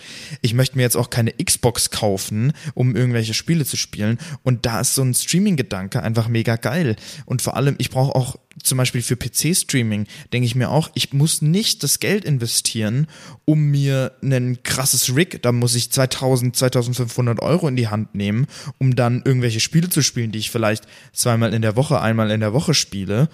Ich 0.42 0.52
möchte 0.52 0.76
mir 0.76 0.82
jetzt 0.82 0.96
auch 0.96 1.08
keine 1.08 1.32
Xbox 1.32 1.90
kaufen, 1.90 2.52
um 2.74 2.94
irgendwelche 2.94 3.32
Spiele 3.32 3.64
zu 3.64 3.76
spielen. 3.78 4.18
Und 4.42 4.66
da 4.66 4.80
ist 4.80 4.94
so 4.94 5.02
ein 5.02 5.14
Streaming-Gedanke 5.14 6.02
einfach 6.02 6.28
mega 6.28 6.56
geil. 6.56 6.96
Und 7.24 7.40
vor 7.40 7.56
allem, 7.56 7.76
ich 7.78 7.88
brauche 7.88 8.14
auch 8.14 8.36
zum 8.62 8.78
Beispiel 8.78 9.02
für 9.02 9.16
PC-Streaming, 9.16 10.06
denke 10.32 10.46
ich 10.46 10.54
mir 10.54 10.70
auch, 10.70 10.90
ich 10.94 11.12
muss 11.12 11.42
nicht 11.42 11.82
das 11.82 12.00
Geld 12.00 12.24
investieren, 12.24 13.06
um 13.44 13.70
mir 13.70 14.12
ein 14.22 14.62
krasses 14.62 15.14
Rig, 15.14 15.42
da 15.42 15.52
muss 15.52 15.74
ich 15.74 15.90
2000, 15.90 16.56
2500 16.56 17.40
Euro 17.40 17.68
in 17.68 17.76
die 17.76 17.88
Hand 17.88 18.14
nehmen, 18.14 18.46
um 18.78 18.94
dann 18.94 19.22
irgendwelche 19.24 19.60
Spiele 19.60 19.88
zu 19.88 20.02
spielen, 20.02 20.32
die 20.32 20.38
ich 20.38 20.50
vielleicht 20.50 20.84
zweimal 21.12 21.52
in 21.54 21.62
der 21.62 21.76
Woche, 21.76 22.00
einmal 22.00 22.30
in 22.30 22.40
der 22.40 22.52
Woche 22.52 22.74
spiele. 22.74 23.28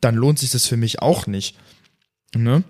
Dann 0.00 0.16
lohnt 0.16 0.38
sich 0.38 0.50
das 0.50 0.66
für 0.66 0.76
mich 0.76 1.00
auch 1.00 1.26
nicht. 1.26 1.56
Ne? 2.34 2.64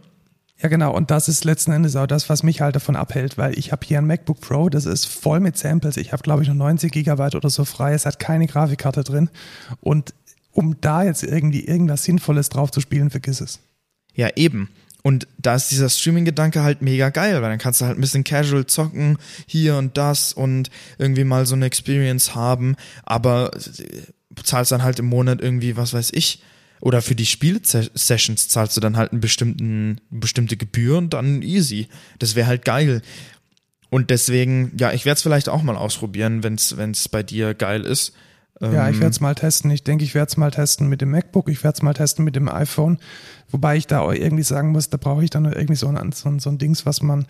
Ja, 0.64 0.68
genau. 0.68 0.94
Und 0.94 1.11
das 1.11 1.28
ist 1.28 1.44
letzten 1.44 1.72
Endes 1.72 1.96
auch 1.96 2.07
das, 2.07 2.28
was 2.28 2.42
mich 2.42 2.61
halt 2.61 2.76
davon 2.76 2.96
abhält, 2.96 3.36
weil 3.36 3.59
ich 3.59 3.72
habe 3.72 3.84
hier 3.86 3.98
ein 3.98 4.07
MacBook 4.07 4.40
Pro, 4.40 4.68
das 4.68 4.86
ist 4.86 5.05
voll 5.05 5.40
mit 5.40 5.59
Samples. 5.59 5.96
Ich 5.96 6.12
habe, 6.12 6.22
glaube 6.22 6.42
ich, 6.42 6.48
noch 6.48 6.55
90 6.55 6.92
Gigabyte 6.92 7.34
oder 7.34 7.50
so 7.50 7.64
frei. 7.64 7.92
Es 7.92 8.07
hat 8.07 8.18
keine 8.18 8.46
Grafikkarte 8.46 9.05
drin. 9.05 9.30
Und 9.80 10.14
um 10.55 10.80
da 10.80 11.02
jetzt 11.02 11.22
irgendwie 11.22 11.64
irgendwas 11.64 12.05
Sinnvolles 12.05 12.48
drauf 12.48 12.70
zu 12.70 12.80
spielen, 12.80 13.11
vergiss 13.11 13.40
es. 13.40 13.61
Ja, 14.14 14.30
eben. 14.36 14.70
Und 15.02 15.26
da 15.36 15.57
ist 15.57 15.70
dieser 15.70 15.90
Streaming-Gedanke 15.90 16.62
halt 16.62 16.80
mega 16.80 17.11
geil, 17.11 17.42
weil 17.42 17.50
dann 17.50 17.59
kannst 17.59 17.80
du 17.80 17.84
halt 17.84 17.98
ein 17.98 18.00
bisschen 18.00 18.24
casual 18.24 18.64
zocken, 18.64 19.18
hier 19.46 19.76
und 19.76 19.98
das 19.98 20.32
und 20.32 20.70
irgendwie 20.96 21.24
mal 21.24 21.44
so 21.44 21.55
eine 21.55 21.66
Experience 21.66 22.34
haben, 22.34 22.76
aber 23.02 23.50
äh, 23.55 24.42
zahlst 24.42 24.72
dann 24.72 24.82
halt 24.82 24.98
im 24.98 25.07
Monat 25.07 25.42
irgendwie, 25.42 25.76
was 25.76 25.92
weiß 25.92 26.12
ich, 26.14 26.42
oder 26.80 27.02
für 27.02 27.14
die 27.14 27.26
Spiel-Sessions 27.26 28.48
zahlst 28.48 28.76
du 28.76 28.80
dann 28.80 28.96
halt 28.96 29.12
einen 29.12 29.20
bestimmten, 29.20 30.00
bestimmte 30.11 30.57
Gebühr 30.57 30.98
und 30.98 31.12
dann 31.12 31.42
easy. 31.42 31.88
Das 32.18 32.34
wäre 32.34 32.46
halt 32.46 32.64
geil. 32.64 33.02
Und 33.90 34.11
deswegen, 34.11 34.72
ja, 34.78 34.92
ich 34.92 35.05
werde 35.05 35.16
es 35.16 35.22
vielleicht 35.22 35.48
auch 35.48 35.62
mal 35.62 35.76
ausprobieren, 35.76 36.42
wenn 36.42 36.55
es 36.55 37.09
bei 37.09 37.22
dir 37.22 37.55
geil 37.55 37.82
ist. 37.82 38.12
Ja, 38.61 38.88
ich 38.88 38.96
Ähm, 38.96 39.00
werde 39.00 39.11
es 39.11 39.20
mal 39.20 39.34
testen. 39.34 39.70
Ich 39.70 39.82
denke, 39.82 40.05
ich 40.05 40.14
werde 40.14 40.28
es 40.30 40.36
mal 40.36 40.50
testen 40.50 40.88
mit 40.88 41.00
dem 41.00 41.11
MacBook. 41.11 41.48
Ich 41.48 41.64
werde 41.64 41.74
es 41.76 41.82
mal 41.82 41.92
testen 41.94 42.24
mit 42.24 42.36
dem 42.36 42.48
iPhone. 42.48 42.98
Wobei 43.50 43.76
ich 43.76 43.86
da 43.86 44.11
irgendwie 44.12 44.44
sagen 44.44 44.70
muss, 44.70 44.90
da 44.90 44.96
brauche 44.96 45.24
ich 45.24 45.30
dann 45.30 45.44
irgendwie 45.46 45.74
so 45.74 45.88
ein, 45.88 46.12
so 46.12 46.28
ein, 46.28 46.38
so 46.38 46.50
ein 46.50 46.59
Dings, 46.59 46.86
was 46.86 47.02
man, 47.02 47.26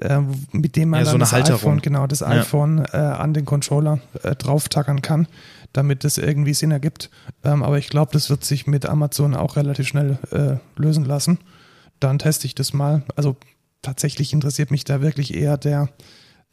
äh, 0.00 0.20
mit 0.52 0.74
dem 0.76 0.90
man 0.90 1.04
Ja, 1.04 1.10
so 1.10 1.18
das 1.18 1.32
Halterung. 1.32 1.60
iPhone, 1.60 1.80
genau, 1.82 2.06
das 2.08 2.20
Ja. 2.20 2.28
iPhone 2.28 2.84
äh, 2.92 2.96
an 2.96 3.32
den 3.32 3.44
Controller 3.44 4.00
äh, 4.24 4.34
drauftackern 4.34 5.02
kann, 5.02 5.28
damit 5.72 6.02
das 6.02 6.18
irgendwie 6.18 6.52
Sinn 6.54 6.72
ergibt. 6.72 7.10
Ähm, 7.44 7.62
aber 7.62 7.78
ich 7.78 7.88
glaube, 7.88 8.10
das 8.12 8.28
wird 8.28 8.44
sich 8.44 8.66
mit 8.66 8.86
Amazon 8.86 9.34
auch 9.36 9.54
relativ 9.56 9.86
schnell 9.86 10.18
äh, 10.32 10.56
lösen 10.80 11.04
lassen. 11.04 11.38
Dann 12.00 12.18
teste 12.18 12.46
ich 12.46 12.54
das 12.56 12.72
mal. 12.72 13.04
Also 13.14 13.36
tatsächlich 13.82 14.32
interessiert 14.32 14.72
mich 14.72 14.82
da 14.84 15.00
wirklich 15.00 15.32
eher 15.34 15.56
der, 15.56 15.88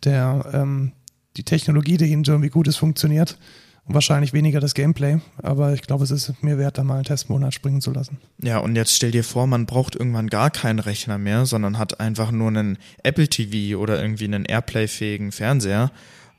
der, 0.04 0.46
ähm, 0.54 0.92
die 1.36 1.44
Technologie 1.44 1.98
dahinter 1.98 2.36
und 2.36 2.44
wie 2.44 2.50
gut 2.50 2.68
es 2.68 2.78
funktioniert. 2.78 3.38
Und 3.86 3.96
wahrscheinlich 3.96 4.32
weniger 4.32 4.62
das 4.62 4.76
Gameplay, 4.76 5.20
aber 5.42 5.74
ich 5.74 5.82
glaube, 5.82 6.06
es 6.06 6.12
ist 6.12 6.42
mir 6.42 6.58
wert, 6.58 6.78
da 6.78 6.86
mal 6.86 6.96
einen 6.96 7.04
Testmonat 7.04 7.54
springen 7.54 7.82
zu 7.82 7.92
lassen. 7.92 8.18
Ja, 8.42 8.60
und 8.60 8.78
jetzt 8.78 8.96
stell 8.96 9.12
dir 9.12 9.26
vor, 9.26 9.46
man 9.46 9.66
braucht 9.66 9.96
irgendwann 9.96 10.30
gar 10.30 10.52
keinen 10.52 10.80
Rechner 10.80 11.18
mehr, 11.18 11.46
sondern 11.46 11.78
hat 11.78 12.00
einfach 12.00 12.32
nur 12.32 12.48
einen 12.48 12.78
Apple 13.04 13.28
TV 13.28 13.78
oder 13.78 14.02
irgendwie 14.02 14.24
einen 14.24 14.46
Airplay-fähigen 14.46 15.34
Fernseher. 15.34 15.92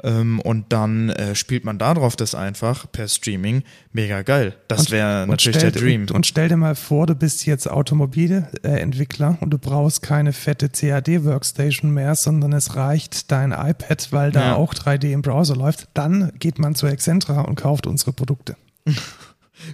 Ähm, 0.02 0.40
und 0.40 0.72
dann 0.72 1.08
äh, 1.10 1.34
spielt 1.34 1.64
man 1.64 1.78
darauf 1.78 2.16
das 2.16 2.34
einfach 2.34 2.90
per 2.90 3.08
Streaming. 3.08 3.62
Mega 3.92 4.22
geil. 4.22 4.54
Das 4.68 4.90
wäre 4.90 5.26
natürlich 5.26 5.56
stell, 5.58 5.70
der 5.72 5.80
Dream. 5.80 6.02
Und, 6.02 6.10
und 6.10 6.26
stell 6.26 6.48
dir 6.48 6.56
mal 6.56 6.74
vor, 6.74 7.06
du 7.06 7.14
bist 7.14 7.46
jetzt 7.46 7.66
Automobilentwickler 7.70 9.38
und 9.40 9.50
du 9.50 9.58
brauchst 9.58 10.02
keine 10.02 10.32
fette 10.32 10.68
CAD-Workstation 10.68 11.90
mehr, 11.90 12.14
sondern 12.16 12.52
es 12.52 12.76
reicht 12.76 13.30
dein 13.32 13.52
iPad, 13.52 14.08
weil 14.10 14.32
da 14.32 14.40
Ja. 14.48 14.54
auch 14.56 14.74
3D 14.74 15.12
im 15.12 15.22
Browser 15.22 15.56
läuft. 15.56 15.88
Dann 15.94 16.32
geht 16.38 16.58
man 16.58 16.74
zu 16.74 16.86
Excentra 16.86 17.40
und 17.42 17.54
kauft 17.56 17.86
unsere 17.86 18.12
Produkte. 18.12 18.56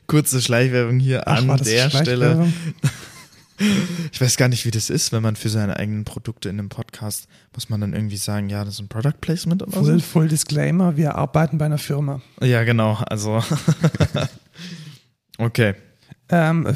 Kurze 0.06 0.40
Schleichwerbung 0.40 0.98
hier 0.98 1.26
Ach, 1.26 1.38
an 1.48 1.56
der 1.64 1.90
Stelle. 1.90 2.46
Ich 4.12 4.20
weiß 4.20 4.36
gar 4.36 4.48
nicht, 4.48 4.64
wie 4.64 4.70
das 4.70 4.88
ist, 4.90 5.12
wenn 5.12 5.22
man 5.22 5.36
für 5.36 5.50
seine 5.50 5.76
eigenen 5.76 6.04
Produkte 6.04 6.48
in 6.48 6.58
einem 6.58 6.68
Podcast, 6.70 7.28
muss 7.54 7.68
man 7.68 7.80
dann 7.80 7.92
irgendwie 7.92 8.16
sagen, 8.16 8.48
ja, 8.48 8.64
das 8.64 8.74
ist 8.74 8.80
ein 8.80 8.88
Product 8.88 9.20
Placement 9.20 9.62
oder 9.62 9.72
so? 9.72 9.84
Full, 9.84 10.00
full 10.00 10.28
Disclaimer, 10.28 10.96
wir 10.96 11.14
arbeiten 11.16 11.58
bei 11.58 11.66
einer 11.66 11.78
Firma. 11.78 12.20
Ja, 12.40 12.64
genau, 12.64 12.94
also. 13.06 13.42
okay. 15.38 15.74
Ähm, 16.30 16.66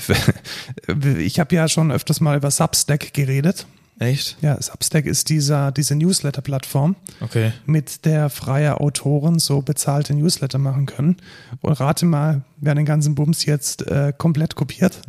ich 1.19 1.41
habe 1.41 1.55
ja 1.55 1.69
schon 1.69 1.91
öfters 1.93 2.21
mal 2.21 2.37
über 2.37 2.51
Substack 2.51 3.15
geredet. 3.15 3.67
Echt? 4.01 4.37
Ja, 4.41 4.61
Substack 4.61 5.07
ist 5.07 5.29
dieser, 5.29 5.71
diese 5.71 5.95
Newsletter-Plattform, 5.95 6.97
Okay. 7.21 7.53
mit 7.65 8.05
der 8.05 8.29
freie 8.29 8.81
Autoren 8.81 9.39
so 9.39 9.63
bezahlte 9.63 10.15
Newsletter 10.15 10.59
machen 10.59 10.87
können. 10.87 11.17
Und 11.61 11.75
rate 11.79 12.05
mal, 12.05 12.43
wer 12.57 12.75
den 12.75 12.87
ganzen 12.87 13.15
Bums 13.15 13.45
jetzt 13.45 13.87
äh, 13.87 14.13
komplett 14.17 14.57
kopiert. 14.57 15.01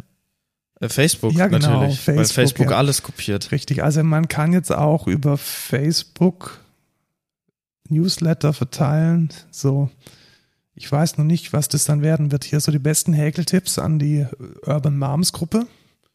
Äh, 0.79 0.89
Facebook 0.89 1.33
Ja, 1.33 1.47
genau, 1.47 1.81
natürlich. 1.81 2.07
weil 2.07 2.15
Facebook, 2.15 2.35
Facebook 2.35 2.71
ja. 2.71 2.77
alles 2.77 3.03
kopiert. 3.03 3.51
Richtig, 3.51 3.83
also 3.83 4.03
man 4.03 4.27
kann 4.27 4.53
jetzt 4.53 4.71
auch 4.71 5.07
über 5.07 5.37
Facebook 5.37 6.59
Newsletter 7.89 8.53
verteilen. 8.53 9.29
So, 9.51 9.89
ich 10.73 10.91
weiß 10.91 11.17
noch 11.17 11.25
nicht, 11.25 11.53
was 11.53 11.69
das 11.69 11.85
dann 11.85 12.01
werden 12.01 12.31
wird. 12.31 12.43
Hier 12.43 12.59
so 12.59 12.71
die 12.71 12.79
besten 12.79 13.13
Häkeltipps 13.13 13.79
an 13.79 13.99
die 13.99 14.25
Urban 14.65 14.97
Moms 14.97 15.31
Gruppe. 15.31 15.67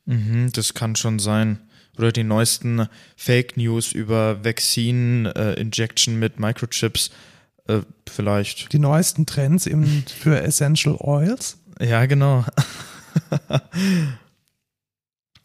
Mhm, 0.06 0.50
das 0.52 0.74
kann 0.74 0.96
schon 0.96 1.18
sein. 1.18 1.58
Oder 1.96 2.12
die 2.12 2.24
neuesten 2.24 2.86
Fake 3.16 3.56
News 3.56 3.92
über 3.92 4.44
Vaccine 4.44 5.34
äh, 5.34 5.60
Injection 5.60 6.18
mit 6.18 6.38
Microchips. 6.38 7.10
Äh, 7.66 7.80
vielleicht. 8.08 8.72
Die 8.72 8.78
neuesten 8.78 9.26
Trends 9.26 9.66
im, 9.66 10.04
für 10.06 10.40
Essential 10.42 10.96
Oils. 10.98 11.58
Ja, 11.80 12.06
genau. 12.06 12.44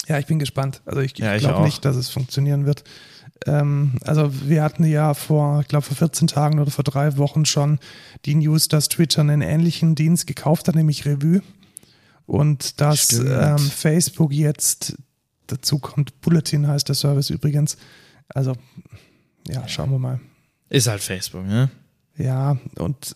ja, 0.07 0.19
ich 0.19 0.25
bin 0.25 0.39
gespannt. 0.39 0.81
Also 0.85 1.01
ich, 1.01 1.19
ich 1.19 1.39
glaube 1.39 1.63
nicht, 1.63 1.83
dass 1.85 1.95
es 1.95 2.09
funktionieren 2.09 2.65
wird. 2.65 2.83
Ähm, 3.45 3.97
also 4.01 4.31
wir 4.47 4.63
hatten 4.63 4.85
ja 4.85 5.13
vor, 5.13 5.61
ich 5.61 5.67
glaube 5.67 5.85
vor 5.85 5.97
14 5.97 6.27
Tagen 6.27 6.59
oder 6.59 6.71
vor 6.71 6.83
drei 6.83 7.17
Wochen 7.17 7.45
schon 7.45 7.79
die 8.25 8.35
News, 8.35 8.67
dass 8.67 8.89
Twitter 8.89 9.21
einen 9.21 9.41
ähnlichen 9.41 9.95
Dienst 9.95 10.27
gekauft 10.27 10.67
hat, 10.67 10.75
nämlich 10.75 11.05
Revue. 11.05 11.41
Und 12.25 12.81
dass 12.81 13.13
ähm, 13.13 13.57
Facebook 13.59 14.31
jetzt 14.31 14.97
dazu 15.47 15.79
kommt, 15.79 16.21
Bulletin 16.21 16.67
heißt 16.67 16.87
der 16.87 16.95
Service 16.95 17.29
übrigens. 17.29 17.77
Also 18.29 18.53
ja, 19.47 19.67
schauen 19.67 19.91
wir 19.91 19.99
mal. 19.99 20.19
Ist 20.69 20.87
halt 20.87 21.01
Facebook, 21.01 21.45
ne? 21.45 21.69
Ja, 22.17 22.57
und 22.77 23.15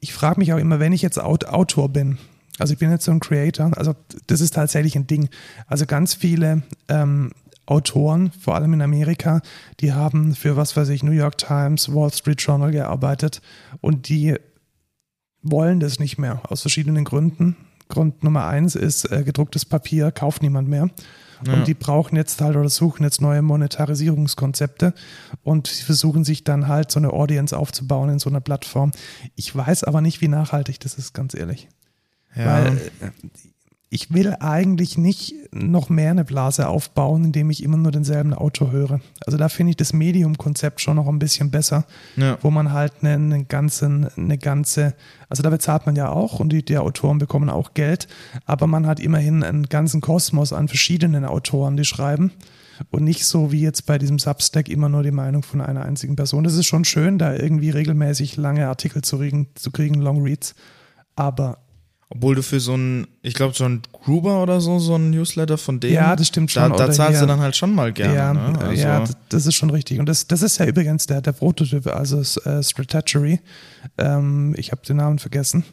ich 0.00 0.12
frage 0.12 0.40
mich 0.40 0.52
auch 0.52 0.58
immer, 0.58 0.80
wenn 0.80 0.92
ich 0.92 1.02
jetzt 1.02 1.18
Aut 1.18 1.46
Autor 1.46 1.88
bin, 1.88 2.18
also 2.58 2.72
ich 2.72 2.78
bin 2.78 2.90
jetzt 2.90 3.04
so 3.04 3.10
ein 3.10 3.20
Creator, 3.20 3.76
also 3.76 3.94
das 4.26 4.40
ist 4.40 4.54
tatsächlich 4.54 4.96
ein 4.96 5.06
Ding. 5.06 5.28
Also 5.66 5.86
ganz 5.86 6.14
viele 6.14 6.62
ähm, 6.88 7.32
Autoren, 7.66 8.30
vor 8.32 8.54
allem 8.54 8.74
in 8.74 8.82
Amerika, 8.82 9.40
die 9.80 9.92
haben 9.92 10.34
für 10.34 10.56
was 10.56 10.76
weiß 10.76 10.90
ich, 10.90 11.02
New 11.02 11.12
York 11.12 11.38
Times, 11.38 11.92
Wall 11.92 12.12
Street 12.12 12.40
Journal 12.40 12.70
gearbeitet 12.70 13.40
und 13.80 14.08
die 14.08 14.36
wollen 15.42 15.80
das 15.80 15.98
nicht 15.98 16.18
mehr 16.18 16.40
aus 16.48 16.62
verschiedenen 16.62 17.04
Gründen. 17.04 17.56
Grund 17.88 18.22
Nummer 18.24 18.46
eins 18.46 18.76
ist, 18.76 19.10
äh, 19.10 19.24
gedrucktes 19.24 19.64
Papier 19.64 20.10
kauft 20.10 20.42
niemand 20.42 20.68
mehr. 20.68 20.88
Ja. 21.46 21.54
Und 21.54 21.66
die 21.66 21.74
brauchen 21.74 22.16
jetzt 22.16 22.40
halt 22.40 22.56
oder 22.56 22.68
suchen 22.68 23.02
jetzt 23.02 23.20
neue 23.20 23.42
Monetarisierungskonzepte 23.42 24.94
und 25.42 25.66
sie 25.66 25.82
versuchen 25.82 26.24
sich 26.24 26.44
dann 26.44 26.68
halt 26.68 26.90
so 26.90 26.98
eine 26.98 27.12
Audience 27.12 27.56
aufzubauen 27.56 28.08
in 28.08 28.18
so 28.18 28.30
einer 28.30 28.40
Plattform. 28.40 28.92
Ich 29.34 29.54
weiß 29.54 29.84
aber 29.84 30.00
nicht, 30.00 30.20
wie 30.20 30.28
nachhaltig 30.28 30.80
das 30.80 30.94
ist, 30.94 31.12
ganz 31.12 31.34
ehrlich. 31.34 31.68
Ja. 32.36 32.46
Weil 32.46 32.76
äh, 33.00 33.10
ich 33.94 34.12
will 34.12 34.34
eigentlich 34.40 34.98
nicht 34.98 35.34
noch 35.52 35.88
mehr 35.88 36.10
eine 36.10 36.24
Blase 36.24 36.66
aufbauen, 36.66 37.26
indem 37.26 37.50
ich 37.50 37.62
immer 37.62 37.76
nur 37.76 37.92
denselben 37.92 38.34
Autor 38.34 38.72
höre. 38.72 39.00
Also 39.24 39.38
da 39.38 39.48
finde 39.48 39.70
ich 39.70 39.76
das 39.76 39.92
Medium-Konzept 39.92 40.80
schon 40.80 40.96
noch 40.96 41.06
ein 41.06 41.20
bisschen 41.20 41.52
besser, 41.52 41.84
ja. 42.16 42.36
wo 42.42 42.50
man 42.50 42.72
halt 42.72 42.92
einen, 43.02 43.32
einen 43.32 43.46
ganzen, 43.46 44.08
eine 44.16 44.36
ganze, 44.36 44.94
also 45.28 45.44
da 45.44 45.50
bezahlt 45.50 45.86
man 45.86 45.94
ja 45.94 46.08
auch 46.08 46.40
und 46.40 46.48
die, 46.48 46.64
die 46.64 46.76
Autoren 46.76 47.18
bekommen 47.18 47.48
auch 47.48 47.72
Geld, 47.74 48.08
aber 48.46 48.66
man 48.66 48.84
hat 48.84 48.98
immerhin 48.98 49.44
einen 49.44 49.68
ganzen 49.68 50.00
Kosmos 50.00 50.52
an 50.52 50.66
verschiedenen 50.66 51.24
Autoren, 51.24 51.76
die 51.76 51.84
schreiben 51.84 52.32
und 52.90 53.04
nicht 53.04 53.24
so 53.24 53.52
wie 53.52 53.60
jetzt 53.60 53.86
bei 53.86 53.98
diesem 53.98 54.18
Substack 54.18 54.68
immer 54.68 54.88
nur 54.88 55.04
die 55.04 55.12
Meinung 55.12 55.44
von 55.44 55.60
einer 55.60 55.84
einzigen 55.84 56.16
Person. 56.16 56.42
Das 56.42 56.54
ist 56.54 56.66
schon 56.66 56.84
schön, 56.84 57.16
da 57.16 57.32
irgendwie 57.32 57.70
regelmäßig 57.70 58.36
lange 58.38 58.66
Artikel 58.66 59.02
zu 59.02 59.18
kriegen, 59.18 59.46
zu 59.54 59.70
kriegen 59.70 60.00
Long 60.00 60.24
Reads, 60.24 60.56
aber 61.14 61.58
Obwohl 62.10 62.34
du 62.34 62.42
für 62.42 62.60
so 62.60 62.74
ein, 62.76 63.06
ich 63.22 63.34
glaube, 63.34 63.54
so 63.54 63.64
ein 63.64 63.80
Gruber 63.92 64.42
oder 64.42 64.60
so, 64.60 64.78
so 64.78 64.94
ein 64.96 65.10
Newsletter 65.10 65.58
von 65.58 65.80
denen. 65.80 65.94
Ja, 65.94 66.14
das 66.14 66.28
stimmt 66.28 66.50
schon. 66.50 66.70
Da, 66.70 66.76
da 66.76 66.90
zahlst 66.92 67.12
hier- 67.12 67.20
du 67.22 67.26
dann 67.26 67.40
halt 67.40 67.56
schon 67.56 67.74
mal 67.74 67.92
gerne. 67.92 68.14
ja, 68.14 68.32
ne? 68.34 68.58
also, 68.58 68.82
ja, 68.82 69.00
das- 69.00 69.16
das 69.30 69.46
ist 69.46 69.54
schon 69.54 69.70
richtig. 69.70 69.98
Und 69.98 70.06
das, 70.06 70.26
das 70.26 70.42
ist 70.42 70.58
ja 70.58 70.66
übrigens 70.66 71.06
der, 71.06 71.22
der 71.22 71.32
Prototyp, 71.32 71.86
also 71.88 72.20
äh, 72.48 72.62
Strategy. 72.62 73.40
Ähm, 73.98 74.54
ich 74.58 74.70
habe 74.70 74.82
den 74.86 74.98
Namen 74.98 75.18
vergessen. 75.18 75.64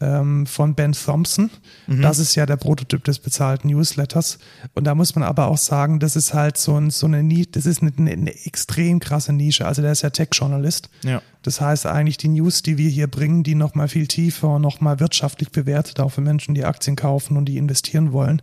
Ähm, 0.00 0.46
von 0.46 0.74
Ben 0.74 0.92
Thompson. 0.92 1.50
Mhm. 1.86 2.02
Das 2.02 2.18
ist 2.18 2.34
ja 2.34 2.46
der 2.46 2.56
Prototyp 2.56 3.04
des 3.04 3.20
bezahlten 3.20 3.68
Newsletters. 3.68 4.38
Und 4.74 4.84
da 4.84 4.94
muss 4.94 5.14
man 5.14 5.22
aber 5.22 5.46
auch 5.46 5.56
sagen, 5.56 6.00
das 6.00 6.16
ist 6.16 6.34
halt 6.34 6.56
so, 6.56 6.76
ein, 6.76 6.90
so 6.90 7.06
eine 7.06 7.22
Nische, 7.22 7.50
das 7.52 7.66
ist 7.66 7.80
eine, 7.82 7.92
eine 7.96 8.34
extrem 8.44 8.98
krasse 8.98 9.32
Nische. 9.32 9.66
Also 9.66 9.82
der 9.82 9.92
ist 9.92 10.02
ja 10.02 10.10
Tech-Journalist. 10.10 10.88
ja. 11.04 11.22
Das 11.44 11.60
heißt 11.60 11.84
eigentlich 11.84 12.16
die 12.16 12.28
News, 12.28 12.62
die 12.62 12.78
wir 12.78 12.88
hier 12.88 13.06
bringen, 13.06 13.42
die 13.42 13.54
nochmal 13.54 13.88
viel 13.88 14.06
tiefer 14.06 14.48
und 14.48 14.62
nochmal 14.62 14.98
wirtschaftlich 14.98 15.50
bewertet, 15.50 16.00
auch 16.00 16.08
für 16.08 16.22
Menschen, 16.22 16.54
die 16.54 16.64
Aktien 16.64 16.96
kaufen 16.96 17.36
und 17.36 17.44
die 17.44 17.58
investieren 17.58 18.12
wollen. 18.12 18.40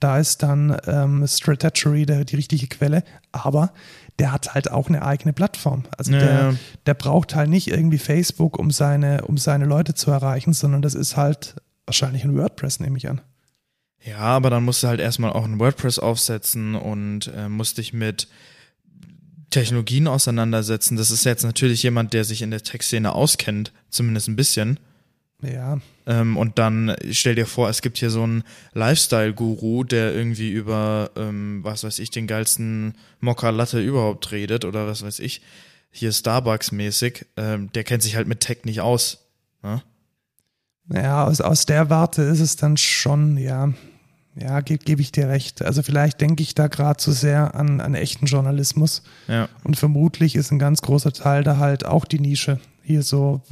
Da 0.00 0.18
ist 0.18 0.42
dann 0.42 0.76
ähm, 0.86 1.26
Strategy 1.26 2.04
der, 2.04 2.26
die 2.26 2.36
richtige 2.36 2.66
Quelle, 2.66 3.04
aber 3.32 3.72
der 4.18 4.32
hat 4.32 4.54
halt 4.54 4.70
auch 4.70 4.88
eine 4.88 5.02
eigene 5.02 5.32
Plattform. 5.32 5.84
Also 5.96 6.12
Ja, 6.12 6.18
der, 6.18 6.56
der 6.86 6.94
braucht 6.94 7.34
halt 7.34 7.50
nicht 7.50 7.68
irgendwie 7.68 7.98
Facebook, 7.98 8.58
um 8.58 8.70
seine, 8.70 9.24
um 9.24 9.38
seine 9.38 9.64
Leute 9.64 9.94
zu 9.94 10.10
erreichen, 10.10 10.52
sondern 10.52 10.82
das 10.82 10.94
ist 10.94 11.16
halt 11.16 11.56
wahrscheinlich 11.86 12.24
ein 12.24 12.36
WordPress, 12.36 12.80
nehme 12.80 12.98
ich 12.98 13.08
an. 13.08 13.20
Ja, 14.04 14.18
aber 14.18 14.50
dann 14.50 14.64
musst 14.64 14.82
du 14.82 14.88
halt 14.88 15.00
erstmal 15.00 15.32
auch 15.32 15.44
ein 15.44 15.58
WordPress 15.60 15.98
aufsetzen 15.98 16.74
und 16.74 17.32
äh, 17.36 17.48
musst 17.48 17.78
dich 17.78 17.92
mit 17.92 18.28
Technologien 19.50 20.08
auseinandersetzen. 20.08 20.96
Das 20.96 21.10
ist 21.10 21.24
jetzt 21.24 21.44
natürlich 21.44 21.82
jemand, 21.82 22.12
der 22.12 22.24
sich 22.24 22.42
in 22.42 22.50
der 22.50 22.62
Tech-Szene 22.62 23.12
auskennt, 23.14 23.72
zumindest 23.90 24.28
ein 24.28 24.36
bisschen. 24.36 24.80
Ja, 25.42 25.78
Ähm, 26.06 26.36
und 26.36 26.58
dann 26.58 26.94
stell 27.10 27.34
dir 27.34 27.46
vor, 27.46 27.68
es 27.68 27.82
gibt 27.82 27.98
hier 27.98 28.10
so 28.10 28.22
einen 28.24 28.42
Lifestyle-Guru, 28.74 29.84
der 29.84 30.14
irgendwie 30.14 30.50
über, 30.50 31.10
ähm, 31.16 31.60
was 31.62 31.84
weiß 31.84 31.98
ich, 32.00 32.10
den 32.10 32.26
geilsten 32.26 32.94
Mokka-Latte 33.20 33.80
überhaupt 33.80 34.32
redet 34.32 34.64
oder 34.64 34.86
was 34.86 35.02
weiß 35.02 35.20
ich, 35.20 35.42
hier 35.90 36.10
Starbucks-mäßig. 36.12 37.26
Ähm, 37.36 37.70
der 37.72 37.84
kennt 37.84 38.02
sich 38.02 38.16
halt 38.16 38.26
mit 38.26 38.40
Tech 38.40 38.64
nicht 38.64 38.80
aus. 38.80 39.18
Ne? 39.62 39.82
Ja, 40.92 41.24
aus, 41.24 41.40
aus 41.40 41.66
der 41.66 41.90
Warte 41.90 42.22
ist 42.22 42.40
es 42.40 42.56
dann 42.56 42.76
schon, 42.76 43.36
ja, 43.36 43.72
ja, 44.34 44.60
gebe 44.60 44.82
geb 44.84 44.98
ich 44.98 45.12
dir 45.12 45.28
recht. 45.28 45.62
Also 45.62 45.82
vielleicht 45.82 46.20
denke 46.20 46.42
ich 46.42 46.54
da 46.54 46.66
gerade 46.66 46.96
zu 46.96 47.12
sehr 47.12 47.54
an, 47.54 47.80
an 47.80 47.94
echten 47.94 48.26
Journalismus 48.26 49.02
Ja. 49.28 49.48
und 49.62 49.76
vermutlich 49.76 50.34
ist 50.36 50.50
ein 50.50 50.58
ganz 50.58 50.80
großer 50.82 51.12
Teil 51.12 51.44
da 51.44 51.58
halt 51.58 51.84
auch 51.84 52.06
die 52.06 52.18
Nische. 52.18 52.58
Hier 52.82 53.02
so 53.02 53.42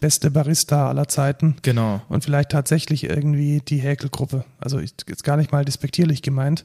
beste 0.00 0.30
Barista 0.30 0.88
aller 0.88 1.08
Zeiten 1.08 1.56
Genau. 1.62 2.00
und 2.08 2.24
vielleicht 2.24 2.50
tatsächlich 2.50 3.04
irgendwie 3.04 3.60
die 3.66 3.78
Häkelgruppe. 3.78 4.44
Also 4.58 4.78
jetzt 4.80 5.24
gar 5.24 5.36
nicht 5.36 5.52
mal 5.52 5.64
despektierlich 5.64 6.22
gemeint, 6.22 6.64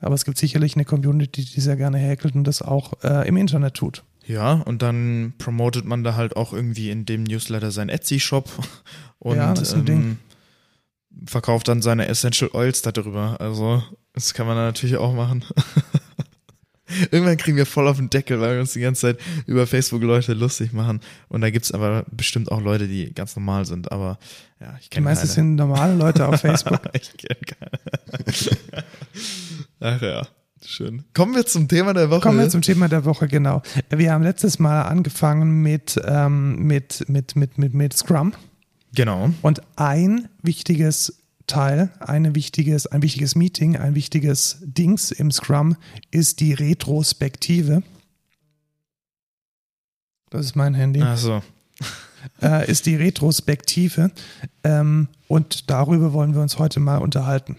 aber 0.00 0.14
es 0.14 0.24
gibt 0.24 0.38
sicherlich 0.38 0.74
eine 0.76 0.84
Community, 0.84 1.44
die 1.44 1.60
sehr 1.60 1.76
gerne 1.76 1.98
häkelt 1.98 2.34
und 2.34 2.44
das 2.44 2.62
auch 2.62 2.94
äh, 3.02 3.28
im 3.28 3.36
Internet 3.36 3.74
tut. 3.74 4.02
Ja, 4.26 4.52
und 4.52 4.82
dann 4.82 5.34
promotet 5.38 5.84
man 5.84 6.04
da 6.04 6.14
halt 6.14 6.36
auch 6.36 6.52
irgendwie 6.52 6.90
in 6.90 7.04
dem 7.04 7.24
Newsletter 7.24 7.70
seinen 7.70 7.88
Etsy-Shop 7.88 8.48
und 9.18 9.36
Ja, 9.36 9.54
ähm, 9.86 10.18
verkauft 11.26 11.68
dann 11.68 11.82
seine 11.82 12.06
Essential 12.06 12.50
Oils 12.54 12.82
darüber. 12.82 13.40
Also, 13.40 13.82
das 14.14 14.32
kann 14.34 14.46
man 14.46 14.56
dann 14.56 14.66
natürlich 14.66 14.96
auch 14.96 15.12
machen. 15.14 15.44
Irgendwann 17.10 17.36
kriegen 17.36 17.56
wir 17.56 17.66
voll 17.66 17.88
auf 17.88 17.96
den 17.96 18.10
Deckel, 18.10 18.40
weil 18.40 18.54
wir 18.54 18.60
uns 18.60 18.72
die 18.72 18.80
ganze 18.80 19.00
Zeit 19.02 19.18
über 19.46 19.66
Facebook 19.66 20.02
Leute 20.02 20.32
lustig 20.34 20.72
machen. 20.72 21.00
Und 21.28 21.40
da 21.40 21.50
gibt's 21.50 21.72
aber 21.72 22.04
bestimmt 22.10 22.50
auch 22.50 22.60
Leute, 22.60 22.88
die 22.88 23.12
ganz 23.14 23.36
normal 23.36 23.64
sind. 23.66 23.90
Aber 23.92 24.18
ja, 24.60 24.74
ich 24.80 24.88
Die 24.88 24.94
kenne 24.96 25.04
meisten 25.04 25.22
keine. 25.26 25.32
sind 25.34 25.54
normale 25.56 25.94
Leute 25.94 26.26
auf 26.26 26.40
Facebook. 26.40 26.80
ich 26.92 27.12
kenne 27.16 27.40
keine. 27.58 28.24
Ach 29.80 30.02
ja, 30.02 30.26
schön. 30.64 31.04
Kommen 31.14 31.34
wir 31.34 31.46
zum 31.46 31.68
Thema 31.68 31.94
der 31.94 32.10
Woche. 32.10 32.20
Kommen 32.20 32.38
wir 32.38 32.48
zum 32.48 32.62
Thema 32.62 32.88
der 32.88 33.04
Woche, 33.04 33.28
genau. 33.28 33.62
Wir 33.88 34.12
haben 34.12 34.22
letztes 34.22 34.58
Mal 34.58 34.82
angefangen 34.82 35.62
mit, 35.62 36.00
ähm, 36.04 36.56
mit, 36.66 37.04
mit, 37.08 37.36
mit, 37.36 37.58
mit, 37.58 37.74
mit 37.74 37.92
Scrum. 37.94 38.32
genau. 38.94 39.30
Und 39.42 39.62
ein 39.76 40.28
wichtiges 40.42 41.16
Teil, 41.50 41.90
eine 41.98 42.36
wichtiges, 42.36 42.86
ein 42.86 43.02
wichtiges 43.02 43.34
Meeting, 43.34 43.76
ein 43.76 43.96
wichtiges 43.96 44.58
Dings 44.62 45.10
im 45.10 45.32
Scrum 45.32 45.76
ist 46.12 46.38
die 46.38 46.54
Retrospektive. 46.54 47.82
Das 50.30 50.46
ist 50.46 50.54
mein 50.54 50.74
Handy. 50.74 51.02
Ach 51.02 51.18
so. 51.18 51.42
Äh, 52.42 52.70
ist 52.70 52.84
die 52.84 52.96
Retrospektive. 52.96 54.10
Ähm, 54.62 55.08
und 55.26 55.70
darüber 55.70 56.12
wollen 56.12 56.34
wir 56.34 56.42
uns 56.42 56.58
heute 56.58 56.78
mal 56.78 56.98
unterhalten. 56.98 57.56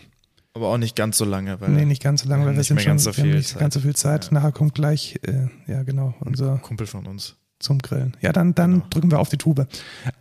Aber 0.53 0.67
auch 0.67 0.77
nicht 0.77 0.95
ganz 0.95 1.17
so 1.17 1.25
lange, 1.25 1.59
weil 1.59 1.69
Nee, 1.69 1.85
nicht 1.85 2.03
ganz 2.03 2.21
so 2.21 2.29
lange, 2.29 2.45
weil 2.45 2.55
wir 2.55 2.63
sind 2.63 2.79
schon 2.79 2.91
ganz 2.91 3.03
so 3.05 3.11
viel 3.11 3.33
nicht 3.33 3.49
Zeit. 3.49 3.59
ganz 3.59 3.73
so 3.73 3.79
viel 3.79 3.95
Zeit. 3.95 4.25
Ja. 4.25 4.33
Nachher 4.33 4.51
kommt 4.51 4.75
gleich, 4.75 5.19
äh, 5.23 5.47
ja 5.65 5.81
genau, 5.81 6.13
unser 6.19 6.59
Kumpel 6.59 6.85
von 6.85 7.07
uns. 7.07 7.37
Zum 7.61 7.79
Grillen. 7.79 8.17
Ja, 8.21 8.33
dann, 8.33 8.55
dann 8.55 8.71
Genau. 8.71 8.85
drücken 8.89 9.11
wir 9.11 9.19
auf 9.19 9.29
die 9.29 9.37
Tube. 9.37 9.67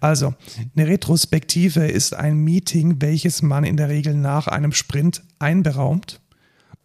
Also, 0.00 0.34
eine 0.76 0.86
Retrospektive 0.86 1.86
ist 1.86 2.14
ein 2.14 2.36
Meeting, 2.36 3.00
welches 3.00 3.42
man 3.42 3.64
in 3.64 3.76
der 3.76 3.88
Regel 3.88 4.14
nach 4.14 4.46
einem 4.46 4.72
Sprint 4.72 5.22
einberaumt. 5.38 6.20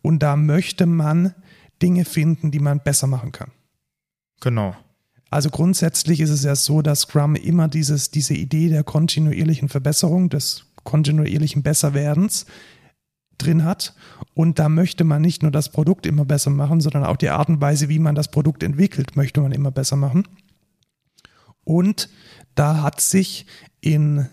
Und 0.02 0.24
da 0.24 0.36
möchte 0.36 0.86
man 0.86 1.34
Dinge 1.82 2.06
finden, 2.06 2.52
die 2.52 2.60
man 2.60 2.80
besser 2.80 3.08
machen 3.08 3.32
kann. 3.32 3.52
Genau. 4.42 4.76
Also 5.30 5.50
grundsätzlich 5.50 6.22
ist 6.22 6.30
es 6.30 6.44
ja 6.44 6.56
so, 6.56 6.82
dass 6.82 7.02
Scrum 7.02 7.36
immer 7.36 7.68
dieses, 7.68 8.12
diese 8.12 8.34
Idee 8.36 8.70
der 8.70 8.84
kontinuierlichen 8.84 9.68
Verbesserung, 9.70 10.30
des 10.30 10.66
kontinuierlichen 10.84 11.64
Besserwerdens 11.64 12.46
drin 13.38 13.66
hat. 13.66 13.96
Und 14.34 14.60
da 14.60 14.70
möchte 14.70 15.04
man 15.04 15.22
nicht 15.22 15.42
nur 15.42 15.52
das 15.52 15.70
Produkt 15.70 16.06
immer 16.06 16.24
besser 16.24 16.52
machen, 16.52 16.80
sondern 16.80 17.04
auch 17.04 17.18
die 17.18 17.30
Art 17.30 17.50
und 17.50 17.60
Weise, 17.60 17.90
wie 17.90 18.00
man 18.00 18.16
das 18.16 18.30
Produkt 18.30 18.64
entwickelt, 18.64 19.16
möchte 19.18 19.42
man 19.42 19.52
immer 19.52 19.72
besser 19.72 19.96
machen. 19.96 20.26
Und 21.66 22.10
da 22.56 22.82
hat 22.82 23.02
sich 23.02 23.46
in 23.82 24.30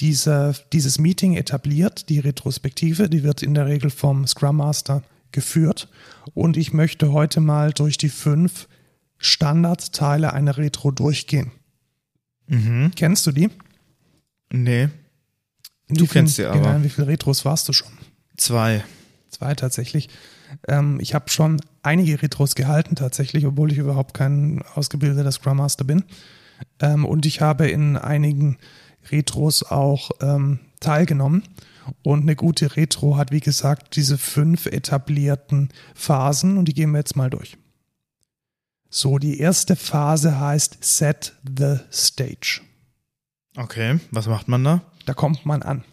dieser, 0.00 0.54
dieses 0.72 0.98
Meeting 0.98 1.34
etabliert, 1.34 2.08
die 2.08 2.18
Retrospektive, 2.18 3.10
die 3.10 3.22
wird 3.22 3.42
in 3.42 3.54
der 3.54 3.66
Regel 3.66 3.90
vom 3.90 4.26
Scrum 4.26 4.56
Master 4.56 5.02
geführt. 5.30 5.88
Und 6.34 6.56
ich 6.56 6.72
möchte 6.72 7.12
heute 7.12 7.40
mal 7.40 7.72
durch 7.72 7.98
die 7.98 8.08
fünf 8.08 8.68
Standardteile 9.18 10.32
einer 10.32 10.56
Retro 10.56 10.90
durchgehen. 10.90 11.52
Mhm. 12.46 12.92
Kennst 12.96 13.26
du 13.26 13.32
die? 13.32 13.50
Nee. 14.52 14.88
Du 15.88 16.04
wie 16.04 16.08
kennst 16.08 16.36
sie 16.36 16.46
aber. 16.46 16.60
Genau, 16.60 16.84
wie 16.84 16.88
viele 16.88 17.06
Retros 17.06 17.44
warst 17.44 17.68
du 17.68 17.72
schon? 17.72 17.92
Zwei. 18.36 18.84
Zwei 19.32 19.54
tatsächlich. 19.54 20.10
Ähm, 20.68 21.00
ich 21.00 21.14
habe 21.14 21.30
schon 21.30 21.60
einige 21.82 22.20
Retros 22.22 22.54
gehalten 22.54 22.96
tatsächlich, 22.96 23.46
obwohl 23.46 23.72
ich 23.72 23.78
überhaupt 23.78 24.12
kein 24.12 24.62
ausgebildeter 24.74 25.32
Scrum 25.32 25.56
Master 25.56 25.84
bin. 25.84 26.04
Ähm, 26.80 27.06
und 27.06 27.24
ich 27.24 27.40
habe 27.40 27.68
in 27.68 27.96
einigen 27.96 28.58
Retros 29.10 29.62
auch 29.62 30.10
ähm, 30.20 30.60
teilgenommen. 30.80 31.44
Und 32.02 32.22
eine 32.22 32.36
gute 32.36 32.76
Retro 32.76 33.16
hat, 33.16 33.32
wie 33.32 33.40
gesagt, 33.40 33.96
diese 33.96 34.18
fünf 34.18 34.66
etablierten 34.66 35.70
Phasen 35.94 36.58
und 36.58 36.66
die 36.66 36.74
gehen 36.74 36.92
wir 36.92 36.98
jetzt 36.98 37.16
mal 37.16 37.30
durch. 37.30 37.56
So, 38.88 39.18
die 39.18 39.40
erste 39.40 39.74
Phase 39.74 40.38
heißt 40.38 40.84
Set 40.84 41.32
the 41.42 41.78
Stage. 41.90 42.60
Okay. 43.56 43.98
Was 44.10 44.26
macht 44.26 44.46
man 44.48 44.62
da? 44.62 44.82
Da 45.06 45.14
kommt 45.14 45.46
man 45.46 45.62
an. 45.62 45.84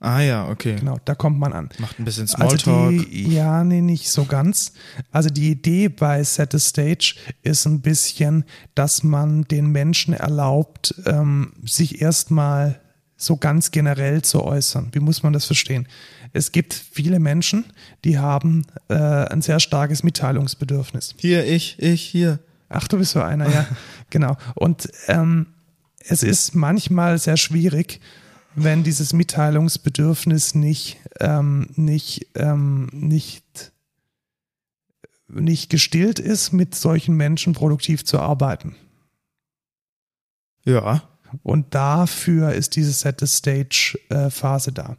Ah 0.00 0.20
ja, 0.20 0.48
okay. 0.48 0.76
Genau, 0.76 0.98
da 1.04 1.14
kommt 1.14 1.38
man 1.38 1.52
an. 1.52 1.68
Macht 1.78 1.98
ein 1.98 2.04
bisschen 2.06 2.22
Also 2.22 2.56
Smalltalk. 2.56 3.10
die, 3.10 3.34
ja, 3.34 3.62
nee, 3.64 3.82
nicht 3.82 4.10
so 4.10 4.24
ganz. 4.24 4.72
Also 5.12 5.28
die 5.28 5.50
Idee 5.50 5.88
bei 5.88 6.24
Set 6.24 6.52
the 6.52 6.58
Stage 6.58 7.16
ist 7.42 7.66
ein 7.66 7.82
bisschen, 7.82 8.44
dass 8.74 9.02
man 9.02 9.42
den 9.44 9.66
Menschen 9.66 10.14
erlaubt, 10.14 10.94
ähm, 11.04 11.52
sich 11.64 12.00
erstmal 12.00 12.80
so 13.18 13.36
ganz 13.36 13.70
generell 13.70 14.22
zu 14.22 14.42
äußern. 14.42 14.88
Wie 14.92 15.00
muss 15.00 15.22
man 15.22 15.34
das 15.34 15.44
verstehen? 15.44 15.86
Es 16.32 16.52
gibt 16.52 16.72
viele 16.72 17.20
Menschen, 17.20 17.66
die 18.04 18.18
haben 18.18 18.64
äh, 18.88 18.94
ein 18.94 19.42
sehr 19.42 19.60
starkes 19.60 20.02
Mitteilungsbedürfnis. 20.02 21.14
hier, 21.18 21.44
ich, 21.46 21.78
ich, 21.78 22.02
hier. 22.02 22.38
Ach, 22.70 22.88
du 22.88 22.96
bist 22.96 23.12
so 23.12 23.20
einer, 23.20 23.50
ja. 23.50 23.66
genau. 24.10 24.38
Und 24.54 24.88
ähm, 25.08 25.46
es 25.98 26.22
ist 26.22 26.54
manchmal 26.54 27.18
sehr 27.18 27.36
schwierig, 27.36 28.00
wenn 28.54 28.82
dieses 28.82 29.12
Mitteilungsbedürfnis 29.12 30.54
nicht, 30.54 30.98
ähm, 31.20 31.68
nicht, 31.76 32.26
ähm, 32.34 32.88
nicht, 32.92 33.72
nicht 35.28 35.70
gestillt 35.70 36.18
ist, 36.18 36.52
mit 36.52 36.74
solchen 36.74 37.16
Menschen 37.16 37.52
produktiv 37.52 38.04
zu 38.04 38.18
arbeiten. 38.18 38.74
Ja. 40.64 41.02
Und 41.42 41.74
dafür 41.74 42.52
ist 42.52 42.74
diese 42.76 42.92
Set 42.92 43.20
the 43.20 43.26
Stage 43.26 43.98
äh, 44.08 44.30
Phase 44.30 44.72
da. 44.72 44.96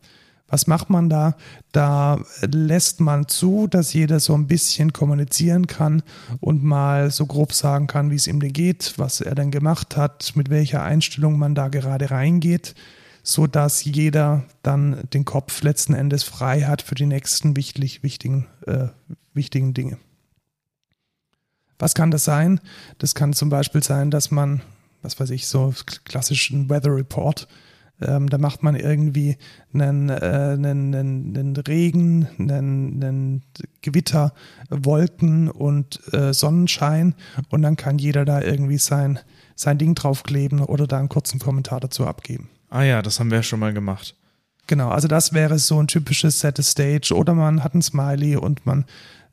Was 0.52 0.68
macht 0.68 0.90
man 0.90 1.10
da? 1.10 1.38
Da 1.72 2.20
lässt 2.42 3.00
man 3.00 3.30
zu, 3.30 3.68
dass 3.68 3.94
jeder 3.94 4.20
so 4.20 4.34
ein 4.34 4.48
bisschen 4.48 4.92
kommunizieren 4.92 5.66
kann 5.66 6.04
und 6.42 6.62
mal 6.62 7.10
so 7.10 7.26
grob 7.26 7.54
sagen 7.54 7.88
kann, 7.88 8.12
wie 8.12 8.16
es 8.16 8.28
ihm 8.28 8.42
denn 8.42 8.52
geht, 8.52 8.96
was 8.98 9.22
er 9.22 9.34
denn 9.34 9.50
gemacht 9.50 9.96
hat, 9.96 10.34
mit 10.36 10.50
welcher 10.50 10.84
Einstellung 10.84 11.40
man 11.40 11.56
da 11.56 11.70
gerade 11.70 12.12
reingeht, 12.12 12.76
so 13.24 13.48
dass 13.48 13.84
jeder 13.84 14.44
dann 14.64 15.08
den 15.14 15.26
Kopf 15.26 15.62
letzten 15.62 15.94
Endes 15.94 16.24
frei 16.24 16.62
hat 16.62 16.82
für 16.82 16.96
die 16.96 17.06
nächsten 17.06 17.56
wichtig, 17.56 18.04
wichtigen, 18.04 18.48
äh, 18.66 18.88
wichtigen 19.34 19.74
Dinge. 19.74 19.98
Was 21.80 21.96
kann 21.96 22.12
das 22.12 22.24
sein? 22.24 22.60
Das 23.00 23.16
kann 23.16 23.34
zum 23.34 23.50
Beispiel 23.50 23.84
sein, 23.84 24.12
dass 24.12 24.30
man, 24.32 24.62
was 25.02 25.20
weiß 25.20 25.32
ich, 25.32 25.48
so 25.48 25.74
klassischen 26.06 26.70
Weather 26.70 26.96
Report, 26.96 27.48
ähm, 28.02 28.30
da 28.30 28.38
macht 28.38 28.64
man 28.64 28.76
irgendwie 28.76 29.38
einen, 29.74 30.10
äh, 30.10 30.14
einen, 30.14 30.94
einen, 30.96 31.38
einen 31.38 31.56
Regen, 31.56 32.28
einen, 32.40 33.04
einen 33.04 33.44
Gewitter, 33.82 34.34
Wolken 34.70 35.50
und 35.50 36.02
äh, 36.14 36.34
Sonnenschein 36.34 37.16
und 37.50 37.62
dann 37.62 37.78
kann 37.78 38.00
jeder 38.00 38.26
da 38.26 38.42
irgendwie 38.42 38.80
sein, 38.80 39.20
sein 39.56 39.78
Ding 39.78 39.96
draufkleben 39.96 40.62
oder 40.62 40.88
da 40.88 40.98
einen 40.98 41.10
kurzen 41.10 41.40
Kommentar 41.40 41.80
dazu 41.80 42.06
abgeben. 42.08 42.50
Ah 42.72 42.84
ja, 42.84 43.02
das 43.02 43.20
haben 43.20 43.30
wir 43.30 43.40
ja 43.40 43.44
schon 43.44 43.60
mal 43.60 43.74
gemacht. 43.74 44.16
Genau, 44.66 44.88
also 44.88 45.10
das 45.10 45.34
wäre 45.34 45.60
so 45.60 45.78
ein 45.82 45.88
typisches 45.88 46.40
Set 46.40 46.56
the 46.56 46.64
Stage 46.64 47.14
oder 47.14 47.34
man 47.34 47.66
hat 47.66 47.76
ein 47.76 47.82
Smiley 47.82 48.38
und 48.38 48.66
man, 48.66 48.86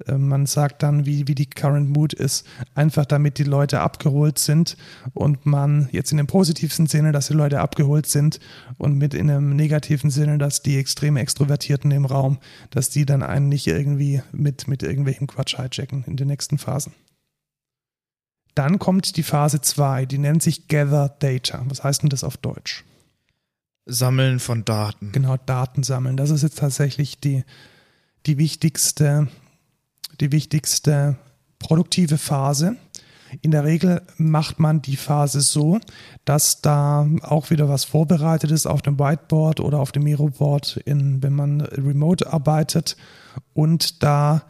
äh, 0.06 0.14
man 0.14 0.46
sagt 0.46 0.82
dann, 0.82 1.06
wie, 1.06 1.28
wie 1.28 1.36
die 1.36 1.48
Current 1.48 1.88
Mood 1.90 2.12
ist, 2.12 2.44
einfach 2.74 3.04
damit 3.04 3.38
die 3.38 3.44
Leute 3.44 3.78
abgeholt 3.78 4.40
sind 4.40 4.76
und 5.14 5.46
man 5.46 5.88
jetzt 5.92 6.10
in 6.10 6.16
dem 6.16 6.26
positivsten 6.26 6.88
Sinne, 6.88 7.12
dass 7.12 7.28
die 7.28 7.34
Leute 7.34 7.60
abgeholt 7.60 8.06
sind 8.06 8.40
und 8.76 8.98
mit 8.98 9.14
in 9.14 9.30
einem 9.30 9.54
negativen 9.54 10.10
Sinne, 10.10 10.38
dass 10.38 10.62
die 10.62 10.76
extrem 10.76 11.16
Extrovertierten 11.16 11.92
im 11.92 12.06
Raum, 12.06 12.38
dass 12.70 12.90
die 12.90 13.06
dann 13.06 13.22
einen 13.22 13.48
nicht 13.48 13.68
irgendwie 13.68 14.20
mit, 14.32 14.66
mit 14.66 14.82
irgendwelchen 14.82 15.28
Quatsch 15.28 15.56
hijacken 15.56 16.02
in 16.08 16.16
den 16.16 16.26
nächsten 16.26 16.58
Phasen. 16.58 16.92
Dann 18.56 18.80
kommt 18.80 19.16
die 19.16 19.22
Phase 19.22 19.60
2, 19.60 20.06
die 20.06 20.18
nennt 20.18 20.42
sich 20.42 20.66
Gather 20.66 21.14
Data. 21.20 21.62
Was 21.68 21.84
heißt 21.84 22.02
denn 22.02 22.10
das 22.10 22.24
auf 22.24 22.36
Deutsch? 22.36 22.82
Sammeln 23.88 24.38
von 24.38 24.64
Daten. 24.64 25.12
Genau, 25.12 25.36
Daten 25.46 25.82
sammeln. 25.82 26.16
Das 26.16 26.30
ist 26.30 26.42
jetzt 26.42 26.58
tatsächlich 26.58 27.18
die, 27.18 27.44
die 28.26 28.38
wichtigste, 28.38 29.28
die 30.20 30.30
wichtigste 30.30 31.16
produktive 31.58 32.18
Phase. 32.18 32.76
In 33.42 33.50
der 33.50 33.64
Regel 33.64 34.02
macht 34.16 34.58
man 34.58 34.80
die 34.80 34.96
Phase 34.96 35.40
so, 35.40 35.80
dass 36.24 36.60
da 36.60 37.08
auch 37.22 37.50
wieder 37.50 37.68
was 37.68 37.84
vorbereitet 37.84 38.50
ist 38.50 38.66
auf 38.66 38.82
dem 38.82 38.98
Whiteboard 38.98 39.60
oder 39.60 39.80
auf 39.80 39.92
dem 39.92 40.04
Miroboard, 40.04 40.80
wenn 40.86 41.34
man 41.34 41.60
remote 41.62 42.30
arbeitet. 42.32 42.96
Und 43.52 44.02
da 44.02 44.44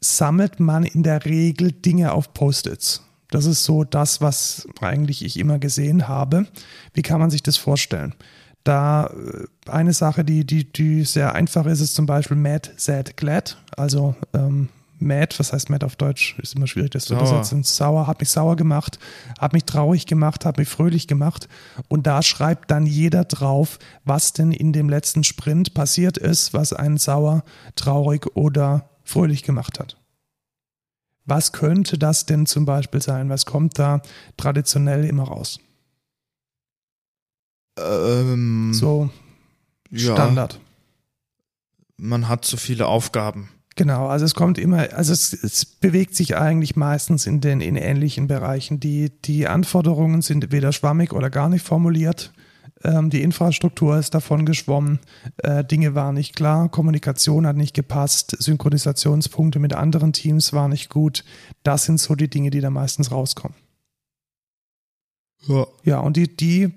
sammelt 0.00 0.60
man 0.60 0.84
in 0.84 1.02
der 1.02 1.24
Regel 1.24 1.72
Dinge 1.72 2.12
auf 2.12 2.34
Post-its. 2.34 3.02
Das 3.30 3.44
ist 3.44 3.64
so 3.64 3.84
das, 3.84 4.20
was 4.20 4.66
eigentlich 4.80 5.24
ich 5.24 5.38
immer 5.38 5.58
gesehen 5.58 6.08
habe. 6.08 6.46
Wie 6.94 7.02
kann 7.02 7.20
man 7.20 7.30
sich 7.30 7.42
das 7.42 7.56
vorstellen? 7.56 8.14
Da 8.68 9.06
äh, 9.06 9.46
eine 9.70 9.94
Sache, 9.94 10.26
die, 10.26 10.44
die, 10.44 10.70
die 10.70 11.04
sehr 11.04 11.34
einfach 11.34 11.64
ist, 11.64 11.80
ist 11.80 11.94
zum 11.94 12.04
Beispiel 12.04 12.36
mad, 12.36 12.70
sad, 12.76 13.16
glad. 13.16 13.56
Also 13.78 14.14
ähm, 14.34 14.68
mad, 14.98 15.34
was 15.38 15.54
heißt 15.54 15.70
mad 15.70 15.86
auf 15.86 15.96
Deutsch? 15.96 16.38
Ist 16.38 16.54
immer 16.54 16.66
schwierig, 16.66 16.90
das 16.90 17.06
zu 17.06 17.14
übersetzen. 17.14 17.62
Sauer, 17.62 18.06
hat 18.06 18.20
mich 18.20 18.28
sauer 18.28 18.56
gemacht, 18.56 18.98
hat 19.38 19.54
mich 19.54 19.64
traurig 19.64 20.04
gemacht, 20.04 20.44
hat 20.44 20.58
mich 20.58 20.68
fröhlich 20.68 21.08
gemacht. 21.08 21.48
Und 21.88 22.06
da 22.06 22.20
schreibt 22.20 22.70
dann 22.70 22.84
jeder 22.84 23.24
drauf, 23.24 23.78
was 24.04 24.34
denn 24.34 24.52
in 24.52 24.74
dem 24.74 24.90
letzten 24.90 25.24
Sprint 25.24 25.72
passiert 25.72 26.18
ist, 26.18 26.52
was 26.52 26.74
einen 26.74 26.98
sauer, 26.98 27.44
traurig 27.74 28.36
oder 28.36 28.90
fröhlich 29.02 29.44
gemacht 29.44 29.80
hat. 29.80 29.96
Was 31.24 31.52
könnte 31.52 31.96
das 31.96 32.26
denn 32.26 32.44
zum 32.44 32.66
Beispiel 32.66 33.00
sein? 33.00 33.30
Was 33.30 33.46
kommt 33.46 33.78
da 33.78 34.02
traditionell 34.36 35.06
immer 35.06 35.24
raus? 35.24 35.58
Ähm, 37.78 38.72
So 38.74 39.10
ja, 39.90 40.14
Standard. 40.14 40.60
Man 41.96 42.28
hat 42.28 42.44
zu 42.44 42.56
viele 42.56 42.86
Aufgaben. 42.86 43.48
Genau, 43.76 44.08
also 44.08 44.24
es 44.24 44.34
kommt 44.34 44.58
immer, 44.58 44.92
also 44.92 45.12
es, 45.12 45.32
es 45.32 45.64
bewegt 45.64 46.16
sich 46.16 46.36
eigentlich 46.36 46.74
meistens 46.74 47.26
in 47.26 47.40
den 47.40 47.60
in 47.60 47.76
ähnlichen 47.76 48.26
Bereichen. 48.26 48.80
Die, 48.80 49.10
die 49.24 49.46
Anforderungen 49.46 50.20
sind 50.20 50.50
weder 50.50 50.72
schwammig 50.72 51.12
oder 51.12 51.30
gar 51.30 51.48
nicht 51.48 51.64
formuliert. 51.64 52.32
Ähm, 52.82 53.08
die 53.10 53.22
Infrastruktur 53.22 53.96
ist 53.96 54.14
davon 54.14 54.46
geschwommen. 54.46 54.98
Äh, 55.38 55.64
Dinge 55.64 55.94
waren 55.94 56.14
nicht 56.14 56.34
klar, 56.34 56.68
Kommunikation 56.68 57.46
hat 57.46 57.56
nicht 57.56 57.74
gepasst, 57.74 58.36
Synchronisationspunkte 58.40 59.58
mit 59.60 59.74
anderen 59.74 60.12
Teams 60.12 60.52
waren 60.52 60.70
nicht 60.70 60.88
gut. 60.88 61.24
Das 61.62 61.84
sind 61.84 62.00
so 62.00 62.16
die 62.16 62.28
Dinge, 62.28 62.50
die 62.50 62.60
da 62.60 62.70
meistens 62.70 63.12
rauskommen. 63.12 63.56
Ja. 65.46 65.66
Ja, 65.84 66.00
und 66.00 66.16
die, 66.16 66.36
die 66.36 66.72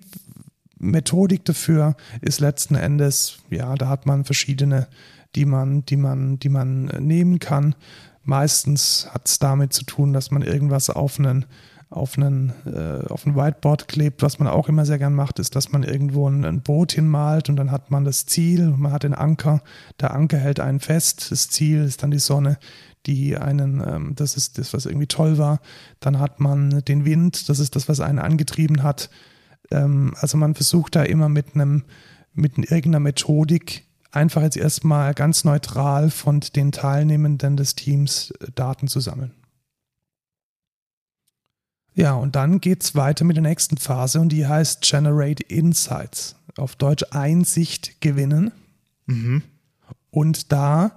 Methodik 0.82 1.46
dafür 1.46 1.96
ist 2.22 2.40
letzten 2.40 2.76
Endes, 2.76 3.40
ja, 3.50 3.76
da 3.76 3.88
hat 3.88 4.06
man 4.06 4.26
verschiedene, 4.26 4.88
die 5.36 5.46
man, 5.46 5.86
die 5.86 5.98
man, 5.98 6.40
die 6.40 6.50
man 6.50 6.86
nehmen 6.86 7.40
kann. 7.40 7.76
Meistens 8.24 9.08
hat 9.12 9.28
es 9.28 9.40
damit 9.40 9.74
zu 9.74 9.84
tun, 9.86 10.14
dass 10.14 10.32
man 10.32 10.42
irgendwas 10.42 10.90
auf 10.90 11.20
einen, 11.20 11.46
auf 11.90 12.18
einen, 12.18 12.54
äh, 12.66 13.08
auf 13.08 13.26
ein 13.26 13.36
Whiteboard 13.36 13.88
klebt. 13.88 14.22
Was 14.22 14.40
man 14.40 14.48
auch 14.48 14.70
immer 14.70 14.86
sehr 14.86 14.98
gern 14.98 15.14
macht, 15.14 15.40
ist, 15.40 15.56
dass 15.56 15.72
man 15.72 15.84
irgendwo 15.84 16.28
ein, 16.28 16.46
ein 16.46 16.62
Boot 16.62 16.94
hinmalt 16.94 17.50
und 17.50 17.56
dann 17.56 17.72
hat 17.72 17.92
man 17.92 18.04
das 18.04 18.26
Ziel, 18.26 18.68
man 18.70 18.92
hat 18.92 19.04
den 19.04 19.14
Anker. 19.14 19.62
Der 20.00 20.14
Anker 20.14 20.38
hält 20.38 20.60
einen 20.60 20.80
fest. 20.80 21.32
Das 21.32 21.50
Ziel 21.50 21.84
ist 21.84 22.04
dann 22.04 22.12
die 22.12 22.20
Sonne, 22.20 22.58
die 23.06 23.38
einen, 23.38 23.84
ähm, 23.86 24.14
das 24.16 24.36
ist 24.36 24.58
das, 24.58 24.74
was 24.74 24.86
irgendwie 24.86 25.08
toll 25.08 25.38
war. 25.38 25.60
Dann 26.00 26.20
hat 26.20 26.40
man 26.40 26.82
den 26.86 27.06
Wind, 27.06 27.50
das 27.50 27.60
ist 27.60 27.76
das, 27.76 27.88
was 27.88 28.00
einen 28.00 28.20
angetrieben 28.20 28.84
hat. 28.84 29.10
Ähm, 29.72 30.14
also 30.20 30.38
man 30.38 30.56
versucht 30.56 30.96
da 30.96 31.04
immer 31.04 31.30
mit 31.30 31.56
einem, 31.56 31.84
mit 32.34 32.58
irgendeiner 32.58 33.00
Methodik 33.00 33.84
einfach 34.12 34.42
jetzt 34.42 34.58
erstmal 34.58 35.14
ganz 35.14 35.44
neutral 35.44 36.12
von 36.12 36.42
den 36.42 36.72
Teilnehmenden 36.72 37.58
des 37.58 37.76
Teams 37.76 38.32
äh, 38.40 38.48
Daten 38.54 38.88
zu 38.88 39.00
sammeln. 39.00 39.32
Ja, 41.94 42.14
und 42.14 42.36
dann 42.36 42.62
geht 42.62 42.84
es 42.84 42.96
weiter 42.96 43.26
mit 43.26 43.36
der 43.36 43.44
nächsten 43.44 43.78
Phase 43.78 44.22
und 44.22 44.30
die 44.30 44.48
heißt 44.48 44.82
Generate 44.82 45.44
Insights. 45.44 46.36
Auf 46.58 46.76
Deutsch 46.76 47.06
Einsicht 47.12 48.02
gewinnen. 48.02 48.52
Mhm. 49.06 49.44
Und 50.10 50.52
da 50.52 50.92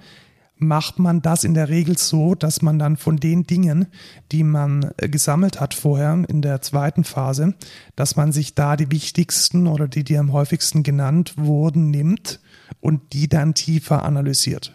macht 0.66 0.98
man 0.98 1.22
das 1.22 1.44
in 1.44 1.54
der 1.54 1.68
Regel 1.68 1.96
so, 1.98 2.34
dass 2.34 2.62
man 2.62 2.78
dann 2.78 2.96
von 2.96 3.16
den 3.16 3.44
Dingen, 3.44 3.86
die 4.32 4.44
man 4.44 4.90
äh, 4.96 5.08
gesammelt 5.08 5.60
hat 5.60 5.74
vorher 5.74 6.24
in 6.28 6.42
der 6.42 6.62
zweiten 6.62 7.04
Phase, 7.04 7.54
dass 7.96 8.16
man 8.16 8.32
sich 8.32 8.54
da 8.54 8.76
die 8.76 8.90
wichtigsten 8.90 9.66
oder 9.66 9.88
die, 9.88 10.04
die 10.04 10.18
am 10.18 10.32
häufigsten 10.32 10.82
genannt 10.82 11.34
wurden, 11.36 11.90
nimmt 11.90 12.40
und 12.80 13.12
die 13.12 13.28
dann 13.28 13.54
tiefer 13.54 14.02
analysiert. 14.02 14.74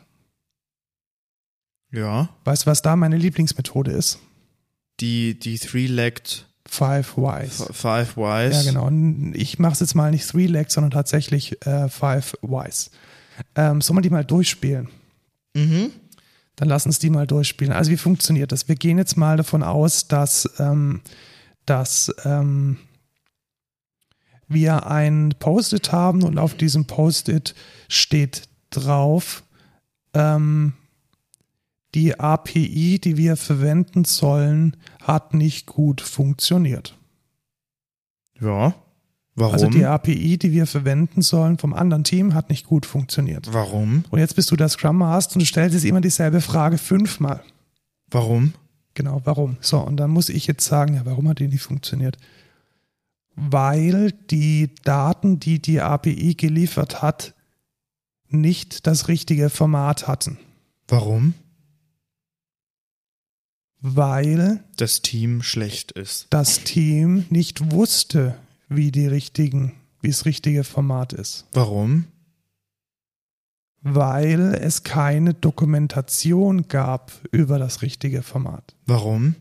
Ja. 1.91 2.29
Weißt 2.43 2.65
du, 2.65 2.67
was 2.67 2.81
da 2.81 2.95
meine 2.95 3.17
Lieblingsmethode 3.17 3.91
ist? 3.91 4.19
Die, 4.99 5.39
die 5.39 5.57
Three-Legged 5.57 6.45
Five 6.69 7.17
Whys. 7.17 7.65
Five 7.71 8.15
Whys. 8.15 8.65
Ja, 8.65 8.71
genau. 8.71 8.89
Ich 9.33 9.57
mache 9.57 9.73
es 9.73 9.79
jetzt 9.79 9.95
mal 9.95 10.11
nicht 10.11 10.29
Three 10.29 10.45
Legs, 10.45 10.75
sondern 10.75 10.91
tatsächlich 10.91 11.65
äh, 11.65 11.89
Five 11.89 12.35
Whys. 12.41 12.91
Ähm, 13.55 13.81
soll 13.81 13.95
man 13.95 14.03
die 14.03 14.09
mal 14.09 14.23
durchspielen? 14.23 14.89
Mhm. 15.53 15.91
Dann 16.55 16.67
lass 16.67 16.85
uns 16.85 16.99
die 16.99 17.09
mal 17.09 17.27
durchspielen. 17.27 17.73
Also 17.73 17.91
wie 17.91 17.97
funktioniert 17.97 18.51
das? 18.51 18.67
Wir 18.67 18.75
gehen 18.75 18.97
jetzt 18.97 19.15
mal 19.15 19.37
davon 19.37 19.63
aus, 19.63 20.07
dass, 20.07 20.49
ähm, 20.59 21.01
dass 21.65 22.13
ähm, 22.25 22.77
wir 24.47 24.87
ein 24.87 25.33
Post-it 25.39 25.91
haben 25.91 26.23
und 26.23 26.37
auf 26.37 26.55
diesem 26.55 26.85
Post-it 26.85 27.55
steht 27.87 28.49
drauf, 28.71 29.43
ähm, 30.13 30.73
die 31.95 32.19
API, 32.19 32.99
die 32.99 33.17
wir 33.17 33.35
verwenden 33.35 34.05
sollen, 34.05 34.77
hat 35.01 35.33
nicht 35.33 35.65
gut 35.65 36.01
funktioniert. 36.01 36.97
Ja. 38.39 38.75
Warum? 39.39 39.53
Also 39.53 39.67
die 39.67 39.85
API, 39.85 40.37
die 40.37 40.51
wir 40.51 40.67
verwenden 40.67 41.21
sollen 41.21 41.57
vom 41.57 41.73
anderen 41.73 42.03
Team, 42.03 42.33
hat 42.33 42.49
nicht 42.49 42.65
gut 42.65 42.85
funktioniert. 42.85 43.47
Warum? 43.53 44.03
Und 44.09 44.19
jetzt 44.19 44.35
bist 44.35 44.51
du 44.51 44.55
der 44.55 44.69
Scrum 44.69 44.97
Master 44.97 45.35
und 45.35 45.41
du 45.41 45.45
stellst 45.45 45.73
jetzt 45.73 45.85
immer 45.85 46.01
dieselbe 46.01 46.41
Frage 46.41 46.77
fünfmal. 46.77 47.41
Warum? 48.11 48.53
Genau, 48.95 49.21
warum? 49.23 49.57
So, 49.61 49.79
und 49.79 49.97
dann 49.97 50.09
muss 50.11 50.29
ich 50.29 50.45
jetzt 50.47 50.65
sagen, 50.65 50.95
ja, 50.95 51.05
warum 51.05 51.29
hat 51.29 51.39
die 51.39 51.47
nicht 51.47 51.61
funktioniert? 51.61 52.17
Weil 53.35 54.11
die 54.29 54.71
Daten, 54.83 55.39
die 55.39 55.61
die 55.61 55.79
API 55.79 56.35
geliefert 56.35 57.01
hat, 57.01 57.33
nicht 58.27 58.85
das 58.87 59.07
richtige 59.07 59.49
Format 59.49 60.07
hatten. 60.07 60.37
Warum? 60.87 61.33
Weil 63.81 64.63
Das 64.75 65.01
Team 65.01 65.41
schlecht 65.41 65.93
ist. 65.93 66.27
das 66.29 66.63
Team 66.65 67.25
nicht 67.29 67.71
wusste, 67.71 68.35
wie 68.69 68.91
die 68.91 69.07
richtigen, 69.07 69.73
wie 70.01 70.09
das 70.09 70.25
richtige 70.25 70.63
Format 70.63 71.11
ist. 71.13 71.45
Warum? 71.53 72.05
Weil 73.81 74.55
es 74.55 74.83
keine 74.83 75.33
Dokumentation 75.33 76.67
gab 76.67 77.11
über 77.31 77.59
das 77.59 77.81
richtige 77.81 78.21
Format. 78.23 78.75
Warum? 78.85 79.35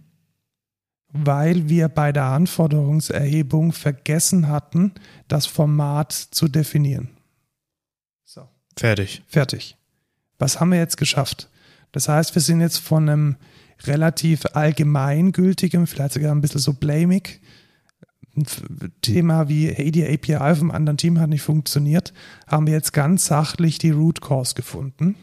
Weil 1.10 1.68
wir 1.68 1.88
bei 1.88 2.12
der 2.12 2.24
Anforderungserhebung 2.24 3.72
vergessen 3.72 4.48
hatten, 4.48 4.92
das 5.26 5.46
Format 5.46 6.12
zu 6.12 6.48
definieren. 6.48 7.08
So, 8.24 8.48
Fertig. 8.76 9.22
fertig. 9.26 9.76
Was 10.38 10.60
haben 10.60 10.70
wir 10.70 10.78
jetzt 10.78 10.98
geschafft? 10.98 11.48
Das 11.92 12.08
heißt, 12.08 12.34
wir 12.34 12.42
sind 12.42 12.60
jetzt 12.60 12.78
von 12.78 13.08
einem 13.08 13.36
relativ 13.84 14.44
allgemeingültigen, 14.52 15.86
vielleicht 15.86 16.14
sogar 16.14 16.32
ein 16.32 16.40
bisschen 16.40 16.60
so 16.60 16.74
blamig, 16.74 17.40
Thema 19.02 19.48
wie, 19.48 19.68
hey, 19.68 19.90
die 19.90 20.04
API 20.04 20.54
vom 20.54 20.70
anderen 20.70 20.96
Team 20.96 21.18
hat 21.18 21.30
nicht 21.30 21.42
funktioniert, 21.42 22.12
haben 22.46 22.66
wir 22.66 22.74
jetzt 22.74 22.92
ganz 22.92 23.26
sachlich 23.26 23.78
die 23.78 23.90
Root 23.90 24.20
Cause 24.20 24.54
gefunden. 24.54 25.14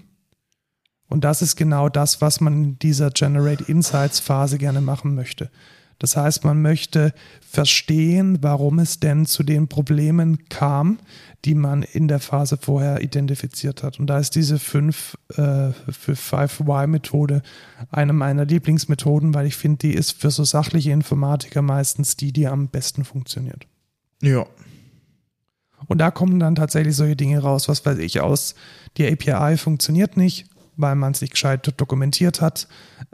Und 1.07 1.23
das 1.23 1.41
ist 1.41 1.55
genau 1.55 1.89
das, 1.89 2.21
was 2.21 2.41
man 2.41 2.53
in 2.63 2.79
dieser 2.79 3.11
Generate 3.11 3.63
Insights 3.65 4.19
Phase 4.19 4.57
gerne 4.57 4.81
machen 4.81 5.15
möchte. 5.15 5.51
Das 5.99 6.17
heißt, 6.17 6.43
man 6.43 6.61
möchte 6.61 7.13
verstehen, 7.41 8.39
warum 8.41 8.79
es 8.79 8.99
denn 8.99 9.25
zu 9.25 9.43
den 9.43 9.67
Problemen 9.67 10.49
kam, 10.49 10.99
die 11.45 11.55
man 11.55 11.83
in 11.83 12.07
der 12.07 12.19
Phase 12.19 12.57
vorher 12.57 13.01
identifiziert 13.01 13.83
hat. 13.83 13.99
Und 13.99 14.07
da 14.07 14.19
ist 14.19 14.35
diese 14.35 14.59
5 14.59 15.17
äh, 15.29 15.35
für 15.71 16.13
5Y-Methode 16.13 17.43
eine 17.91 18.13
meiner 18.13 18.45
Lieblingsmethoden, 18.45 19.33
weil 19.33 19.45
ich 19.45 19.55
finde, 19.55 19.87
die 19.87 19.93
ist 19.93 20.19
für 20.19 20.31
so 20.31 20.43
sachliche 20.43 20.91
Informatiker 20.91 21.61
meistens 21.61 22.17
die, 22.17 22.33
die 22.33 22.47
am 22.47 22.67
besten 22.67 23.05
funktioniert. 23.05 23.67
Ja. 24.21 24.45
Und 25.87 25.99
da 25.99 26.11
kommen 26.11 26.39
dann 26.39 26.55
tatsächlich 26.55 26.95
solche 26.95 27.15
Dinge 27.15 27.39
raus, 27.39 27.69
was 27.69 27.85
weiß 27.85 27.99
ich 27.99 28.19
aus, 28.21 28.55
die 28.97 29.07
API 29.07 29.57
funktioniert 29.57 30.17
nicht, 30.17 30.47
weil 30.77 30.95
man 30.95 31.11
es 31.13 31.21
nicht 31.21 31.31
gescheit 31.33 31.71
dokumentiert 31.77 32.41
hat. 32.41 32.67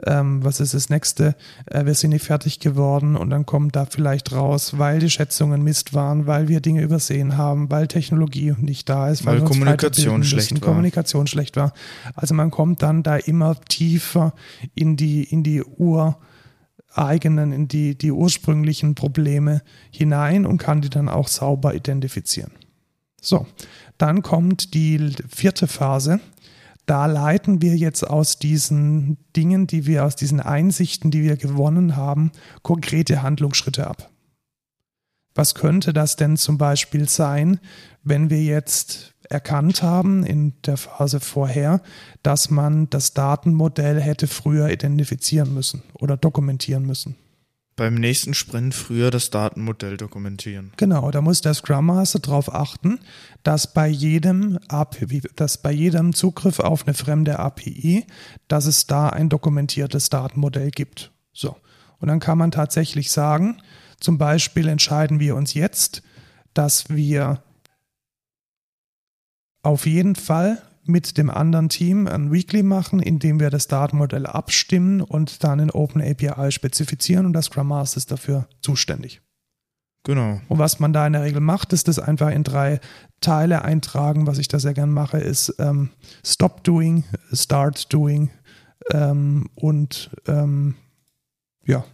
Ähm, 0.04 0.44
was 0.44 0.60
ist 0.60 0.74
das 0.74 0.90
nächste? 0.90 1.36
Äh, 1.66 1.84
wir 1.86 1.94
sind 1.94 2.10
nicht 2.10 2.24
fertig 2.24 2.60
geworden 2.60 3.16
und 3.16 3.30
dann 3.30 3.46
kommt 3.46 3.76
da 3.76 3.86
vielleicht 3.86 4.32
raus, 4.32 4.78
weil 4.78 4.98
die 4.98 5.10
Schätzungen 5.10 5.62
Mist 5.62 5.94
waren, 5.94 6.26
weil 6.26 6.48
wir 6.48 6.60
Dinge 6.60 6.82
übersehen 6.82 7.36
haben, 7.36 7.70
weil 7.70 7.88
Technologie 7.88 8.54
nicht 8.58 8.88
da 8.88 9.08
ist, 9.08 9.24
Weil 9.26 9.40
uns 9.40 9.50
Kommunikation 9.50 10.24
schlecht 10.24 10.52
war. 10.52 10.60
Kommunikation 10.60 11.26
schlecht 11.26 11.56
war. 11.56 11.72
Also 12.14 12.34
man 12.34 12.50
kommt 12.50 12.82
dann 12.82 13.02
da 13.02 13.16
immer 13.16 13.60
tiefer 13.68 14.34
in 14.74 14.96
die, 14.96 15.24
in 15.24 15.42
die 15.42 15.62
Ur- 15.62 16.18
eigenen, 16.94 17.52
in 17.52 17.68
die, 17.68 17.96
die 17.96 18.12
ursprünglichen 18.12 18.94
Probleme 18.94 19.62
hinein 19.90 20.44
und 20.44 20.58
kann 20.58 20.82
die 20.82 20.90
dann 20.90 21.08
auch 21.08 21.26
sauber 21.28 21.74
identifizieren. 21.74 22.52
So, 23.20 23.46
dann 23.98 24.22
kommt 24.22 24.74
die 24.74 25.12
vierte 25.28 25.68
Phase. 25.68 26.20
Da 26.86 27.06
leiten 27.06 27.62
wir 27.62 27.76
jetzt 27.76 28.02
aus 28.02 28.38
diesen 28.38 29.18
Dingen, 29.36 29.66
die 29.66 29.86
wir, 29.86 30.04
aus 30.04 30.16
diesen 30.16 30.40
Einsichten, 30.40 31.10
die 31.10 31.22
wir 31.22 31.36
gewonnen 31.36 31.96
haben, 31.96 32.32
konkrete 32.62 33.22
Handlungsschritte 33.22 33.86
ab. 33.86 34.10
Was 35.34 35.54
könnte 35.54 35.92
das 35.92 36.16
denn 36.16 36.36
zum 36.36 36.58
Beispiel 36.58 37.08
sein, 37.08 37.58
wenn 38.02 38.28
wir 38.28 38.42
jetzt 38.42 39.14
erkannt 39.30 39.82
haben 39.82 40.24
in 40.24 40.60
der 40.62 40.76
Phase 40.76 41.20
vorher, 41.20 41.80
dass 42.22 42.50
man 42.50 42.90
das 42.90 43.14
Datenmodell 43.14 44.00
hätte 44.00 44.26
früher 44.26 44.68
identifizieren 44.68 45.54
müssen 45.54 45.82
oder 45.94 46.16
dokumentieren 46.16 46.84
müssen? 46.84 47.16
Beim 47.74 47.94
nächsten 47.94 48.34
Sprint 48.34 48.74
früher 48.74 49.10
das 49.10 49.30
Datenmodell 49.30 49.96
dokumentieren. 49.96 50.72
Genau, 50.76 51.10
da 51.10 51.22
muss 51.22 51.40
der 51.40 51.54
Scrum 51.54 51.86
Master 51.86 52.18
darauf 52.18 52.54
achten, 52.54 53.00
dass 53.44 53.72
bei 53.72 53.88
jedem 53.88 54.58
API, 54.68 55.22
dass 55.36 55.56
bei 55.56 55.72
jedem 55.72 56.14
Zugriff 56.14 56.60
auf 56.60 56.86
eine 56.86 56.94
fremde 56.94 57.38
API, 57.38 58.06
dass 58.46 58.66
es 58.66 58.86
da 58.86 59.08
ein 59.08 59.30
dokumentiertes 59.30 60.10
Datenmodell 60.10 60.70
gibt. 60.70 61.12
So. 61.32 61.56
Und 61.98 62.08
dann 62.08 62.20
kann 62.20 62.36
man 62.36 62.50
tatsächlich 62.50 63.10
sagen, 63.10 63.62
zum 64.00 64.18
Beispiel 64.18 64.68
entscheiden 64.68 65.18
wir 65.18 65.34
uns 65.34 65.54
jetzt, 65.54 66.02
dass 66.52 66.90
wir 66.90 67.42
auf 69.62 69.86
jeden 69.86 70.16
Fall 70.16 70.60
mit 70.84 71.16
dem 71.16 71.30
anderen 71.30 71.68
Team 71.68 72.06
ein 72.06 72.32
Weekly 72.32 72.62
machen, 72.62 73.00
in 73.00 73.18
dem 73.18 73.40
wir 73.40 73.50
das 73.50 73.68
Datenmodell 73.68 74.26
abstimmen 74.26 75.00
und 75.00 75.44
dann 75.44 75.58
in 75.60 75.70
OpenAPI 75.70 76.50
spezifizieren 76.50 77.26
und 77.26 77.32
das 77.32 77.46
Scrum 77.46 77.68
Master 77.68 77.98
ist 77.98 78.10
dafür 78.10 78.48
zuständig. 78.60 79.22
Genau. 80.04 80.40
Und 80.48 80.58
was 80.58 80.80
man 80.80 80.92
da 80.92 81.06
in 81.06 81.12
der 81.12 81.22
Regel 81.22 81.40
macht, 81.40 81.72
ist 81.72 81.86
das 81.86 82.00
einfach 82.00 82.30
in 82.30 82.42
drei 82.42 82.80
Teile 83.20 83.62
eintragen. 83.62 84.26
Was 84.26 84.38
ich 84.38 84.48
da 84.48 84.58
sehr 84.58 84.74
gern 84.74 84.90
mache, 84.90 85.18
ist 85.18 85.54
ähm, 85.60 85.90
Stop 86.24 86.64
Doing, 86.64 87.04
Start 87.32 87.92
Doing 87.92 88.30
ähm, 88.90 89.48
und 89.54 90.10
ähm, 90.26 90.74
ja, 91.64 91.84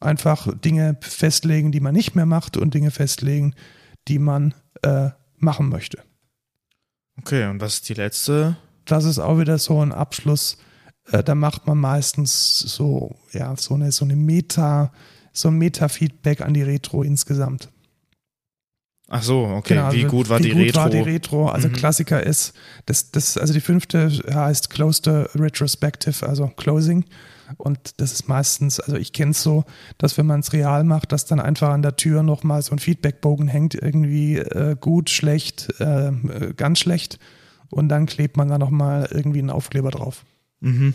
einfach 0.00 0.48
Dinge 0.58 0.96
festlegen, 1.00 1.72
die 1.72 1.80
man 1.80 1.94
nicht 1.94 2.14
mehr 2.14 2.24
macht 2.24 2.56
und 2.56 2.72
Dinge 2.72 2.90
festlegen, 2.90 3.54
die 4.08 4.18
man 4.18 4.54
äh, 4.82 5.10
machen 5.36 5.68
möchte. 5.68 5.98
Okay, 7.18 7.48
und 7.48 7.60
was 7.60 7.74
ist 7.74 7.88
die 7.88 7.94
letzte? 7.94 8.56
Das 8.84 9.04
ist 9.04 9.18
auch 9.18 9.38
wieder 9.38 9.58
so 9.58 9.80
ein 9.80 9.92
Abschluss. 9.92 10.58
Äh, 11.10 11.22
da 11.22 11.34
macht 11.34 11.66
man 11.66 11.78
meistens 11.78 12.58
so, 12.58 13.16
ja, 13.32 13.54
so 13.56 13.74
eine, 13.74 13.92
so 13.92 14.04
eine 14.04 14.16
Meta, 14.16 14.92
so 15.32 15.48
ein 15.48 15.54
Meta-Feedback 15.58 16.40
an 16.40 16.54
die 16.54 16.62
Retro 16.62 17.02
insgesamt. 17.02 17.70
Ach 19.08 19.22
so, 19.22 19.44
okay. 19.44 19.74
Genau, 19.74 19.92
wie 19.92 20.04
also 20.04 20.16
gut 20.16 20.28
war 20.28 20.38
wie 20.40 20.44
die 20.44 20.50
gut 20.50 20.62
Retro? 20.62 20.80
War 20.80 20.90
die 20.90 20.98
Retro? 20.98 21.48
Also 21.48 21.68
Mhm. 21.68 21.74
Klassiker 21.74 22.24
ist, 22.24 22.54
das, 22.86 23.12
das, 23.12 23.38
also 23.38 23.52
die 23.52 23.60
fünfte 23.60 24.10
heißt 24.32 24.68
Close 24.70 25.00
the 25.04 25.38
Retrospective, 25.38 26.26
also 26.26 26.48
Closing. 26.56 27.04
Und 27.56 28.00
das 28.00 28.12
ist 28.12 28.28
meistens, 28.28 28.80
also 28.80 28.96
ich 28.96 29.12
kenne 29.12 29.32
es 29.32 29.42
so, 29.42 29.64
dass 29.98 30.18
wenn 30.18 30.26
man 30.26 30.40
es 30.40 30.52
real 30.52 30.84
macht, 30.84 31.12
dass 31.12 31.24
dann 31.24 31.40
einfach 31.40 31.70
an 31.70 31.82
der 31.82 31.96
Tür 31.96 32.22
nochmal 32.22 32.62
so 32.62 32.72
ein 32.72 32.78
Feedbackbogen 32.78 33.48
hängt, 33.48 33.74
irgendwie 33.74 34.36
äh, 34.36 34.76
gut, 34.78 35.10
schlecht, 35.10 35.72
äh, 35.80 36.08
äh, 36.08 36.54
ganz 36.56 36.78
schlecht. 36.80 37.18
Und 37.70 37.88
dann 37.88 38.06
klebt 38.06 38.36
man 38.36 38.48
da 38.48 38.58
nochmal 38.58 39.08
irgendwie 39.10 39.40
einen 39.40 39.50
Aufkleber 39.50 39.90
drauf. 39.90 40.24
Mhm. 40.60 40.94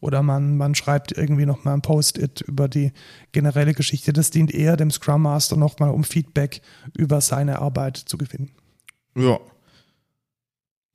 Oder 0.00 0.22
man, 0.22 0.56
man 0.56 0.74
schreibt 0.74 1.12
irgendwie 1.12 1.44
nochmal 1.44 1.74
ein 1.74 1.82
Post-it 1.82 2.40
über 2.40 2.68
die 2.68 2.92
generelle 3.32 3.74
Geschichte. 3.74 4.12
Das 4.12 4.30
dient 4.30 4.52
eher 4.52 4.76
dem 4.76 4.90
Scrum 4.90 5.22
Master 5.22 5.56
nochmal, 5.56 5.90
um 5.90 6.04
Feedback 6.04 6.62
über 6.96 7.20
seine 7.20 7.60
Arbeit 7.60 7.98
zu 7.98 8.16
gewinnen. 8.16 8.50
Ja. 9.14 9.38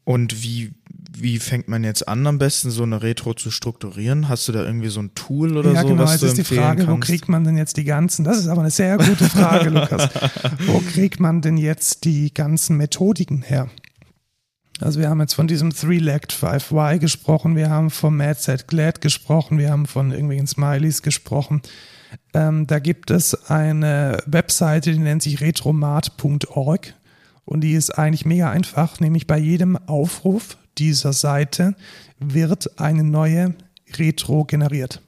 Und 0.06 0.44
wie, 0.44 0.74
wie 1.12 1.40
fängt 1.40 1.68
man 1.68 1.84
jetzt 1.84 2.08
an, 2.08 2.26
am 2.28 2.38
besten 2.38 2.72
so 2.72 2.84
eine 2.84 3.02
Retro 3.02 3.34
zu 3.34 3.52
strukturieren? 3.52 4.30
Hast 4.30 4.48
du 4.48 4.52
da 4.52 4.64
irgendwie 4.64 4.90
so 4.90 5.02
ein 5.02 5.14
Tool 5.16 5.58
oder 5.58 5.74
ja, 5.74 5.82
so, 5.82 5.88
genau, 5.90 6.04
was 6.04 6.20
du 6.20 6.28
ist 6.28 6.38
die 6.38 6.44
Frage, 6.44 6.88
wo 6.88 6.94
kannst? 6.94 7.08
kriegt 7.08 7.30
man 7.30 7.44
denn 7.44 7.58
jetzt 7.58 7.78
die 7.78 7.84
ganzen, 7.84 8.24
das 8.24 8.38
ist 8.38 8.48
aber 8.48 8.62
eine 8.62 8.72
sehr 8.72 8.98
gute 8.98 9.26
Frage, 9.26 9.70
Lukas. 9.72 10.10
Wo 10.66 10.80
kriegt 10.80 11.20
man 11.20 11.42
denn 11.42 11.58
jetzt 11.58 12.06
die 12.06 12.34
ganzen 12.34 12.78
Methodiken 12.78 13.42
her? 13.42 13.70
Also 14.82 15.00
wir 15.00 15.10
haben 15.10 15.22
jetzt 15.22 15.34
von 15.34 15.48
diesem 15.48 15.74
Three-Legged 15.74 16.34
5Y 16.34 17.00
gesprochen, 17.00 17.56
wir 17.56 17.70
haben 17.70 17.90
vom 17.90 18.18
Mad 18.18 18.40
Set 18.40 18.68
Glad 18.68 19.00
gesprochen, 19.00 19.58
wir 19.58 19.72
haben 19.72 19.86
von 19.86 20.12
irgendwelchen 20.12 20.48
Smileys 20.48 21.02
gesprochen. 21.02 21.62
Ähm, 22.34 22.68
da 22.68 22.80
gibt 22.80 23.10
es 23.10 23.50
eine 23.50 24.22
Webseite, 24.26 24.92
die 24.92 25.00
nennt 25.00 25.24
sich 25.24 25.40
retromat.org 25.40 26.94
und 27.46 27.62
die 27.62 27.74
ist 27.74 27.98
eigentlich 27.98 28.26
mega 28.26 28.52
einfach, 28.52 29.00
nämlich 29.00 29.28
bei 29.28 29.38
jedem 29.38 29.78
Aufruf 29.78 30.58
dieser 30.78 31.14
Seite 31.14 31.76
wird 32.20 32.80
eine 32.80 33.04
neue 33.04 33.56
Retro 33.98 34.46
generiert. 34.46 35.02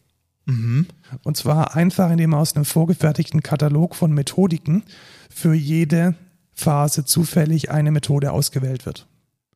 Und 1.23 1.37
zwar 1.37 1.75
einfach, 1.75 2.09
indem 2.09 2.33
aus 2.33 2.55
einem 2.55 2.65
vorgefertigten 2.65 3.43
Katalog 3.43 3.95
von 3.95 4.13
Methodiken 4.13 4.83
für 5.29 5.53
jede 5.53 6.15
Phase 6.53 7.05
zufällig 7.05 7.69
eine 7.69 7.91
Methode 7.91 8.31
ausgewählt 8.31 8.85
wird. 8.85 9.07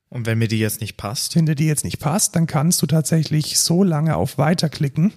Und 0.10 0.26
wenn 0.26 0.38
mir 0.38 0.50
die 0.50 0.60
jetzt 0.60 0.82
nicht 0.82 0.98
passt? 0.98 1.36
Wenn 1.36 1.46
dir 1.46 1.56
die 1.56 1.68
jetzt 1.68 1.86
nicht 1.86 2.00
passt, 2.00 2.36
dann 2.36 2.46
kannst 2.46 2.82
du 2.82 2.86
tatsächlich 2.86 3.60
so 3.60 3.84
lange 3.84 4.18
auf 4.18 4.38
Weiter 4.38 4.68
klicken, 4.68 5.14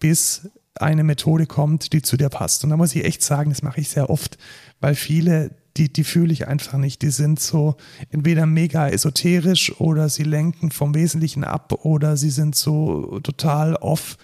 bis 0.00 0.48
eine 0.74 1.04
Methode 1.04 1.46
kommt, 1.46 1.92
die 1.92 2.02
zu 2.02 2.16
dir 2.16 2.28
passt. 2.28 2.64
Und 2.64 2.70
da 2.70 2.76
muss 2.76 2.94
ich 2.94 3.04
echt 3.04 3.22
sagen, 3.22 3.50
das 3.50 3.62
mache 3.62 3.80
ich 3.80 3.88
sehr 3.88 4.10
oft, 4.10 4.38
weil 4.80 4.96
viele, 4.96 5.52
die, 5.76 5.92
die 5.92 6.04
fühle 6.04 6.32
ich 6.32 6.48
einfach 6.48 6.78
nicht. 6.78 7.02
Die 7.02 7.10
sind 7.10 7.40
so 7.40 7.76
entweder 8.10 8.46
mega 8.46 8.88
esoterisch 8.88 9.80
oder 9.80 10.08
sie 10.08 10.24
lenken 10.24 10.70
vom 10.70 10.94
Wesentlichen 10.94 11.44
ab 11.44 11.84
oder 11.84 12.16
sie 12.16 12.30
sind 12.30 12.54
so 12.54 13.20
total 13.22 13.76
off. 13.76 14.16